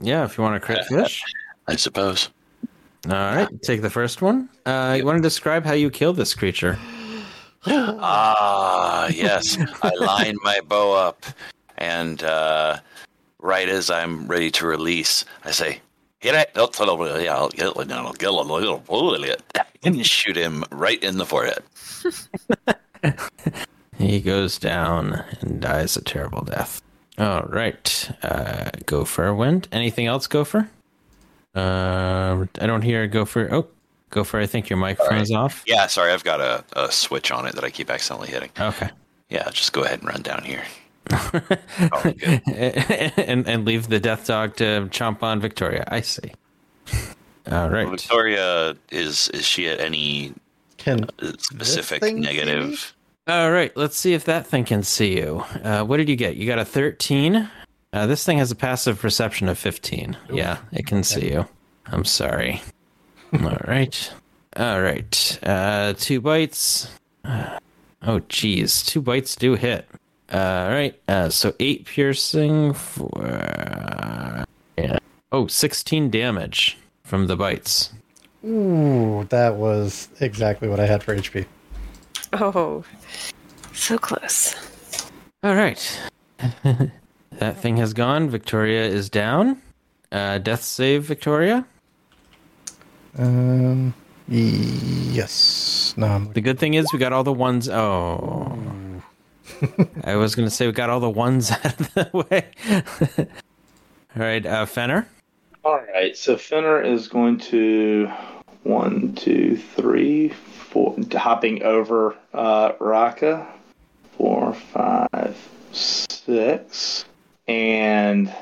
[0.00, 1.22] Yeah, if you want to crit fish.
[1.66, 2.28] I suppose.
[3.06, 4.48] All right, take the first one.
[4.66, 6.78] Uh, you want to describe how you kill this creature?
[7.68, 9.58] Ah, yes.
[9.82, 11.24] I line my bow up,
[11.78, 12.78] and uh,
[13.40, 15.80] right as I'm ready to release, I say,
[16.26, 16.50] "Hit it!"
[17.24, 17.76] Yeah, I'll get it.
[17.76, 18.30] I'll get
[19.24, 19.42] it.
[19.84, 21.62] And shoot him right in the forehead.
[23.98, 26.82] He goes down and dies a terrible death.
[27.18, 29.68] All right, uh, Gopher went.
[29.72, 30.68] Anything else, Gopher?
[31.54, 33.48] Uh, I don't hear Gopher.
[33.50, 33.68] Oh,
[34.10, 35.62] Gopher, I think your microphone is off.
[35.66, 38.50] Yeah, sorry, I've got a, a switch on it that I keep accidentally hitting.
[38.60, 38.90] Okay.
[39.30, 40.62] Yeah, just go ahead and run down here.
[41.10, 41.40] Oh,
[43.16, 45.84] and and leave the death dog to chomp on Victoria.
[45.88, 46.32] I see.
[47.50, 47.88] All right.
[47.88, 50.32] Victoria is is she at any
[50.78, 52.94] Can uh, specific negative?
[53.28, 53.76] All right.
[53.76, 55.44] Let's see if that thing can see you.
[55.62, 56.36] Uh, what did you get?
[56.36, 57.48] You got a thirteen.
[57.92, 60.16] Uh, this thing has a passive perception of fifteen.
[60.30, 61.46] Yeah, it can see you.
[61.86, 62.62] I'm sorry.
[63.32, 64.12] All right.
[64.56, 65.38] All right.
[65.42, 66.88] Uh, two bites.
[67.24, 67.58] Uh,
[68.02, 68.82] oh, geez.
[68.82, 69.86] Two bites do hit.
[70.32, 71.00] Uh, all right.
[71.08, 74.44] Uh, so eight piercing for.
[74.76, 74.98] yeah.
[75.32, 77.92] Oh, 16 damage from the bites.
[78.44, 81.46] Ooh, that was exactly what I had for HP.
[82.32, 82.84] Oh,
[83.72, 84.54] so close.
[85.42, 86.10] All right.
[87.38, 88.28] that thing has gone.
[88.28, 89.60] Victoria is down.
[90.12, 91.66] Uh, death save, Victoria.
[93.18, 93.94] Um,
[94.28, 95.94] yes.
[95.96, 97.68] No, I'm The good thing is we got all the ones.
[97.68, 98.58] Oh.
[100.04, 102.46] I was going to say we got all the ones out of the way.
[103.18, 105.08] all right, uh, Fenner.
[105.64, 108.10] All right, so Fenner is going to
[108.62, 113.46] one, two, three, four, hopping over uh, Raka,
[114.16, 115.36] four, five,
[115.72, 117.04] six,
[117.48, 118.32] and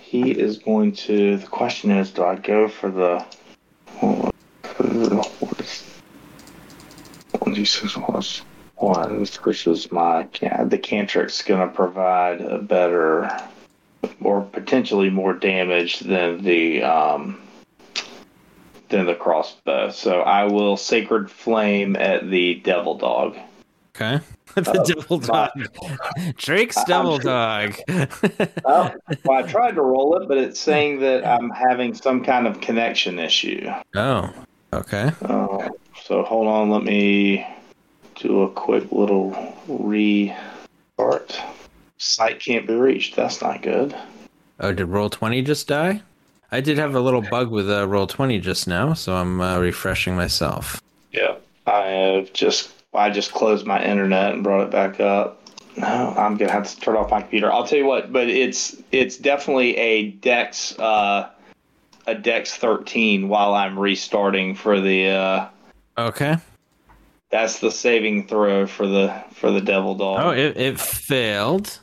[0.00, 1.38] he is going to.
[1.38, 3.24] The question is, do I go for the?
[4.00, 4.30] One,
[7.54, 8.42] two, six, plus
[8.82, 13.30] one, which is my yeah, the cantrip's going to provide a better
[14.20, 17.40] or potentially more damage than the um,
[18.88, 19.90] than the crossbow.
[19.90, 23.36] So I will sacred flame at the devil dog.
[23.94, 24.20] Okay.
[24.54, 25.50] the devil dog.
[26.36, 27.76] Drake's devil dog.
[29.24, 32.60] Well, I tried to roll it, but it's saying that I'm having some kind of
[32.60, 33.68] connection issue.
[33.94, 34.32] oh,
[34.72, 35.12] okay.
[35.22, 35.68] Uh,
[36.04, 37.46] so hold on, let me
[38.20, 39.34] do a quick little
[39.68, 41.40] restart.
[41.98, 43.16] Sight can't be reached.
[43.16, 43.96] That's not good.
[44.60, 46.02] Oh, did roll twenty just die?
[46.52, 49.58] I did have a little bug with uh, roll twenty just now, so I'm uh,
[49.58, 50.80] refreshing myself.
[51.12, 51.36] Yeah.
[51.66, 55.36] I have just I just closed my internet and brought it back up.
[55.76, 57.50] No, I'm gonna have to turn off my computer.
[57.52, 61.30] I'll tell you what, but it's it's definitely a Dex uh
[62.06, 65.48] a Dex 13 while I'm restarting for the uh
[65.96, 66.36] Okay.
[67.30, 70.20] That's the saving throw for the for the devil dog.
[70.20, 71.78] Oh, it, it failed.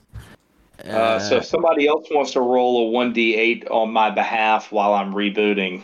[0.85, 5.11] Uh, so if somebody else wants to roll a 1d8 on my behalf while I'm
[5.11, 5.81] rebooting,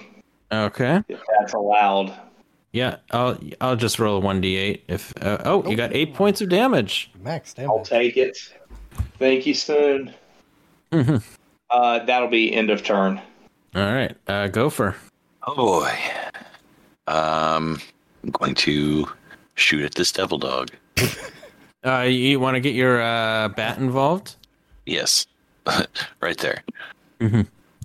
[0.52, 1.02] okay.
[1.08, 2.14] if that's allowed.
[2.72, 4.84] Yeah, I'll I'll just roll a one d eight.
[4.88, 7.12] If uh, oh, you got eight points of damage.
[7.22, 7.70] Max damage.
[7.70, 8.38] I'll take it.
[9.20, 10.12] Thank you, soon.
[10.92, 11.24] Mhm.
[11.70, 13.22] Uh, that'll be end of turn.
[13.76, 14.96] All right, uh, Gopher.
[15.46, 15.94] Oh boy.
[17.06, 17.80] Um,
[18.24, 19.08] I'm going to
[19.64, 20.70] shoot at this devil dog.
[21.86, 24.38] Uh, you want to get your uh, bat involved?
[24.86, 25.28] Yes,
[26.22, 26.64] right there.
[27.22, 27.38] All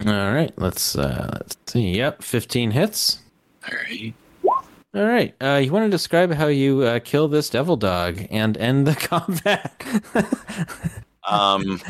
[0.06, 1.96] right, let's uh, let's see.
[1.96, 3.18] Yep, fifteen hits.
[3.64, 4.14] All right.
[4.94, 8.56] All right, uh, you want to describe how you uh, kill this devil dog and
[8.56, 9.82] end the combat?
[11.28, 11.80] Um,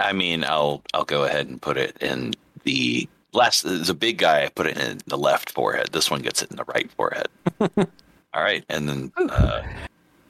[0.00, 2.34] I mean, I'll I'll go ahead and put it in
[2.64, 3.62] the last.
[3.62, 5.90] The big guy, I put it in the left forehead.
[5.92, 7.28] This one gets it in the right forehead.
[8.36, 9.62] All right, and then uh,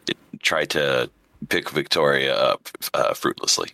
[0.06, 1.10] it, try to
[1.48, 3.70] pick Victoria up uh, fruitlessly.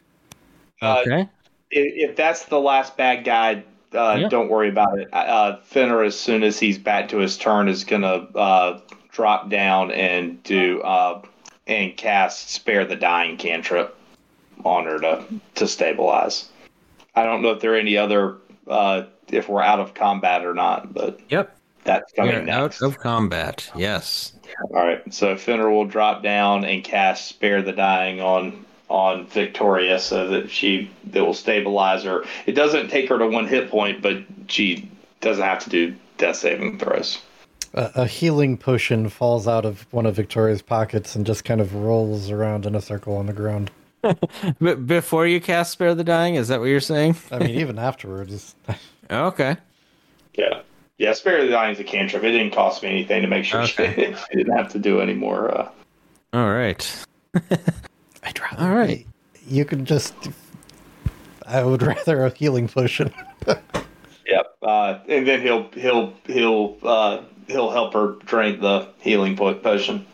[0.80, 1.28] Uh, okay.
[1.70, 4.28] If, if that's the last bad guy, uh, Yeah.
[4.30, 5.08] don't worry about it.
[5.12, 8.80] Uh, Finner, as soon as he's back to his turn, is gonna uh,
[9.10, 11.20] drop down and do uh,
[11.66, 13.94] and cast spare the dying cantrip
[14.64, 15.24] on her to
[15.56, 16.48] to stabilize.
[17.14, 18.36] I don't know if there are any other
[18.66, 21.54] uh, if we're out of combat or not, but Yep.
[21.84, 22.82] That's We coming are next.
[22.82, 23.70] out of combat.
[23.76, 24.32] Yes.
[24.70, 29.98] All right, so Finner will drop down and cast Spare the Dying on on Victoria,
[29.98, 32.24] so that she that will stabilize her.
[32.46, 34.18] It doesn't take her to one hit point, but
[34.48, 34.90] she
[35.22, 37.18] doesn't have to do death saving throws.
[37.72, 41.74] A, a healing potion falls out of one of Victoria's pockets and just kind of
[41.74, 43.70] rolls around in a circle on the ground.
[44.60, 47.16] B- before you cast Spare the Dying, is that what you're saying?
[47.30, 48.54] I mean, even afterwards.
[49.10, 49.56] Okay.
[50.34, 50.62] Yeah,
[50.98, 51.12] yeah.
[51.12, 52.22] Spare the Dying is a cantrip.
[52.24, 54.14] It didn't cost me anything to make sure she, Okay.
[54.30, 55.50] she didn't have to do any more.
[55.56, 55.68] Uh,
[56.32, 57.04] All right.
[58.22, 58.62] I'd rather.
[58.62, 59.06] All right.
[59.46, 60.14] You could just.
[61.46, 63.12] I would rather a healing potion.
[64.24, 64.56] Yep.
[64.62, 70.06] Uh, and then he'll he'll he'll uh, he'll help her drink the healing potion.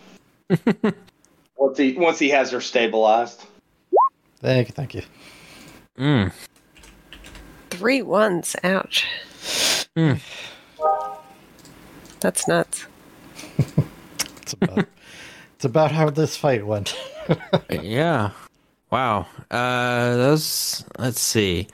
[1.56, 3.44] once he once he has her stabilized.
[4.40, 5.02] thank you, thank you.
[5.98, 6.32] Mm.
[7.70, 8.56] Three ones.
[8.64, 9.06] Ouch.
[9.96, 10.14] Hmm.
[12.20, 12.86] That's nuts.
[14.42, 14.86] It's about,
[15.56, 16.96] it's about how this fight went.
[17.70, 18.30] Yeah.
[18.90, 19.26] Wow.
[19.50, 20.82] Uh, those.
[20.98, 21.68] Let's see.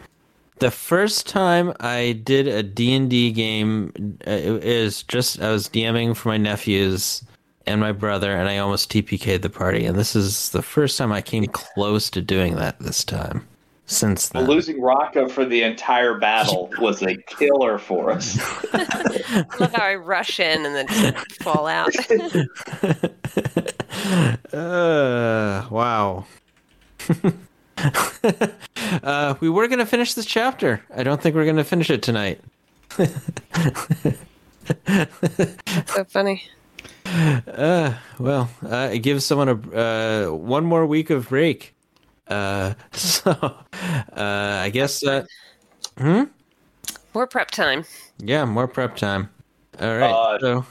[0.58, 3.92] The first time I did a D&D game
[4.26, 7.22] uh, it is just I was DMing for my nephews
[7.66, 11.12] and my brother and I almost TPK'd the party and this is the first time
[11.12, 13.46] I came close to doing that this time.
[13.86, 14.47] Since then.
[14.47, 18.39] Losing Rocco for the entire battle was a killer for us.
[18.73, 21.94] I love how I rush in and then fall out.
[24.55, 26.24] uh, wow.
[29.02, 30.82] uh, we were going to finish this chapter.
[30.97, 32.40] I don't think we're going to finish it tonight.
[32.97, 33.05] so
[36.09, 36.43] funny.
[37.06, 41.74] Uh, well, uh, it gives someone a uh, one more week of break.
[42.28, 43.55] Uh, so uh,
[44.16, 45.24] I guess uh,
[45.98, 46.22] hmm.
[47.14, 47.84] More prep time.
[48.18, 49.28] yeah, more prep time.
[49.80, 50.10] All right.
[50.12, 50.66] Uh, so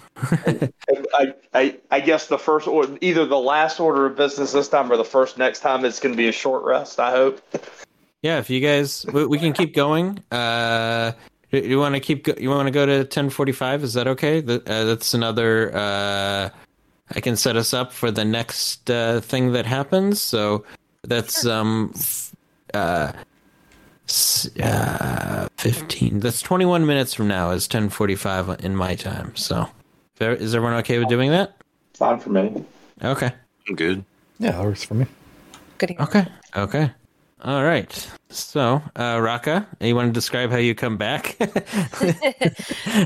[1.14, 4.92] I, I, I guess the first order, either the last order of business this time
[4.92, 7.00] or the first next time, it's going to be a short rest.
[7.00, 7.42] I hope.
[8.22, 10.20] yeah, if you guys, we, we can keep going.
[10.32, 11.12] Uh,
[11.52, 12.24] you- you want to keep?
[12.24, 13.84] go- You want to go to ten forty five?
[13.84, 14.42] Is that okay?
[14.42, 15.72] That, uh, that's another.
[15.76, 16.50] Uh,
[17.16, 20.20] I can set us up for the next uh, thing that happens.
[20.22, 20.64] So
[21.04, 22.36] that's um, f-
[22.74, 23.12] uh,
[24.08, 26.20] s- uh, fifteen.
[26.20, 27.52] That's twenty one minutes from now.
[27.52, 29.36] Is ten forty five in my time.
[29.36, 29.70] So,
[30.20, 31.56] is everyone okay with doing that?
[31.94, 32.64] Fine for me.
[33.04, 33.32] Okay.
[33.68, 34.04] I'm good.
[34.40, 35.06] Yeah, that works for me.
[35.78, 35.92] Good.
[35.92, 36.08] evening.
[36.08, 36.26] Okay.
[36.56, 36.92] Okay.
[37.42, 38.10] All right.
[38.30, 41.38] So, uh, Raka, you want to describe how you come back?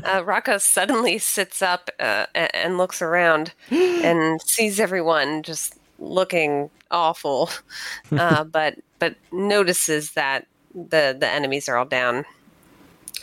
[0.04, 7.50] Uh, Rocco suddenly sits up uh, and looks around and sees everyone just looking awful,
[8.12, 12.26] uh, but but notices that the the enemies are all down.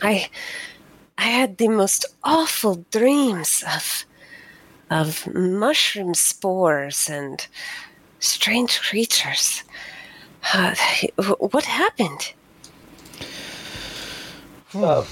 [0.01, 0.29] I
[1.17, 4.05] I had the most awful dreams of
[4.89, 7.47] of mushroom spores and
[8.19, 9.63] strange creatures.
[10.53, 10.75] Uh,
[11.39, 12.33] what happened?
[14.73, 15.05] Uh,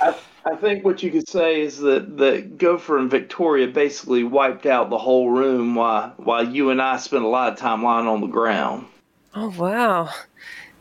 [0.00, 0.14] I,
[0.50, 4.90] I think what you could say is that, that Gopher and Victoria basically wiped out
[4.90, 8.20] the whole room while while you and I spent a lot of time lying on
[8.20, 8.86] the ground.
[9.34, 10.10] Oh wow.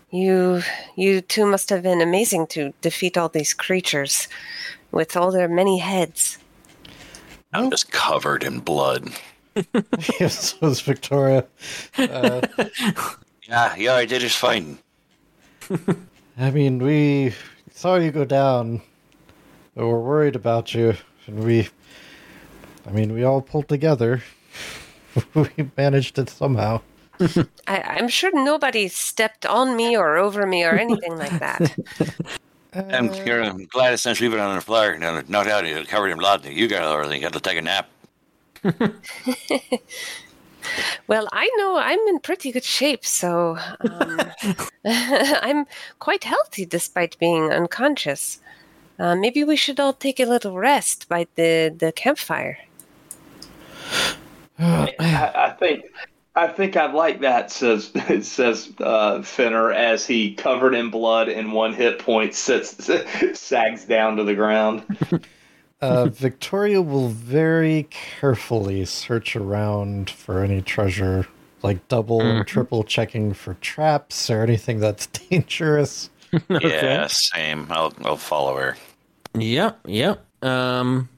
[0.09, 0.61] You
[0.95, 4.27] you two must have been amazing to defeat all these creatures
[4.91, 6.37] with all their many heads.
[7.53, 9.11] I'm just covered in blood.
[10.19, 11.45] yes, so is Victoria.
[11.97, 12.41] Uh,
[13.47, 14.77] Yeah, yeah, I did just fine.
[16.37, 17.33] I mean, we
[17.71, 18.81] saw you go down.
[19.77, 20.95] We were worried about you,
[21.27, 21.69] and we.
[22.87, 24.23] I mean, we all pulled together.
[25.35, 26.81] we managed it somehow.
[27.67, 31.77] I, I'm sure nobody stepped on me or over me or anything like that.
[32.73, 33.43] I'm here.
[33.43, 34.97] I'm glad it's not sleeping on the floor.
[34.97, 36.43] No, no doubt you're covered in blood.
[36.45, 37.15] You got over there.
[37.15, 37.87] You got to take a nap.
[41.07, 44.21] Well, I know I'm in pretty good shape, so um,
[44.83, 45.65] I'm
[45.99, 48.41] quite healthy despite being unconscious.
[48.99, 52.57] Uh, maybe we should all take a little rest by the, the campfire.
[54.59, 55.85] I, I think
[56.37, 57.91] I think I'd like that says
[58.21, 62.89] says uh, Fenner as he covered in blood and one hit point sits
[63.39, 64.83] sags down to the ground.
[65.79, 71.27] Uh, Victoria will very carefully search around for any treasure,
[71.61, 76.09] like double and triple checking for traps or anything that's dangerous.
[76.49, 77.67] Yeah, same.
[77.69, 78.75] I'll I'll follow her.
[79.41, 80.25] Yep, yep.
[80.43, 81.09] Um,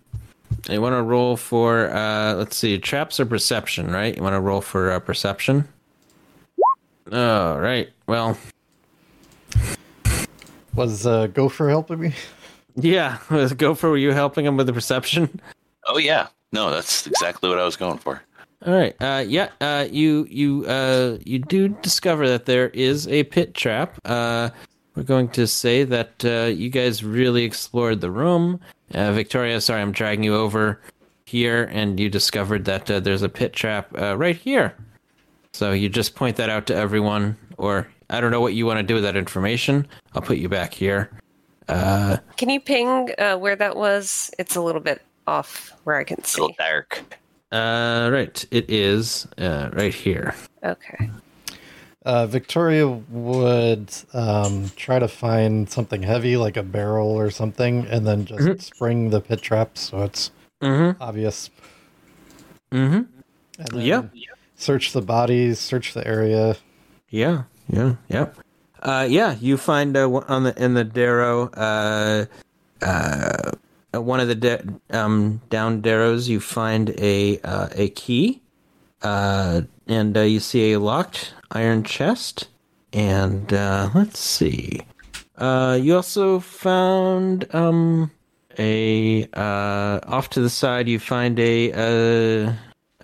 [0.69, 4.15] you want to roll for uh, let's see, traps or perception, right?
[4.15, 5.67] You want to roll for uh, perception.
[7.11, 7.89] All right.
[8.07, 8.37] Well,
[10.75, 12.13] Was uh, Gopher helping me?
[12.75, 13.17] yeah.
[13.31, 13.89] was Gopher.
[13.89, 15.39] Were you helping him with the perception?
[15.87, 18.21] Oh yeah, no, that's exactly what I was going for.
[18.65, 18.95] All right.
[19.01, 19.49] Uh, yeah.
[19.61, 23.95] Uh, you you uh, you do discover that there is a pit trap.
[24.05, 24.49] Uh,
[24.99, 28.59] we're going to say that uh, you guys really explored the room.
[28.93, 30.81] Uh, Victoria, sorry, I'm dragging you over
[31.25, 34.75] here, and you discovered that uh, there's a pit trap uh, right here.
[35.53, 38.79] So you just point that out to everyone, or I don't know what you want
[38.79, 39.87] to do with that information.
[40.15, 41.09] I'll put you back here.
[41.69, 44.31] Uh, Can you ping uh, where that was?
[44.37, 46.41] It's a little bit off where I can see.
[46.41, 47.03] A little dark.
[47.53, 48.45] uh, right.
[48.51, 50.35] It is uh, right here.
[50.61, 51.09] Okay.
[52.09, 58.07] Uh, Victoria would um, try to find something heavy, like a barrel or something, and
[58.07, 60.31] then just spring the pit trap so it's
[60.63, 61.01] Mm-hmm.
[61.01, 61.51] obvious.
[62.71, 62.95] Mm-hmm.
[63.59, 64.11] And then Yep.
[64.55, 66.57] Search the bodies, search the area.
[67.11, 68.35] Yeah, yeah, yep.
[68.81, 72.25] Uh, yeah, you find uh, on the in the Derro, uh,
[72.83, 78.41] uh, one of the da- um, down Derros, you find a uh, a key,
[79.03, 82.47] uh, and uh, you see a locked iron chest,
[82.93, 84.81] and uh, let's see.
[85.37, 88.11] Uh, you also found um,
[88.57, 90.87] a uh, off to the side.
[90.87, 92.53] You find a uh,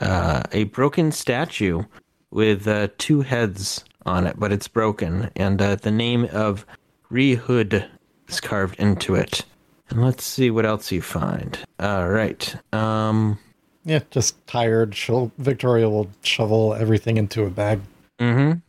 [0.01, 1.83] uh, a broken statue
[2.31, 6.65] with uh, two heads on it, but it's broken, and the name of
[7.11, 7.87] Rehud
[8.27, 9.45] is carved into it.
[9.89, 11.57] And let's see what else you find.
[11.79, 12.55] All right.
[12.73, 13.39] Um.
[13.87, 14.95] Yeah, just tired.
[14.95, 17.79] She'll Victoria will shovel everything into a bag.
[18.19, 18.59] Mm-hmm.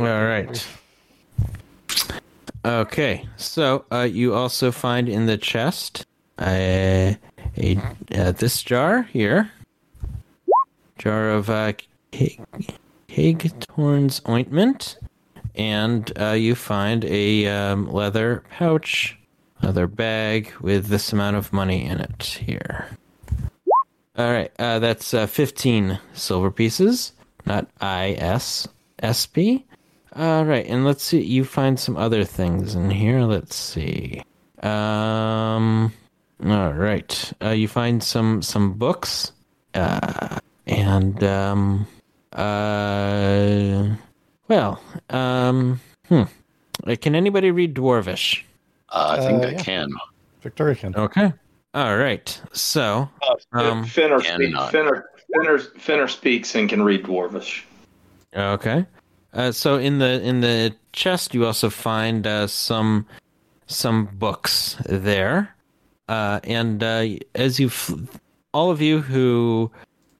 [0.00, 0.66] All right.
[2.64, 6.06] Okay, so uh, you also find in the chest
[6.40, 7.16] a,
[7.56, 7.76] a
[8.14, 9.50] uh, this jar here,
[10.98, 11.72] jar of uh,
[13.08, 14.98] Keoghtom's ointment,
[15.54, 19.18] and uh, you find a um, leather pouch,
[19.62, 22.88] leather bag with this amount of money in it here.
[24.16, 27.12] All right, uh, that's uh, fifteen silver pieces,
[27.48, 28.68] not I S
[29.00, 29.64] S P.
[30.14, 31.20] All right, and let's see.
[31.22, 33.22] You find some other things in here.
[33.22, 34.22] Let's see.
[34.62, 35.92] Um.
[36.44, 37.32] All right.
[37.42, 39.32] Uh, you find some some books.
[39.74, 41.86] Uh, and um.
[42.32, 43.94] Uh.
[44.48, 44.80] Well.
[45.10, 45.80] Um.
[46.08, 46.22] Hmm.
[46.86, 48.42] Uh, Can anybody read Dwarvish?
[48.88, 49.62] Uh, I think Uh, I yeah.
[49.62, 49.90] can.
[50.42, 50.94] Victoria can.
[50.96, 51.32] Okay.
[51.74, 52.40] All right.
[52.52, 53.08] So.
[53.52, 54.72] Um, Fenner, and speak, not.
[54.72, 57.62] Fenner, Fenner, Fenner speaks and can read Dwarvish.
[58.34, 58.86] Okay.
[59.32, 63.06] Uh, so in the in the chest, you also find uh, some
[63.66, 65.54] some books there,
[66.08, 67.70] uh, and uh, as you,
[68.54, 69.70] all of you who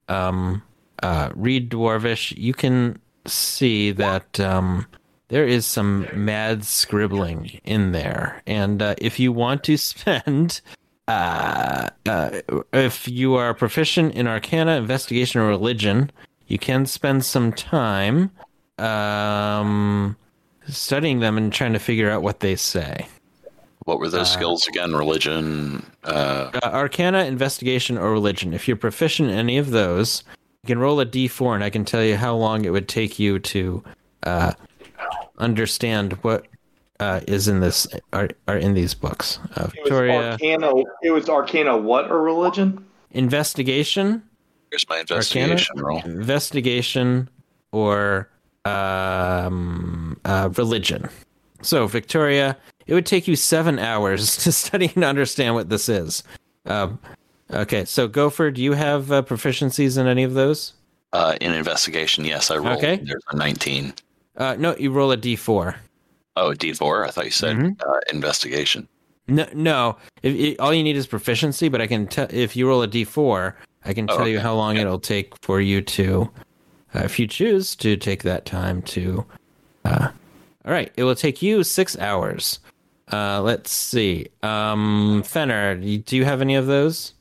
[0.08, 0.62] um,
[1.02, 4.86] uh, read Dwarvish, you can see that um,
[5.28, 10.60] there is some mad scribbling in there, and uh, if you want to spend.
[11.08, 12.40] Uh, uh,
[12.74, 16.10] if you are proficient in Arcana, Investigation, or Religion,
[16.48, 18.30] you can spend some time
[18.78, 20.16] um,
[20.68, 23.06] studying them and trying to figure out what they say.
[23.84, 24.94] What were those skills again?
[24.94, 25.84] Religion.
[26.04, 28.52] Uh, Uh, Arcana, Investigation, or Religion.
[28.52, 30.24] If you're proficient in any of those,
[30.62, 33.18] you can roll a d4, and I can tell you how long it would take
[33.18, 33.82] you to
[34.24, 34.52] uh,
[35.38, 36.46] understand what
[37.00, 39.38] uh, is in this are, are in these books.
[39.56, 40.72] Uh, It was Victoria, Arcana.
[41.02, 41.76] It was Arcana.
[41.76, 42.84] What or religion?
[43.12, 44.22] Investigation,
[44.70, 46.02] here's my investigation roll.
[46.02, 47.28] Investigation,
[47.72, 48.28] or
[48.64, 51.08] um, uh, Religion.
[51.62, 52.56] So, Victoria,
[52.86, 56.22] it would take you seven hours to study and understand what this is.
[56.66, 56.98] Um,
[57.50, 60.74] okay, so Gopher, do you have uh, proficiencies in any of those?
[61.12, 62.78] Uh, in investigation, yes, I rolled.
[62.78, 62.96] Okay.
[62.96, 63.94] There's a 19.
[64.36, 65.74] Uh, no, you roll a d4.
[66.38, 67.06] Oh, D4.
[67.06, 67.82] I thought you said Mhm.
[67.82, 68.86] uh, investigation.
[69.26, 69.96] No, no.
[70.22, 72.88] If, it, all you need is proficiency, but I can tell if you roll a
[72.88, 73.54] d4,
[73.84, 76.30] I can Oh, tell you how long it'll take for you to,
[76.94, 79.24] uh, if you choose to take that time to.
[79.84, 80.08] Uh,
[80.64, 82.60] all right, it will take you six hours.
[83.12, 84.28] Uh, let's see.
[84.42, 87.14] Um, Fenner, do you- have any of those?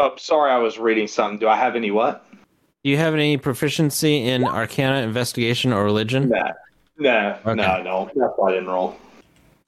[0.00, 1.38] Oh, sorry, I was reading something.
[1.38, 2.24] Do I have any what?
[2.84, 6.28] Do you have any proficiency in Arcana, Investigation, or Religion?
[6.28, 6.52] No,
[6.98, 7.54] no, Okay.
[7.54, 8.10] no, no.
[8.14, 8.96] That's why I didn't roll.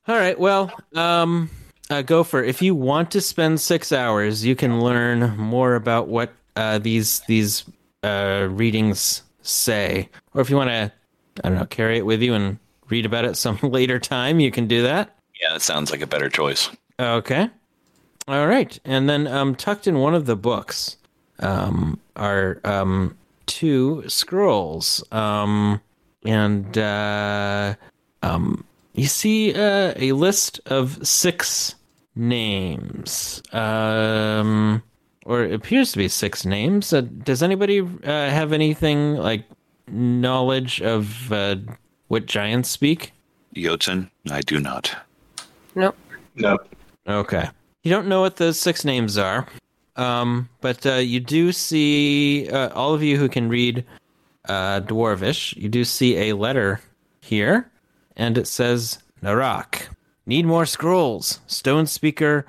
[0.09, 0.39] All right.
[0.39, 1.49] Well, um,
[1.91, 6.33] uh, Gopher, if you want to spend six hours, you can learn more about what
[6.57, 7.65] uh, these these
[8.03, 10.93] uh, readings say, or if you want to,
[11.45, 12.59] I don't know, carry it with you and
[12.89, 15.17] read about it some later time, you can do that.
[15.41, 16.69] Yeah, that sounds like a better choice.
[16.99, 17.49] Okay.
[18.29, 18.79] All right.
[18.85, 20.97] And then um, tucked in one of the books
[21.39, 23.17] um, are um,
[23.47, 25.03] two scrolls.
[25.13, 25.81] Um,
[26.25, 27.75] and uh,
[28.23, 28.65] um,
[28.95, 31.75] you see uh, a list of six
[32.15, 33.43] names.
[33.53, 34.83] Um,
[35.25, 36.93] or it appears to be six names.
[36.93, 39.45] Uh, does anybody uh, have anything like
[39.89, 41.57] knowledge of uh,
[42.09, 43.13] what giants speak?
[43.55, 44.95] Jotun, I do not.
[45.75, 45.97] Nope.
[46.37, 46.59] No.
[47.07, 47.49] Okay.
[47.83, 49.47] You don't know what those six names are,
[49.97, 53.85] um, but uh, you do see uh, all of you who can read
[54.51, 55.57] uh, Dwarvish.
[55.57, 56.81] You do see a letter
[57.21, 57.71] here,
[58.17, 59.89] and it says Narrak.
[60.27, 61.41] Need more scrolls.
[61.47, 62.47] Stone Speaker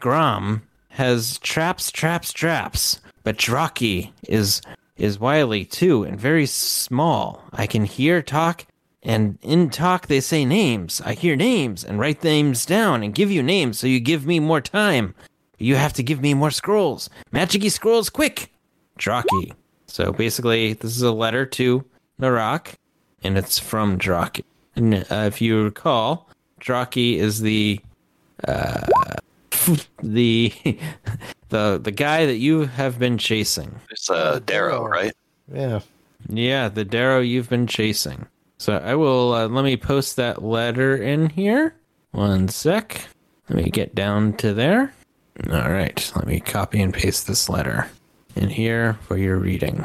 [0.00, 4.60] Hgraam has traps, traps, traps, but Draki is
[4.96, 7.42] is wily too and very small.
[7.52, 8.66] I can hear talk
[9.02, 11.02] and in talk, they say names.
[11.04, 14.40] I hear names and write names down and give you names so you give me
[14.40, 15.14] more time.
[15.58, 17.10] You have to give me more scrolls.
[17.32, 18.52] Magicy scrolls, quick!
[18.98, 19.52] Draki.
[19.94, 21.84] So basically, this is a letter to
[22.20, 22.74] Narrak,
[23.22, 24.42] and it's from Draki.
[24.74, 26.28] And uh, if you recall,
[26.60, 27.80] Draki is the
[28.48, 28.84] uh,
[30.02, 30.52] the
[31.50, 33.72] the the guy that you have been chasing.
[33.88, 35.12] It's uh, Derro, right?
[35.46, 35.78] Yeah.
[36.28, 38.26] Yeah, the Derro you've been chasing.
[38.58, 41.76] So I will uh, let me post that letter in here.
[42.10, 43.06] One sec.
[43.48, 44.92] Let me get down to there.
[45.52, 47.88] All right, let me copy and paste this letter
[48.36, 49.84] in here for your reading.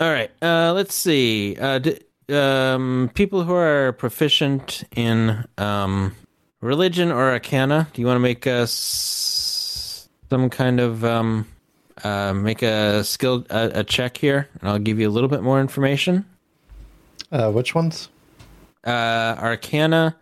[0.00, 1.56] All right, uh, let's see.
[1.56, 1.98] Uh, d-
[2.28, 6.14] um, people who are proficient in um,
[6.60, 11.46] religion or arcana, do you want to make us some kind of um,
[12.02, 15.42] uh, make a skill a, a check here, and I'll give you a little bit
[15.42, 16.24] more information.
[17.30, 18.08] Uh, which ones?
[18.84, 20.16] Uh, Arcana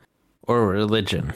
[0.46, 1.32] or religion.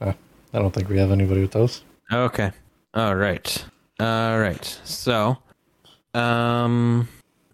[0.00, 0.12] Uh,
[0.54, 1.82] I don't think we have anybody with those.
[2.12, 2.52] Okay.
[2.94, 3.64] All right.
[4.00, 4.64] All right.
[4.84, 5.36] So,
[6.14, 7.06] um,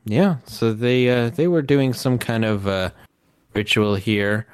[0.04, 0.36] yeah.
[0.46, 2.90] So they uh, they were doing some kind of uh,
[3.54, 4.46] ritual here.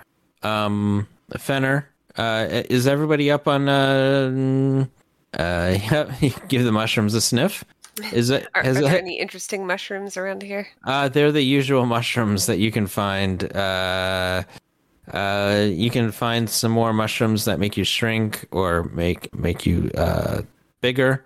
[0.42, 1.06] Um,
[1.38, 3.68] Fenner, uh, is everybody up on?
[3.68, 4.86] Uh,
[5.38, 7.62] uh, yeah, give the mushrooms a sniff.
[8.12, 8.48] Is it?
[8.54, 10.66] Are, are there it- any interesting mushrooms around here?
[10.84, 13.54] Uh, they're the usual mushrooms that you can find.
[13.54, 14.42] Uh,
[15.12, 19.90] uh, you can find some more mushrooms that make you shrink or make make you
[19.96, 20.40] uh,
[20.80, 21.22] bigger.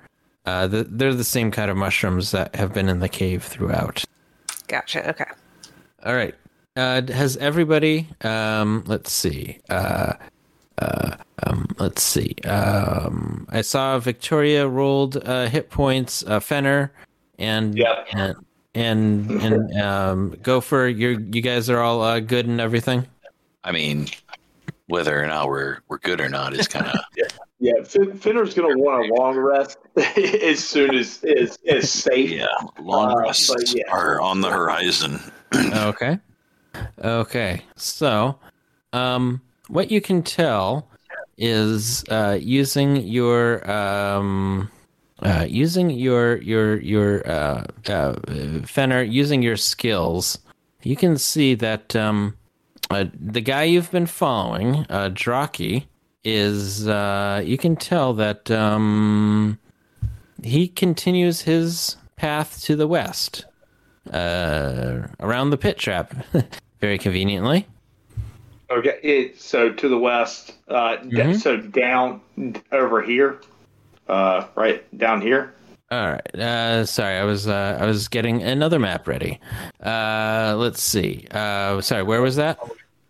[0.47, 4.05] Uh, the, they're the same kind of mushrooms that have been in the cave throughout.
[4.69, 5.11] Gotcha.
[5.11, 5.25] Okay.
[6.05, 6.35] All right.
[6.77, 8.07] Uh, has everybody?
[8.21, 9.59] Um, let's see.
[9.69, 10.13] Uh,
[10.79, 12.35] uh, um, let's see.
[12.45, 16.23] Um, I saw Victoria rolled uh, hit points.
[16.27, 16.93] Uh, Fenner
[17.39, 18.07] and Yep.
[18.13, 18.37] and
[18.75, 20.87] and, and um, Gopher.
[20.87, 23.07] You you guys are all uh, good and everything.
[23.65, 24.09] I mean,
[24.87, 27.01] whether or not we're we're good or not is kind of
[27.59, 32.31] Yeah, Fin- Fenner's gonna want a long rest as soon as is is safe.
[32.31, 32.47] yeah.
[32.81, 33.83] Long Uh, rests yeah.
[33.91, 35.21] are on the horizon.
[35.73, 36.19] Okay.
[37.03, 37.63] Okay.
[37.77, 38.39] So,
[38.93, 40.89] um, what you can tell
[41.39, 44.71] is uh, using your um,
[45.23, 48.15] uh, using your your your uh, uh,
[48.67, 50.39] Fenner, using your skills,
[50.83, 52.37] you can see that um,
[52.91, 55.87] uh, the guy you've been following, uh, Draki,
[56.27, 59.59] is uh, you can tell that um,
[60.43, 63.45] he continues his path to the west,
[64.13, 66.13] uh, around the pit trap,
[66.81, 67.67] very conveniently.
[68.71, 71.41] Okay, it, so to the west, uh, Mhm.
[71.41, 72.21] so down
[72.73, 73.41] over here,
[74.09, 75.55] uh, right down here.
[75.93, 76.35] All right.
[76.35, 79.39] Uh, sorry, I was uh, I was getting another map ready.
[79.81, 81.29] Uh, let's see.
[81.31, 82.59] Uh, sorry, where was that?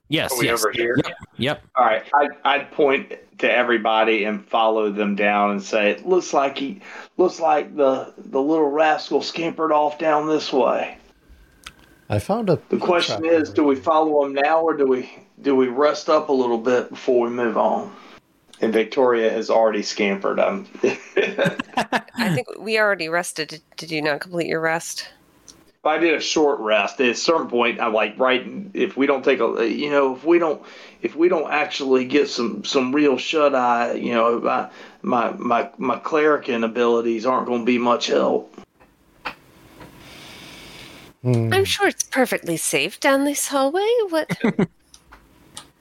[0.08, 0.60] Yes, Are we yes.
[0.60, 0.96] over here?
[1.04, 1.16] Yep.
[1.38, 1.62] Yep.
[1.74, 6.32] All right, I, I'd point to everybody and follow them down and say, "It looks
[6.32, 6.80] like he,
[7.16, 10.98] looks like the the little rascal scampered off down this way."
[12.08, 12.58] I found a.
[12.68, 15.10] The question is, do we follow him now or do we
[15.42, 17.94] do we rest up a little bit before we move on?
[18.60, 20.40] And Victoria has already scampered.
[20.40, 23.48] Um, I think we already rested.
[23.48, 25.08] Did, did you not complete your rest?
[25.86, 27.00] I did a short rest.
[27.00, 28.44] At a certain point, I'm like, right.
[28.74, 30.62] If we don't take a, you know, if we don't,
[31.02, 34.70] if we don't actually get some some real shut eye, you know, my
[35.02, 38.52] my my, my clerican abilities aren't going to be much help.
[41.22, 41.52] Hmm.
[41.52, 43.88] I'm sure it's perfectly safe down this hallway.
[44.10, 44.38] What?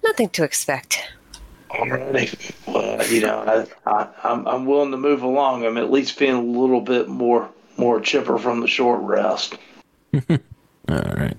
[0.04, 1.12] Nothing to expect.
[1.70, 2.54] Alrighty.
[2.68, 5.66] Well, you know, I, I, I'm I'm willing to move along.
[5.66, 9.58] I'm at least feeling a little bit more more chipper from the short rest.
[10.90, 11.38] All right.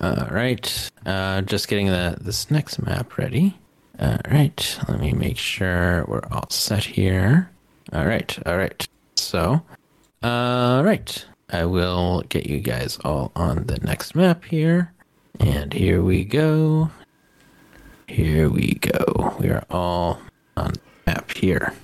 [0.00, 0.90] All right.
[1.04, 3.58] Uh, just getting the this next map ready.
[4.00, 4.78] All right.
[4.88, 7.50] Let me make sure we're all set here.
[7.92, 8.38] All right.
[8.46, 8.88] All right.
[9.16, 9.62] So,
[10.22, 11.26] all right.
[11.50, 14.92] I will get you guys all on the next map here.
[15.38, 16.90] And here we go.
[18.06, 19.36] Here we go.
[19.38, 20.20] We are all
[20.56, 20.72] on
[21.06, 21.74] map here.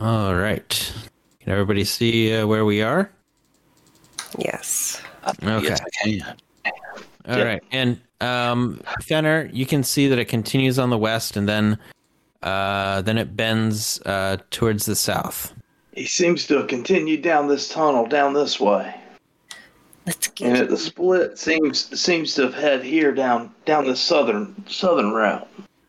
[0.00, 0.92] All right.
[1.40, 3.10] Can everybody see uh, where we are?
[4.38, 5.00] Yes.
[5.42, 5.68] Okay.
[5.68, 6.36] Yes, I can.
[7.28, 11.48] All right, and um, Fenner, you can see that it continues on the west, and
[11.48, 11.78] then
[12.42, 15.52] uh, then it bends uh, towards the south.
[15.92, 18.94] He seems to have continued down this tunnel, down this way,
[20.06, 20.64] Let's get and get.
[20.64, 25.48] at the split seems seems to have head here down down the southern southern route.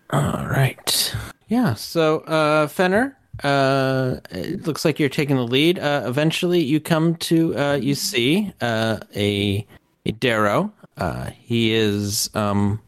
[0.09, 1.15] All right,
[1.49, 1.75] yeah.
[1.75, 5.79] So uh, Fenner, uh, it looks like you're taking the lead.
[5.79, 9.65] Uh, eventually, you come to uh, you see uh, a
[10.05, 10.71] a Derro.
[10.97, 12.81] Uh, he is um,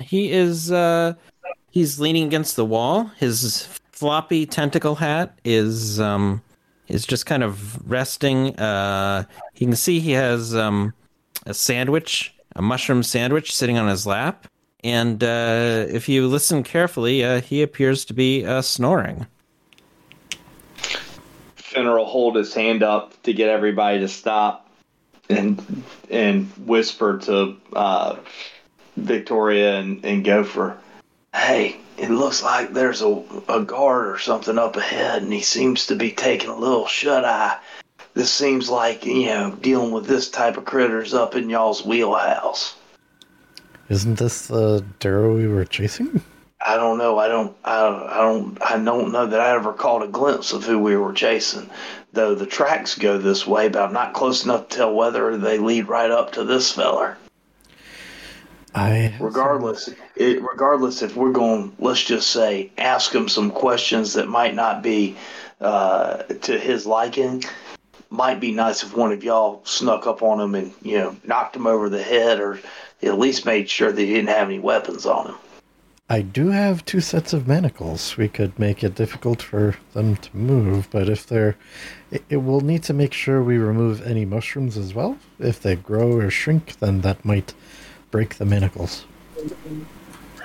[0.00, 1.14] he is uh,
[1.70, 3.10] he's leaning against the wall.
[3.16, 6.42] His floppy tentacle hat is um,
[6.88, 8.58] is just kind of resting.
[8.58, 9.24] Uh,
[9.56, 10.92] you can see he has um,
[11.46, 14.46] a sandwich, a mushroom sandwich, sitting on his lap.
[14.84, 19.26] And uh, if you listen carefully, uh, he appears to be uh, snoring.
[21.68, 24.66] Fenner will hold his hand up to get everybody to stop,
[25.28, 28.16] and and whisper to uh,
[28.96, 30.78] Victoria and, and Gopher,
[31.34, 35.86] "Hey, it looks like there's a, a guard or something up ahead, and he seems
[35.88, 37.58] to be taking a little shut eye.
[38.14, 42.76] This seems like you know dealing with this type of critters up in y'all's wheelhouse."
[43.90, 46.22] Isn't this the Derro we were chasing?
[46.60, 47.18] I don't know.
[47.18, 47.56] I don't.
[47.64, 48.58] I, I don't.
[48.62, 51.70] I don't know that I ever caught a glimpse of who we were chasing.
[52.12, 55.58] Though the tracks go this way, but I'm not close enough to tell whether they
[55.58, 57.16] lead right up to this feller.
[58.74, 64.28] I Regardless, it, regardless if we're going, let's just say, ask him some questions that
[64.28, 65.16] might not be
[65.60, 67.44] uh, to his liking.
[68.10, 71.56] Might be nice if one of y'all snuck up on him and you know knocked
[71.56, 72.58] him over the head, or
[73.02, 75.36] at least made sure that he didn't have any weapons on him.
[76.10, 78.16] I do have two sets of manacles.
[78.16, 81.56] We could make it difficult for them to move, but if they're.
[82.10, 85.18] It, it will need to make sure we remove any mushrooms as well.
[85.38, 87.52] If they grow or shrink, then that might
[88.10, 89.04] break the manacles.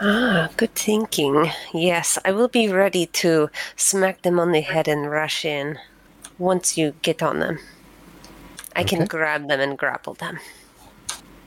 [0.02, 1.50] Ah, good thinking.
[1.74, 5.80] Yes, I will be ready to smack them on the head and rush in
[6.38, 7.60] once you get on them.
[8.76, 10.40] I can grab them and grapple them.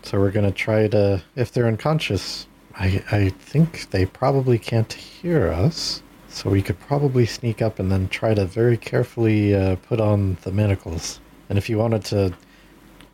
[0.04, 1.22] So we're going to try to.
[1.34, 2.46] If they're unconscious,
[2.76, 6.02] I, I think they probably can't hear us.
[6.28, 10.36] So we could probably sneak up and then try to very carefully uh, put on
[10.42, 11.18] the manacles.
[11.48, 12.34] And if you wanted to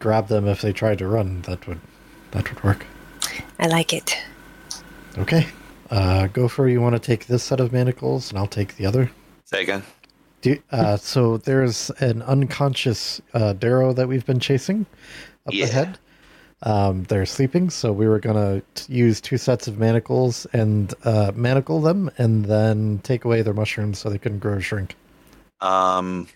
[0.01, 1.79] grab them if they tried to run, that would
[2.33, 2.85] that would work.
[3.61, 4.19] I like it.
[5.19, 5.47] Okay.
[5.91, 9.11] Uh, Gopher, you want to take this set of manacles, and I'll take the other.
[9.45, 9.83] Say again.
[10.41, 14.87] Do, uh, so there's an unconscious uh, Derro that we've been chasing
[15.47, 15.67] up Yeah.
[15.67, 15.99] ahead.
[16.65, 21.33] Um, they're sleeping, so we were gonna t- use two sets of manacles and uh,
[21.35, 24.95] manacle them, and then take away their mushrooms so they couldn't grow or shrink.
[25.61, 26.29] Um,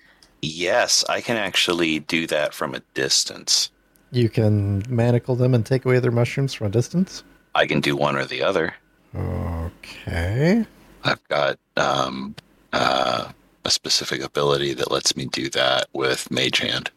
[0.43, 3.71] Yes, I can actually do that from a distance.
[4.13, 7.25] You can manacle them and take away their mushrooms from a distance.
[7.55, 8.75] I can do one or the other.
[9.15, 10.65] Okay.
[11.05, 12.35] I've got um,
[12.73, 13.33] uh,
[13.65, 16.91] a specific ability that lets me do that with Mage Hand.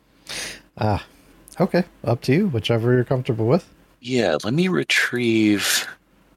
[0.77, 1.03] Ah,
[1.59, 1.83] okay.
[2.03, 3.67] Up to you, whichever you're comfortable with.
[4.01, 5.87] Yeah, let me retrieve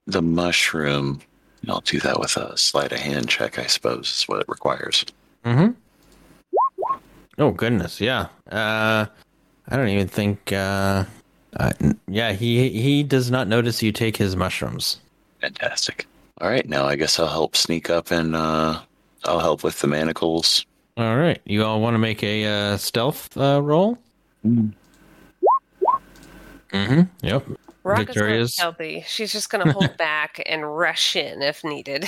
[0.07, 1.21] the mushroom.
[1.69, 5.05] I'll do that with a sleight of hand check, I suppose, is what it requires.
[5.45, 5.73] Mm-hmm.
[7.39, 8.27] Oh goodness, yeah.
[8.51, 9.07] Uh,
[9.69, 10.53] I don't even think.
[10.53, 11.05] Uh,
[11.57, 11.73] uh,
[12.09, 15.01] yeah, he he does not notice you take his mushrooms.
[15.41, 16.07] Fantastic.
[16.41, 18.81] All right, now I guess I'll help sneak up and uh,
[19.25, 20.67] I'll help with the manacles.
[20.97, 23.99] All right, you all want to make a uh, stealth uh, roll?
[26.73, 27.27] Mm-hmm.
[27.27, 27.47] Yep.
[27.85, 28.59] Rock is Victoria's.
[28.59, 29.05] not healthy.
[29.07, 32.07] She's just going to hold back and rush in if needed.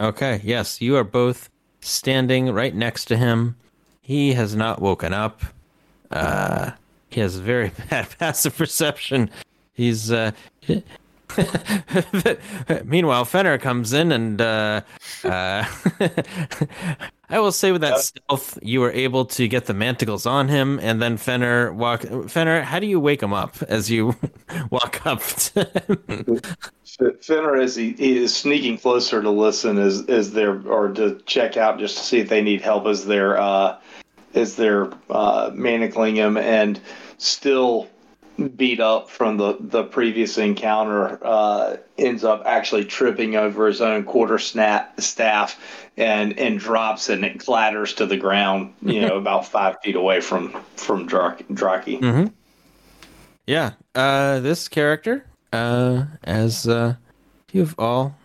[0.00, 0.40] Okay.
[0.44, 3.56] Yes, you are both standing right next to him.
[4.00, 5.42] He has not woken up.
[6.10, 6.70] Uh,
[7.10, 9.30] he has very bad passive perception.
[9.74, 10.32] He's uh,
[12.84, 14.80] Meanwhile, Fenner comes in and uh,
[15.24, 15.64] uh,
[17.30, 20.80] I will say with that stealth, you were able to get the manticles on him,
[20.80, 22.02] and then Fenner walk.
[22.28, 24.16] Fenner, how do you wake him up as you
[24.70, 25.20] walk up?
[25.20, 26.40] To him?
[27.20, 31.58] Fenner, as he, he is sneaking closer to listen, as as they're or to check
[31.58, 33.78] out just to see if they need help as they're uh,
[34.34, 36.80] as they're uh, manacling him, and
[37.18, 37.88] still
[38.56, 44.04] beat up from the the previous encounter, uh, ends up actually tripping over his own
[44.04, 45.60] quarter snap staff,
[45.96, 48.72] and and drops and it clatters to the ground.
[48.82, 52.00] You know, about five feet away from from Drak- Draki.
[52.00, 52.32] Mhm.
[53.46, 56.96] Yeah, uh, this character, uh, as uh,
[57.52, 58.16] you've all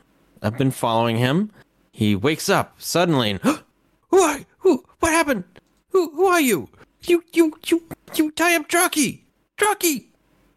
[0.42, 1.50] I've been following him,
[1.92, 4.84] he wakes up suddenly and who are who?
[5.00, 5.46] What happened?
[5.90, 6.70] Who who are you?
[7.04, 7.84] You you you
[8.16, 9.23] you tie up Draki,
[9.64, 10.06] Draki,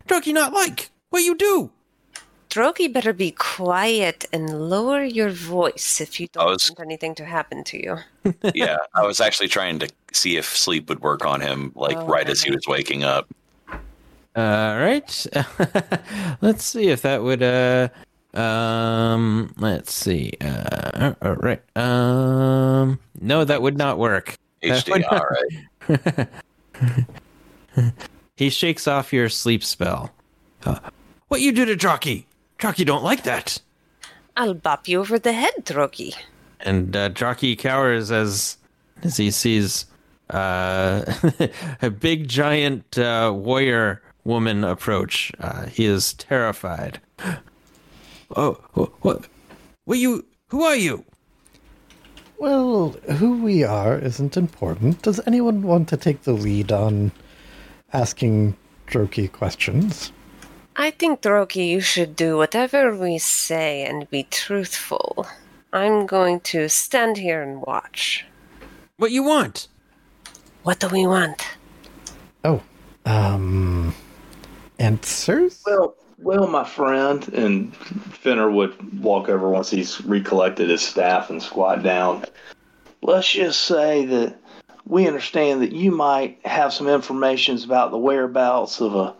[0.08, 1.70] Draki not like what you do.
[2.50, 7.24] Drogi better be quiet and lower your voice if you don't was- want anything to
[7.24, 7.98] happen to you.
[8.54, 12.06] yeah, I was actually trying to see if sleep would work on him, like Oh,
[12.06, 13.28] right as he was waking up.
[13.68, 15.26] All right,
[16.40, 17.42] let's see if that would.
[17.42, 17.88] Uh,
[18.34, 20.32] um, let's see.
[20.40, 21.62] Uh, all right.
[21.76, 24.36] Um, no, that would not work.
[24.62, 26.28] That HD, would not-
[27.76, 27.94] right.
[28.36, 30.12] He shakes off your sleep spell.
[30.64, 30.78] Uh,
[31.28, 32.26] what you do to Draki?
[32.58, 33.60] Draki don't like that.
[34.36, 36.14] I'll bop you over the head, Drogi.
[36.60, 38.58] And uh, Draki cowers as
[39.02, 39.86] as he sees
[40.30, 41.04] uh,
[41.82, 45.32] a big giant uh, warrior woman approach.
[45.38, 47.00] Uh, he is terrified.
[48.34, 48.54] Oh,
[49.02, 49.28] what?
[49.84, 50.26] What you?
[50.48, 51.04] Who are you?
[52.38, 55.00] Well, who we are isn't important.
[55.02, 57.12] Does anyone want to take the lead on
[57.92, 58.56] asking
[58.86, 60.12] Droki questions?
[60.76, 65.26] I think, Drogi, you should do whatever we say and be truthful.
[65.72, 68.24] I'm going to stand here and watch.
[68.98, 69.68] What you want?
[70.62, 71.46] What do we want?
[72.44, 72.62] Oh,
[73.04, 73.94] um,
[74.78, 75.62] answers?
[75.66, 81.42] Well, well, my friend, and Fenner would walk over once he's recollected his staff and
[81.42, 82.24] squat down.
[83.02, 84.36] Let's just say that
[84.86, 89.14] we understand that you might have some information about the whereabouts of a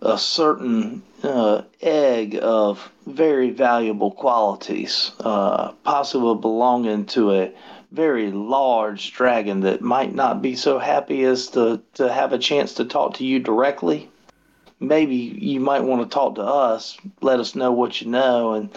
[0.00, 7.52] a certain uh, egg of very valuable qualities, uh, possibly belonging to a
[7.90, 12.74] very large dragon that might not be so happy as to, to have a chance
[12.74, 14.08] to talk to you directly
[14.80, 18.70] maybe you might want to talk to us, let us know what you know, and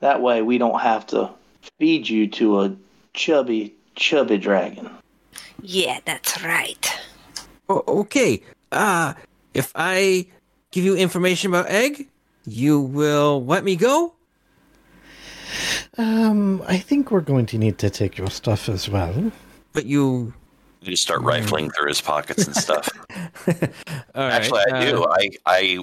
[0.00, 1.30] that way we don't have to
[1.78, 2.76] feed you to a
[3.12, 4.90] chubby, chubby dragon.
[5.62, 6.98] Yeah, that's right.
[7.68, 8.42] O- okay.
[8.72, 9.14] Uh,
[9.54, 10.26] if I
[10.70, 12.08] give you information about egg,
[12.46, 14.14] you will let me go.
[15.96, 19.32] Um, I think we're going to need to take your stuff as well.
[19.72, 20.32] But you.
[20.80, 22.88] You start rifling through his pockets and stuff.
[23.48, 23.54] All
[24.14, 25.02] right, Actually, I do.
[25.02, 25.30] uh, I,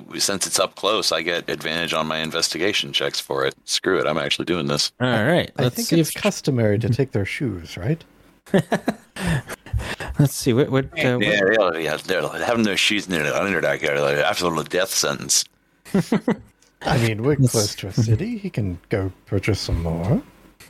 [0.10, 3.56] I, since it's up close, I get advantage on my investigation checks for it.
[3.65, 4.07] Screw it.
[4.07, 4.93] I'm actually doing this.
[5.02, 5.52] All right.
[5.60, 6.22] I Let's think see it's if.
[6.22, 8.02] customary to take their shoes, right?
[10.19, 10.85] Let's see what what.
[10.85, 11.97] Uh, what yeah, yeah, yeah.
[11.97, 15.43] They're having their shoes near the under that guy like, after the death sentence.
[16.81, 18.37] I mean, we're close to a city.
[18.37, 20.21] He can go purchase some more.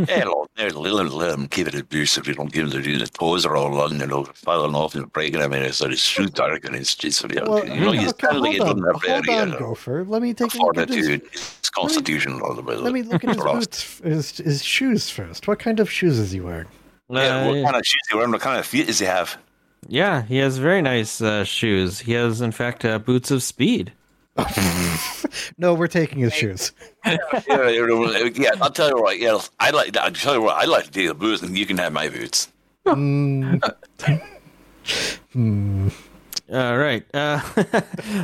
[0.07, 2.27] yeah, Lord, let, let, let them keep it abusive.
[2.27, 5.11] You don't give them the, the toes are all on, you know, falling off and
[5.11, 5.41] breaking.
[5.41, 7.91] I mean, it's so it's so dark and it's just, you know, Well, you know,
[7.91, 9.41] you okay, kind of hold get on, in that hold area.
[9.41, 10.03] on, Gopher.
[10.05, 12.75] Let me take a look at his, Fortitude, it's constitution, all the way.
[12.75, 15.47] let me look at his boots, his, his shoes first.
[15.47, 16.67] What kind of shoes is he wearing?
[17.09, 18.29] Yeah, what kind of shoes do you wear?
[18.29, 19.37] What kind of feet does he have?
[19.87, 21.99] Yeah, he has very nice uh, shoes.
[21.99, 23.93] He has, in fact, uh, boots of speed.
[25.57, 26.71] No, we're taking his shoes.
[27.05, 27.17] yeah,
[27.47, 29.19] yeah, yeah, I'll tell you what.
[29.19, 29.95] Yeah, I like.
[29.97, 30.55] I'll tell you what.
[30.55, 32.51] I like to deal boots, and you can have my boots.
[32.85, 33.61] Mm,
[36.51, 37.03] All right.
[37.13, 37.41] Uh,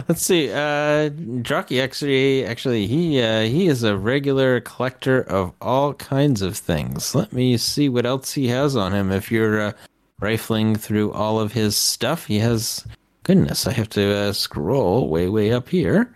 [0.07, 0.51] let's see.
[0.51, 6.55] Uh, Draki actually, actually, he uh, he is a regular collector of all kinds of
[6.55, 7.15] things.
[7.15, 9.11] Let me see what else he has on him.
[9.11, 9.71] If you're uh,
[10.19, 12.85] rifling through all of his stuff, he has.
[13.23, 16.13] Goodness, I have to uh, scroll way, way up here.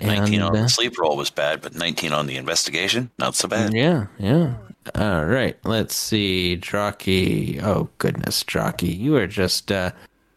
[0.00, 3.48] Nineteen on uh, the sleep roll was bad, but nineteen on the investigation, not so
[3.48, 3.74] bad.
[3.74, 4.54] Yeah, yeah.
[4.94, 5.58] All right.
[5.64, 6.58] Let's see.
[6.60, 7.62] Draki.
[7.62, 8.98] Oh, goodness, Draki.
[8.98, 9.70] You are just.
[9.70, 9.90] Uh,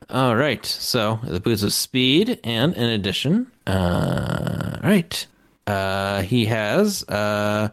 [0.10, 0.66] all right.
[0.66, 5.26] So the boots of speed, and in addition, uh, right.
[5.66, 7.04] Uh, he has.
[7.04, 7.70] Uh,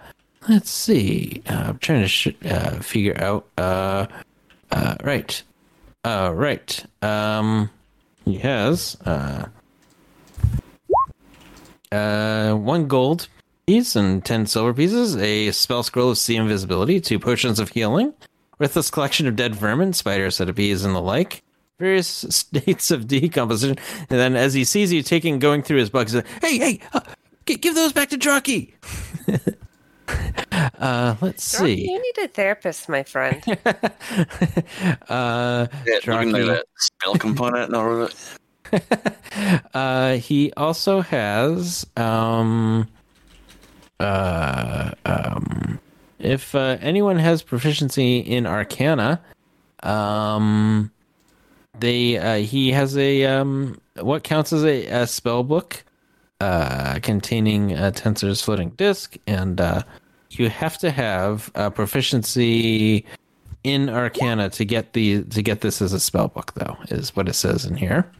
[0.48, 1.43] let's see.
[1.48, 3.47] Uh, I'm trying to sh- uh, figure out.
[3.56, 4.06] Uh,
[4.73, 5.43] uh, right.
[6.05, 6.85] Uh, right.
[7.02, 7.70] Um,
[8.24, 8.97] he has.
[9.05, 9.47] Uh,
[11.93, 13.28] uh, one gold
[13.66, 18.12] piece and 10 silver pieces, a spell scroll of see invisibility, two potions of healing,
[18.59, 21.43] worthless collection of dead vermin, spider centipedes, and the like,
[21.85, 23.77] various states of decomposition.
[24.11, 27.01] And then as he sees you taking, going through his bugs, hey, hey, uh,
[27.47, 28.73] g- give those back to Draki.
[30.78, 31.90] uh, let's Rocky, see.
[31.90, 33.43] you need a therapist, my friend.
[35.09, 36.47] uh, Yeah, looking at Draki.
[36.47, 38.16] that spell component and all of it.
[39.74, 42.89] uh, he also has um,
[44.01, 45.78] uh, um,
[46.19, 49.20] if uh, anyone has proficiency in Arcana,
[49.82, 50.90] um,
[51.79, 55.85] they uh, he has a um, what counts as a, a spell book
[56.41, 59.83] uh, containing a Tenser's floating disk, and uh,
[60.31, 63.05] you have to have uh, proficiency
[63.63, 66.53] in Arcana to get the to get this as a spell book.
[66.55, 68.11] Though is what it says in here.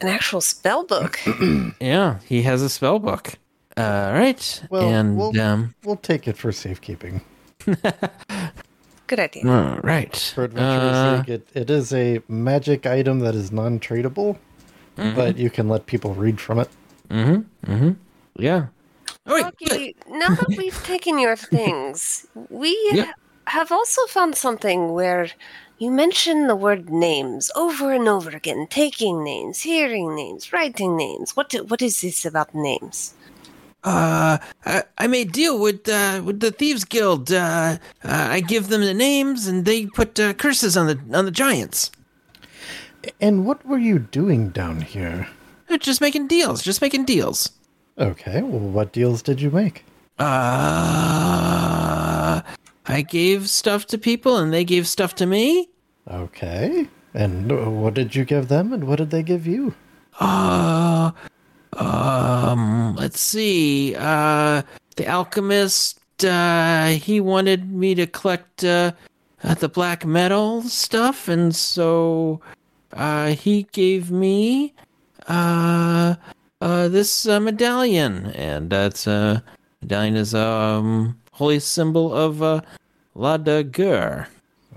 [0.00, 1.18] An actual spell book.
[1.80, 3.34] Yeah, he has a spell book.
[3.76, 7.20] All right, Well, and we'll- um, we'll take it for safekeeping.
[9.08, 9.42] Good idea.
[9.48, 10.14] all right.
[10.34, 14.36] For adventurer's Uh, sake, it, it is a magic item that is non-tradable,
[14.96, 16.68] but you can let people read from it.
[17.10, 17.24] Mm
[17.64, 17.72] hmm.
[17.72, 17.92] Mm hmm.
[18.46, 18.66] Yeah.
[19.26, 23.12] Oh, wait, Rocky, now that we've taken your things, we Yeah.
[23.46, 25.28] have also found something where
[25.78, 31.36] you mention the word names over and over again, taking names, hearing names, writing names.
[31.36, 33.14] What what is this about names?
[33.84, 37.30] Uh, I, I made deal with uh, with the thieves guild.
[37.32, 41.24] Uh, uh, I give them the names, and they put uh, curses on the on
[41.24, 41.90] the giants.
[43.20, 45.28] And what were you doing down here?
[45.78, 47.50] Just making deals, just making deals.
[47.98, 49.84] Okay, well, what deals did you make?
[50.18, 50.24] Uh,
[52.86, 55.68] I gave stuff to people, and they gave stuff to me.
[56.10, 59.74] Okay, and uh, what did you give them, and what did they give you?
[60.18, 61.12] Uh,
[61.74, 63.94] um, let's see.
[63.96, 64.62] Uh,
[64.96, 68.92] the alchemist, uh, he wanted me to collect, uh,
[69.44, 72.40] uh, the black metal stuff, and so,
[72.92, 74.74] uh, he gave me,
[75.28, 76.14] uh,
[76.60, 79.40] uh, this uh, medallion, and that's, uh,
[79.80, 82.60] medallion is, um, holy symbol of, uh,
[83.14, 84.26] Laduguer.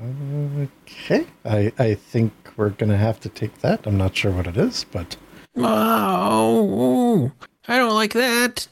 [0.02, 3.86] Okay, I, I think we're gonna have to take that.
[3.86, 5.16] I'm not sure what it is, but
[5.56, 7.32] Oh,
[7.68, 8.68] I don't like that.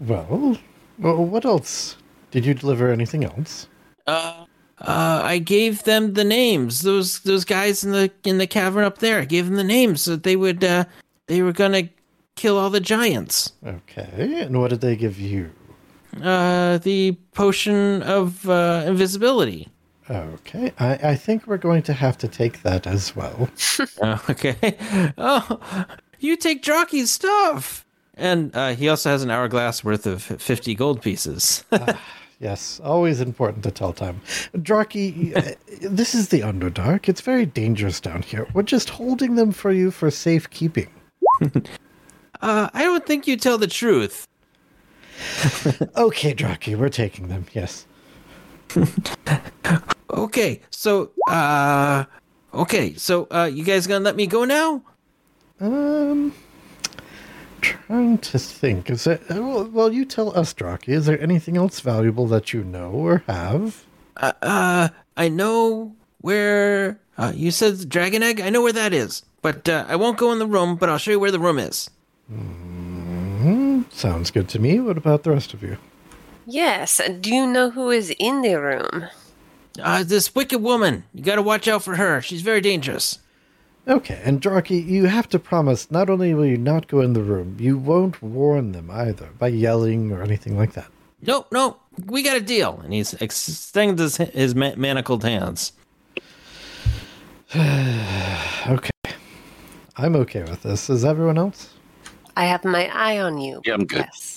[0.00, 0.58] well,
[0.98, 1.96] what else?
[2.30, 3.68] Did you deliver anything else?
[4.06, 4.44] Uh,
[4.80, 6.82] uh, I gave them the names.
[6.82, 9.20] Those those guys in the in the cavern up there.
[9.20, 10.84] I gave them the names so that they would uh,
[11.26, 11.88] they were gonna
[12.36, 13.52] kill all the giants.
[13.66, 15.50] Okay, and what did they give you?
[16.22, 19.68] Uh, the potion of uh, invisibility.
[20.10, 23.48] Okay, I, I think we're going to have to take that as well.
[24.02, 24.76] Uh, okay.
[25.16, 25.86] Oh,
[26.18, 27.86] you take Draki's stuff.
[28.14, 31.64] And uh, he also has an hourglass worth of fifty gold pieces.
[32.40, 34.22] Yes, always important to tell time.
[34.54, 37.06] Draki, uh, this is the Underdark.
[37.06, 38.46] It's very dangerous down here.
[38.54, 40.88] We're just holding them for you for safekeeping.
[41.42, 44.26] uh, I don't think you tell the truth.
[45.98, 47.44] Okay, Draki, we're taking them.
[47.52, 47.86] Yes.
[50.12, 52.04] Okay, so uh,
[52.52, 54.82] okay, so uh, you guys gonna let me go now?
[55.60, 56.34] Um,
[57.60, 58.90] trying to think.
[58.90, 60.88] Is uh, Well, well, you tell us, Draki.
[60.88, 63.84] Is there anything else valuable that you know or have?
[64.16, 68.40] Uh, uh I know where uh, you said the dragon egg.
[68.40, 70.74] I know where that is, but uh, I won't go in the room.
[70.74, 71.88] But I'll show you where the room is.
[72.32, 74.80] mm Sounds good to me.
[74.80, 75.78] What about the rest of you?
[76.46, 79.06] Yes, do you know who is in the room?
[79.82, 81.04] Uh, this wicked woman.
[81.14, 82.20] You got to watch out for her.
[82.20, 83.18] She's very dangerous.
[83.88, 87.22] Okay, and Draki, you have to promise not only will you not go in the
[87.22, 90.88] room, you won't warn them either by yelling or anything like that.
[91.22, 91.80] Nope, nope.
[92.06, 92.80] We got a deal.
[92.84, 95.72] And he's extending his, his ma- manacled hands.
[98.68, 98.90] Okay.
[99.96, 100.88] I'm okay with this.
[100.88, 101.74] Is everyone else?
[102.36, 103.60] I have my eye on you.
[103.64, 104.00] Yeah, I'm good.
[104.00, 104.29] Yes.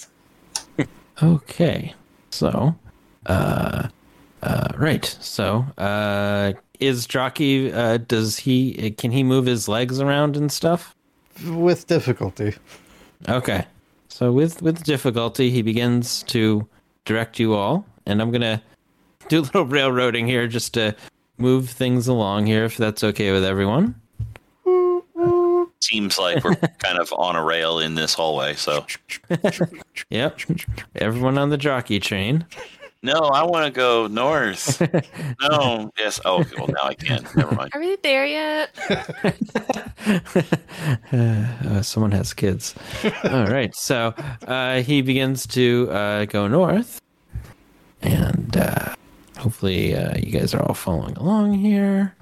[1.21, 1.93] Okay.
[2.31, 2.75] So,
[3.25, 3.87] uh,
[4.41, 5.05] uh, right.
[5.05, 10.95] So, uh, is Draki, uh, does he, can he move his legs around and stuff?
[11.45, 12.55] With difficulty.
[13.29, 13.65] Okay.
[14.13, 16.67] So with with difficulty, he begins to
[17.03, 18.61] direct you all, and I'm gonna
[19.27, 20.95] do a little railroading here just to
[21.39, 23.99] move things along here, if that's okay with everyone.
[25.83, 28.53] Seems like we're kind of on a rail in this hallway.
[28.55, 28.85] So
[30.09, 30.39] Yep.
[30.95, 32.45] Everyone on the jockey train.
[33.01, 34.79] no, I want to go north.
[35.41, 36.21] no, yes.
[36.23, 37.27] Oh, okay, well now I can.
[37.35, 37.71] Never mind.
[37.73, 38.69] Are we there yet?
[41.11, 42.75] Uh, someone has kids.
[43.25, 43.75] All right.
[43.75, 44.13] So
[44.47, 47.01] uh, he begins to uh, go north,
[48.01, 48.95] and uh,
[49.37, 52.15] hopefully uh, you guys are all following along here.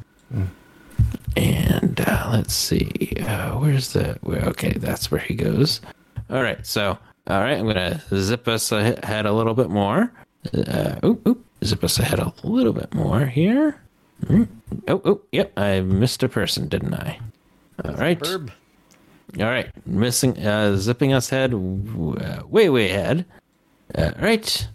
[1.36, 4.18] And uh, let's see, uh, where's the?
[4.22, 5.82] Where, okay, that's where he goes.
[6.30, 6.66] All right.
[6.66, 6.98] So
[7.28, 10.12] all right, I'm gonna zip us ahead a little bit more.
[10.54, 13.80] Uh, oop, oop, zip us ahead a little bit more here.
[14.26, 14.48] Mm.
[14.88, 15.58] Oh, oh, yep.
[15.58, 17.20] I missed a person, didn't I?
[17.86, 18.22] All right.
[18.28, 23.26] All right, missing, uh, zipping us ahead, uh, way, way ahead.
[23.96, 24.68] All right,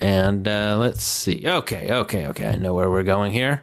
[0.00, 1.42] and uh, let's see.
[1.46, 2.48] Okay, okay, okay.
[2.48, 3.62] I know where we're going here.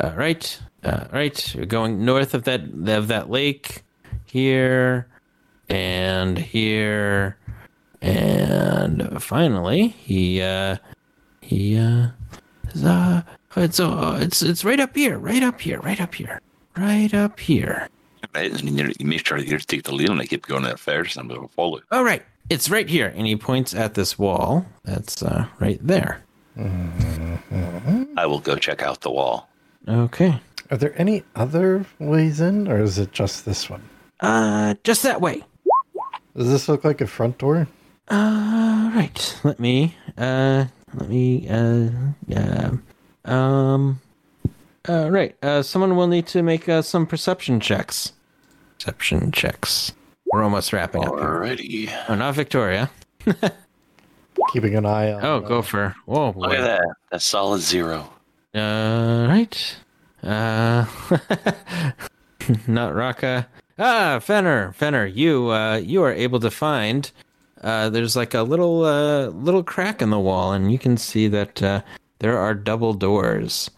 [0.00, 1.54] All right, all right.
[1.56, 3.82] We're going north of that of that lake
[4.24, 5.06] here,
[5.68, 7.36] and here,
[8.00, 10.76] and finally, he uh,
[11.40, 12.08] he uh,
[12.72, 13.22] is, uh,
[13.56, 16.40] it's uh, it's it's right up here, right up here, right up here,
[16.76, 17.88] right up here.
[18.34, 18.50] Right?
[18.52, 21.16] And you make sure you take the lead and I keep going that fast.
[21.16, 21.80] I'm going to follow.
[21.90, 24.66] All right, it's right here, and he points at this wall.
[24.84, 26.22] That's uh, right there.
[28.16, 29.48] I will go check out the wall.
[29.88, 30.38] Okay.
[30.70, 33.82] Are there any other ways in, or is it just this one?
[34.20, 35.42] Uh, just that way.
[36.36, 37.66] Does this look like a front door?
[38.08, 39.40] Uh, right.
[39.42, 39.96] Let me.
[40.16, 41.48] Uh, let me.
[41.48, 41.88] Uh,
[42.26, 42.70] yeah.
[43.24, 44.00] Um.
[44.88, 45.36] Uh, right.
[45.42, 48.12] Uh, someone will need to make uh, some perception checks.
[48.78, 49.92] Perception checks.
[50.32, 51.24] We're almost wrapping up here.
[51.24, 52.04] Alrighty.
[52.08, 52.90] Oh, not Victoria.
[54.52, 55.24] Keeping an eye on.
[55.24, 55.94] Oh, uh, go for.
[56.06, 56.56] Whoa, Look boy.
[56.56, 56.82] at that.
[57.10, 58.08] That's solid zero.
[58.54, 59.76] Uh, right.
[60.22, 60.86] Uh,
[62.66, 63.48] not Raka.
[63.78, 67.10] Ah, Fenner, Fenner, you, uh, you are able to find.
[67.62, 71.28] Uh, there's like a little, uh, little crack in the wall, and you can see
[71.28, 71.80] that uh,
[72.18, 73.70] there are double doors,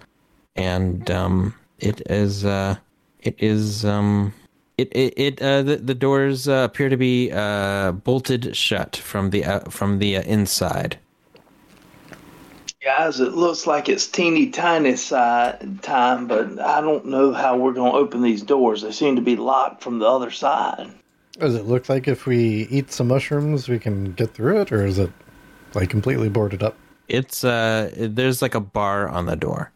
[0.56, 2.76] and um, it is, uh,
[3.20, 4.32] it is, um,
[4.78, 9.30] it, it, it uh, the, the doors uh, appear to be uh, bolted shut from
[9.30, 10.98] the uh, from the uh, inside.
[12.82, 17.74] Guys, it looks like it's teeny tiny side time, but I don't know how we're
[17.74, 18.82] going to open these doors.
[18.82, 20.90] They seem to be locked from the other side.
[21.38, 24.84] Does it look like if we eat some mushrooms, we can get through it, or
[24.84, 25.12] is it
[25.74, 26.76] like completely boarded up?
[27.06, 29.70] It's uh, there's like a bar on the door,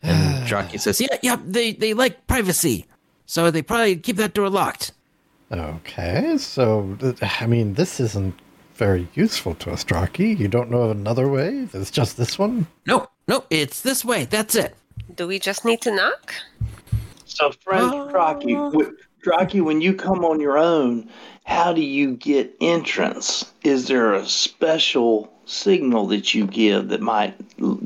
[0.00, 2.86] and Draki says, "Yeah, yeah, they they like privacy,
[3.26, 4.92] so they probably keep that door locked."
[5.50, 8.34] Okay, so I mean, this isn't
[8.82, 10.36] very useful to us, Draki.
[10.36, 11.68] You don't know of another way?
[11.72, 12.66] It's just this one.
[12.84, 14.24] No, no, it's this way.
[14.24, 14.74] That's it.
[15.14, 16.34] Do we just need to knock?
[17.24, 21.08] So, friend Uh, Drocky, w- Drocky, when you come on your own,
[21.44, 23.52] how do you get entrance?
[23.62, 27.34] Is there a special signal that you give that might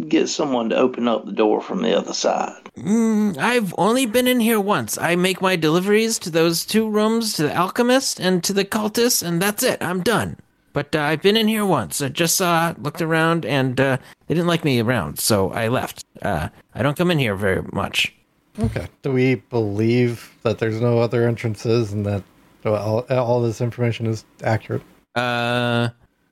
[0.09, 2.56] get someone to open up the door from the other side?
[2.78, 4.97] Mm, I've only been in here once.
[4.97, 9.23] I make my deliveries to those two rooms, to the alchemist and to the cultist,
[9.23, 9.82] and that's it.
[9.82, 10.39] I'm done.
[10.77, 12.03] But uh, I've been in here once.
[12.03, 13.97] I just saw, it, looked around, and uh,
[14.27, 16.05] they didn't like me around, so I left.
[16.20, 18.12] Uh, I don't come in here very much.
[18.61, 18.86] Okay.
[19.01, 22.23] Do we believe that there's no other entrances and that
[22.66, 24.82] all, all this information is accurate?
[25.15, 25.89] Uh,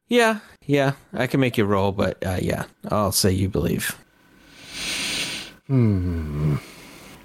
[0.08, 0.92] yeah, yeah.
[1.14, 3.98] I can make you roll, but uh, yeah, I'll say you believe.
[5.68, 6.56] Hmm.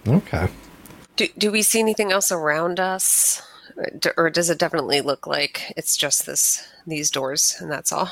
[0.07, 0.47] Okay.
[1.17, 3.41] Do, do we see anything else around us?
[4.18, 8.11] Or does it definitely look like it's just this these doors and that's all?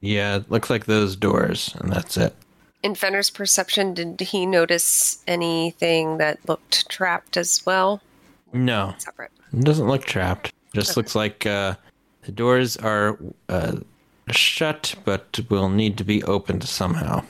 [0.00, 2.34] Yeah, it looks like those doors, and that's it.
[2.82, 8.00] In Fenner's perception, did he notice anything that looked trapped as well?
[8.52, 9.30] No, Separate.
[9.52, 10.52] it doesn't look trapped.
[10.74, 11.74] Just looks like uh,
[12.22, 13.18] the doors are
[13.50, 13.76] uh,
[14.30, 17.22] shut, but will need to be opened somehow.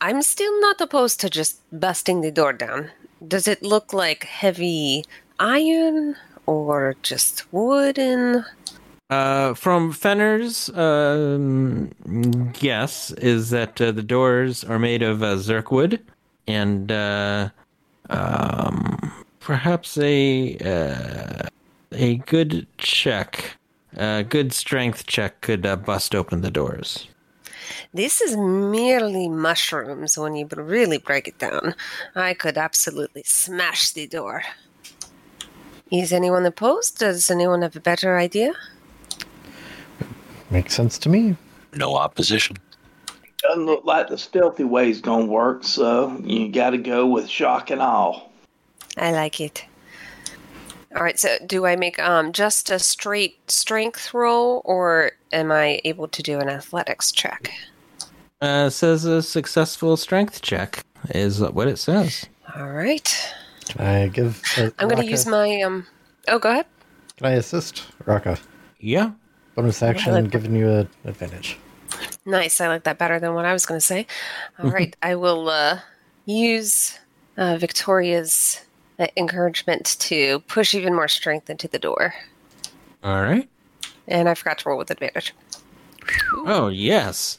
[0.00, 2.90] I'm still not opposed to just busting the door down.
[3.26, 5.04] Does it look like heavy
[5.40, 8.44] iron or just wooden?
[9.10, 11.90] Uh, from Fenner's um,
[12.52, 15.98] guess is that uh, the doors are made of uh, zurkhwood
[16.46, 17.48] and uh,
[18.08, 21.48] um, perhaps a uh,
[21.92, 23.56] a good check,
[23.96, 27.08] a good strength check could uh, bust open the doors.
[27.92, 31.74] This is merely mushrooms when you really break it down.
[32.14, 34.42] I could absolutely smash the door.
[35.90, 36.98] Is anyone opposed?
[36.98, 38.52] Does anyone have a better idea?
[40.50, 41.36] Makes sense to me.
[41.74, 42.56] No opposition.
[43.42, 47.70] Doesn't look like the stealthy way's gonna work, so you got to go with shock
[47.70, 48.20] and awe.
[48.96, 49.64] I like it.
[50.94, 55.80] All right, so do I make um just a straight strength roll or am I
[55.84, 57.52] able to do an athletics check?
[58.42, 60.84] Uh, it says a successful strength check
[61.14, 62.26] is what it says.
[62.56, 63.34] All right.
[63.70, 64.42] Can I give?
[64.58, 65.86] Uh, I'm going to use my um
[66.28, 66.66] Oh, go ahead.
[67.16, 68.38] Can I assist Raka?
[68.78, 69.12] Yeah.
[69.54, 71.56] Bonus action, like- giving you an advantage.
[72.26, 72.60] Nice.
[72.60, 74.06] I like that better than what I was going to say.
[74.62, 75.80] All right, I will uh
[76.26, 76.98] use
[77.36, 78.60] uh, Victoria's
[78.98, 82.12] uh, encouragement to push even more strength into the door.
[83.02, 83.48] All right.
[84.06, 85.32] And I forgot to roll with advantage.
[86.46, 87.38] Oh yes.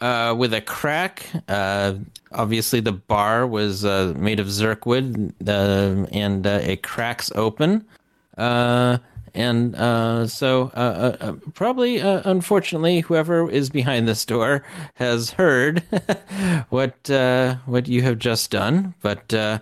[0.00, 1.24] Uh, with a crack.
[1.48, 1.94] Uh,
[2.32, 7.82] obviously the bar was uh, made of zurkhwood, uh, and uh, it cracks open.
[8.36, 8.98] Uh,
[9.36, 14.62] and uh, so, uh, uh, uh, probably, uh, unfortunately, whoever is behind this door
[14.94, 15.80] has heard
[16.70, 18.94] what uh, what you have just done.
[19.02, 19.58] But uh,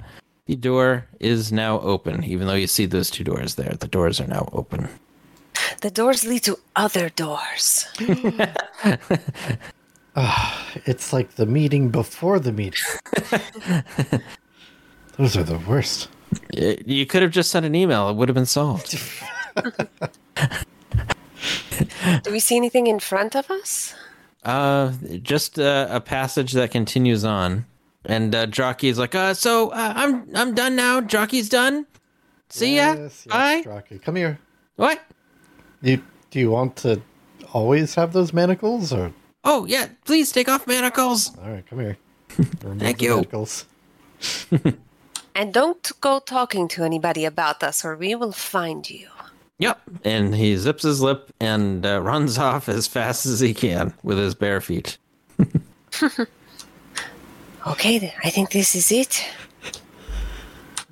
[0.47, 3.75] the door is now open, even though you see those two doors there.
[3.79, 4.89] The doors are now open.
[5.81, 7.87] The doors lead to other doors.
[10.17, 12.83] It's like the meeting before the meeting.
[15.17, 16.09] Those are the worst.
[16.53, 18.99] You could have just sent an email; it would have been solved.
[22.23, 23.95] Do we see anything in front of us?
[24.45, 24.93] Uh,
[25.23, 27.67] just uh, a passage that continues on,
[28.05, 31.01] and uh, Jockey's like, "Uh, so uh, I'm I'm done now.
[31.01, 31.87] Jockey's done.
[32.51, 32.95] See ya.
[32.95, 33.63] Yes, yes, Bye.
[33.67, 33.99] Rocky.
[33.99, 34.39] Come here.
[34.77, 35.01] What?
[35.83, 37.01] You do you want to
[37.53, 39.13] always have those manacles, or
[39.45, 41.37] Oh yeah, please take off manacles.
[41.39, 41.67] all right?
[41.69, 41.99] Come here.
[42.29, 43.17] Thank you.
[43.17, 43.67] Manacles.
[45.37, 49.09] And don't go talking to anybody about us, or we will find you.
[49.59, 49.81] Yep.
[50.05, 54.17] And he zips his lip and uh, runs off as fast as he can with
[54.17, 54.97] his bare feet.
[57.67, 58.13] Okay, then.
[58.23, 59.27] I think this is it.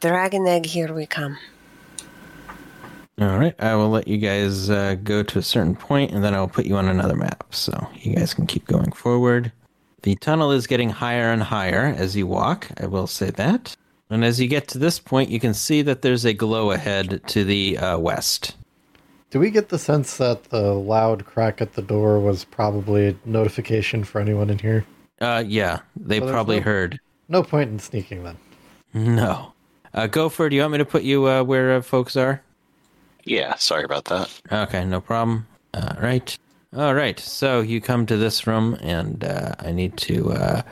[0.00, 1.38] Dragon egg, here we come.
[3.20, 6.34] All right, I will let you guys uh, go to a certain point, and then
[6.34, 9.52] I'll put you on another map, so you guys can keep going forward.
[10.02, 12.68] The tunnel is getting higher and higher as you walk.
[12.80, 13.76] I will say that.
[14.10, 17.20] And as you get to this point, you can see that there's a glow ahead
[17.28, 18.56] to the uh, west.
[19.30, 23.14] Do we get the sense that the loud crack at the door was probably a
[23.24, 24.84] notification for anyone in here?
[25.20, 27.00] Uh, yeah, they there's probably no- heard.
[27.28, 28.36] No point in sneaking then.
[28.92, 29.52] No.
[29.94, 32.42] Uh, Gopher, do you want me to put you uh, where uh, folks are?
[33.24, 34.30] Yeah, sorry about that.
[34.50, 35.46] Okay, no problem.
[35.74, 36.36] All right.
[36.74, 37.18] All right.
[37.18, 40.62] So you come to this room, and uh, I need to uh,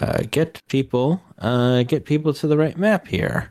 [0.00, 3.50] uh, get people uh, get people to the right map here.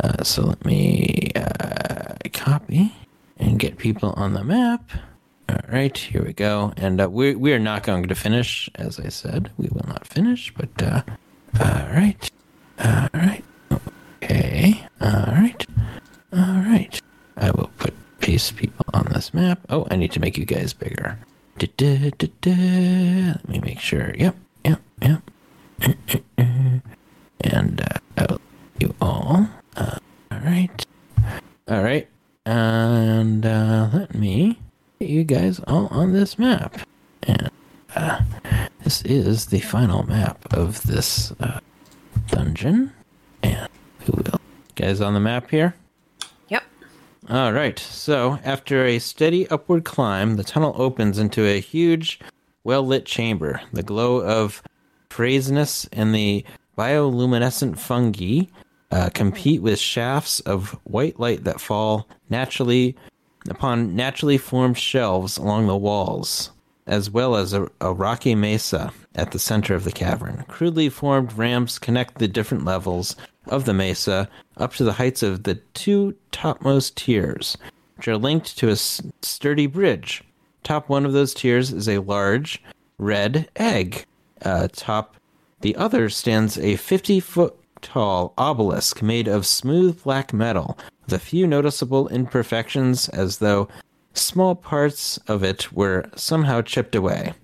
[0.00, 2.94] Uh, so let me uh, copy
[3.38, 4.90] and get people on the map.
[5.48, 6.72] All right, here we go.
[6.76, 9.50] And we we are not going to finish, as I said.
[9.58, 10.52] We will not finish.
[10.54, 10.70] But
[11.60, 12.30] all right,
[12.82, 13.44] all right,
[14.22, 15.66] okay, all right,
[16.32, 17.00] all right.
[17.42, 19.58] I will put paste people on this map.
[19.68, 21.18] Oh, I need to make you guys bigger.
[21.58, 23.32] Da-da-da-da.
[23.32, 24.14] Let me make sure.
[24.16, 25.30] Yep, yep, yep.
[27.44, 27.82] And
[28.16, 28.38] uh,
[28.78, 29.48] you all.
[29.76, 29.98] Uh,
[30.30, 30.86] all right,
[31.66, 32.08] all right.
[32.46, 34.60] And uh, let me
[35.00, 36.78] get you guys all on this map.
[37.24, 37.50] And
[37.96, 38.20] uh,
[38.84, 41.58] this is the final map of this uh,
[42.28, 42.92] dungeon.
[43.42, 43.68] And
[44.06, 44.40] will?
[44.76, 45.74] Guys on the map here?
[47.32, 47.78] All right.
[47.78, 52.20] So, after a steady upward climb, the tunnel opens into a huge,
[52.62, 53.62] well lit chamber.
[53.72, 54.62] The glow of
[55.08, 56.44] faerzress and the
[56.76, 58.48] bioluminescent fungi
[58.90, 62.96] uh, compete with shafts of white light that fall naturally
[63.48, 66.50] upon naturally formed shelves along the walls,
[66.86, 70.44] as well as a, a rocky mesa at the center of the cavern.
[70.48, 73.16] Crudely formed ramps connect the different levels
[73.46, 77.56] of the mesa up to the heights of the two topmost tiers,
[77.96, 80.22] which are linked to a sturdy bridge.
[80.62, 82.62] Top one of those tiers is a large
[82.98, 84.06] red egg.
[84.44, 85.16] Uh, top
[85.60, 91.18] the other stands a 50 foot tall obelisk made of smooth black metal, with a
[91.18, 93.68] few noticeable imperfections as though
[94.14, 97.34] small parts of it were somehow chipped away.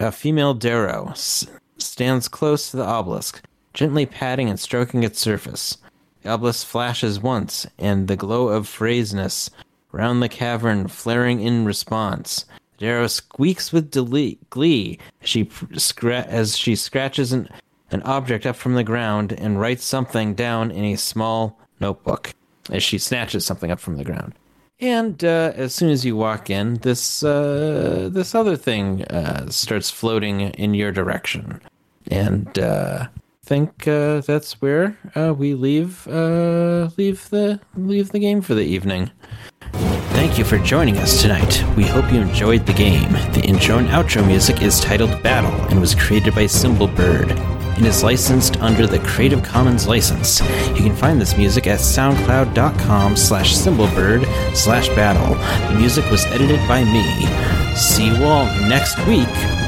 [0.00, 1.46] A female Derro s-
[1.78, 3.42] stands close to the obelisk,
[3.78, 5.78] gently patting and stroking its surface.
[6.22, 9.50] The obelisk flashes once, and the glow of faerzress
[9.92, 12.44] round the cavern flaring in response.
[12.80, 17.48] Derro squeaks with dele- glee as she, scra- as she scratches an,
[17.92, 22.34] an object up from the ground and writes something down in a small notebook
[22.70, 24.34] as she snatches something up from the ground.
[24.80, 29.88] And uh, as soon as you walk in, this uh, this other thing uh, starts
[29.88, 31.60] floating in your direction,
[32.10, 33.06] and uh,
[33.48, 38.64] think uh, that's where uh, we leave uh, leave the leave the game for the
[38.76, 39.10] evening.
[40.18, 41.64] Thank you for joining us tonight.
[41.74, 43.12] We hope you enjoyed the game.
[43.32, 47.30] The intro and outro music is titled Battle and was created by Symbolbird
[47.76, 50.40] and is licensed under the Creative Commons license.
[50.76, 55.36] You can find this music at soundcloud.com slash symbolbird slash battle.
[55.72, 57.04] The music was edited by me.
[57.76, 59.67] See you all next week.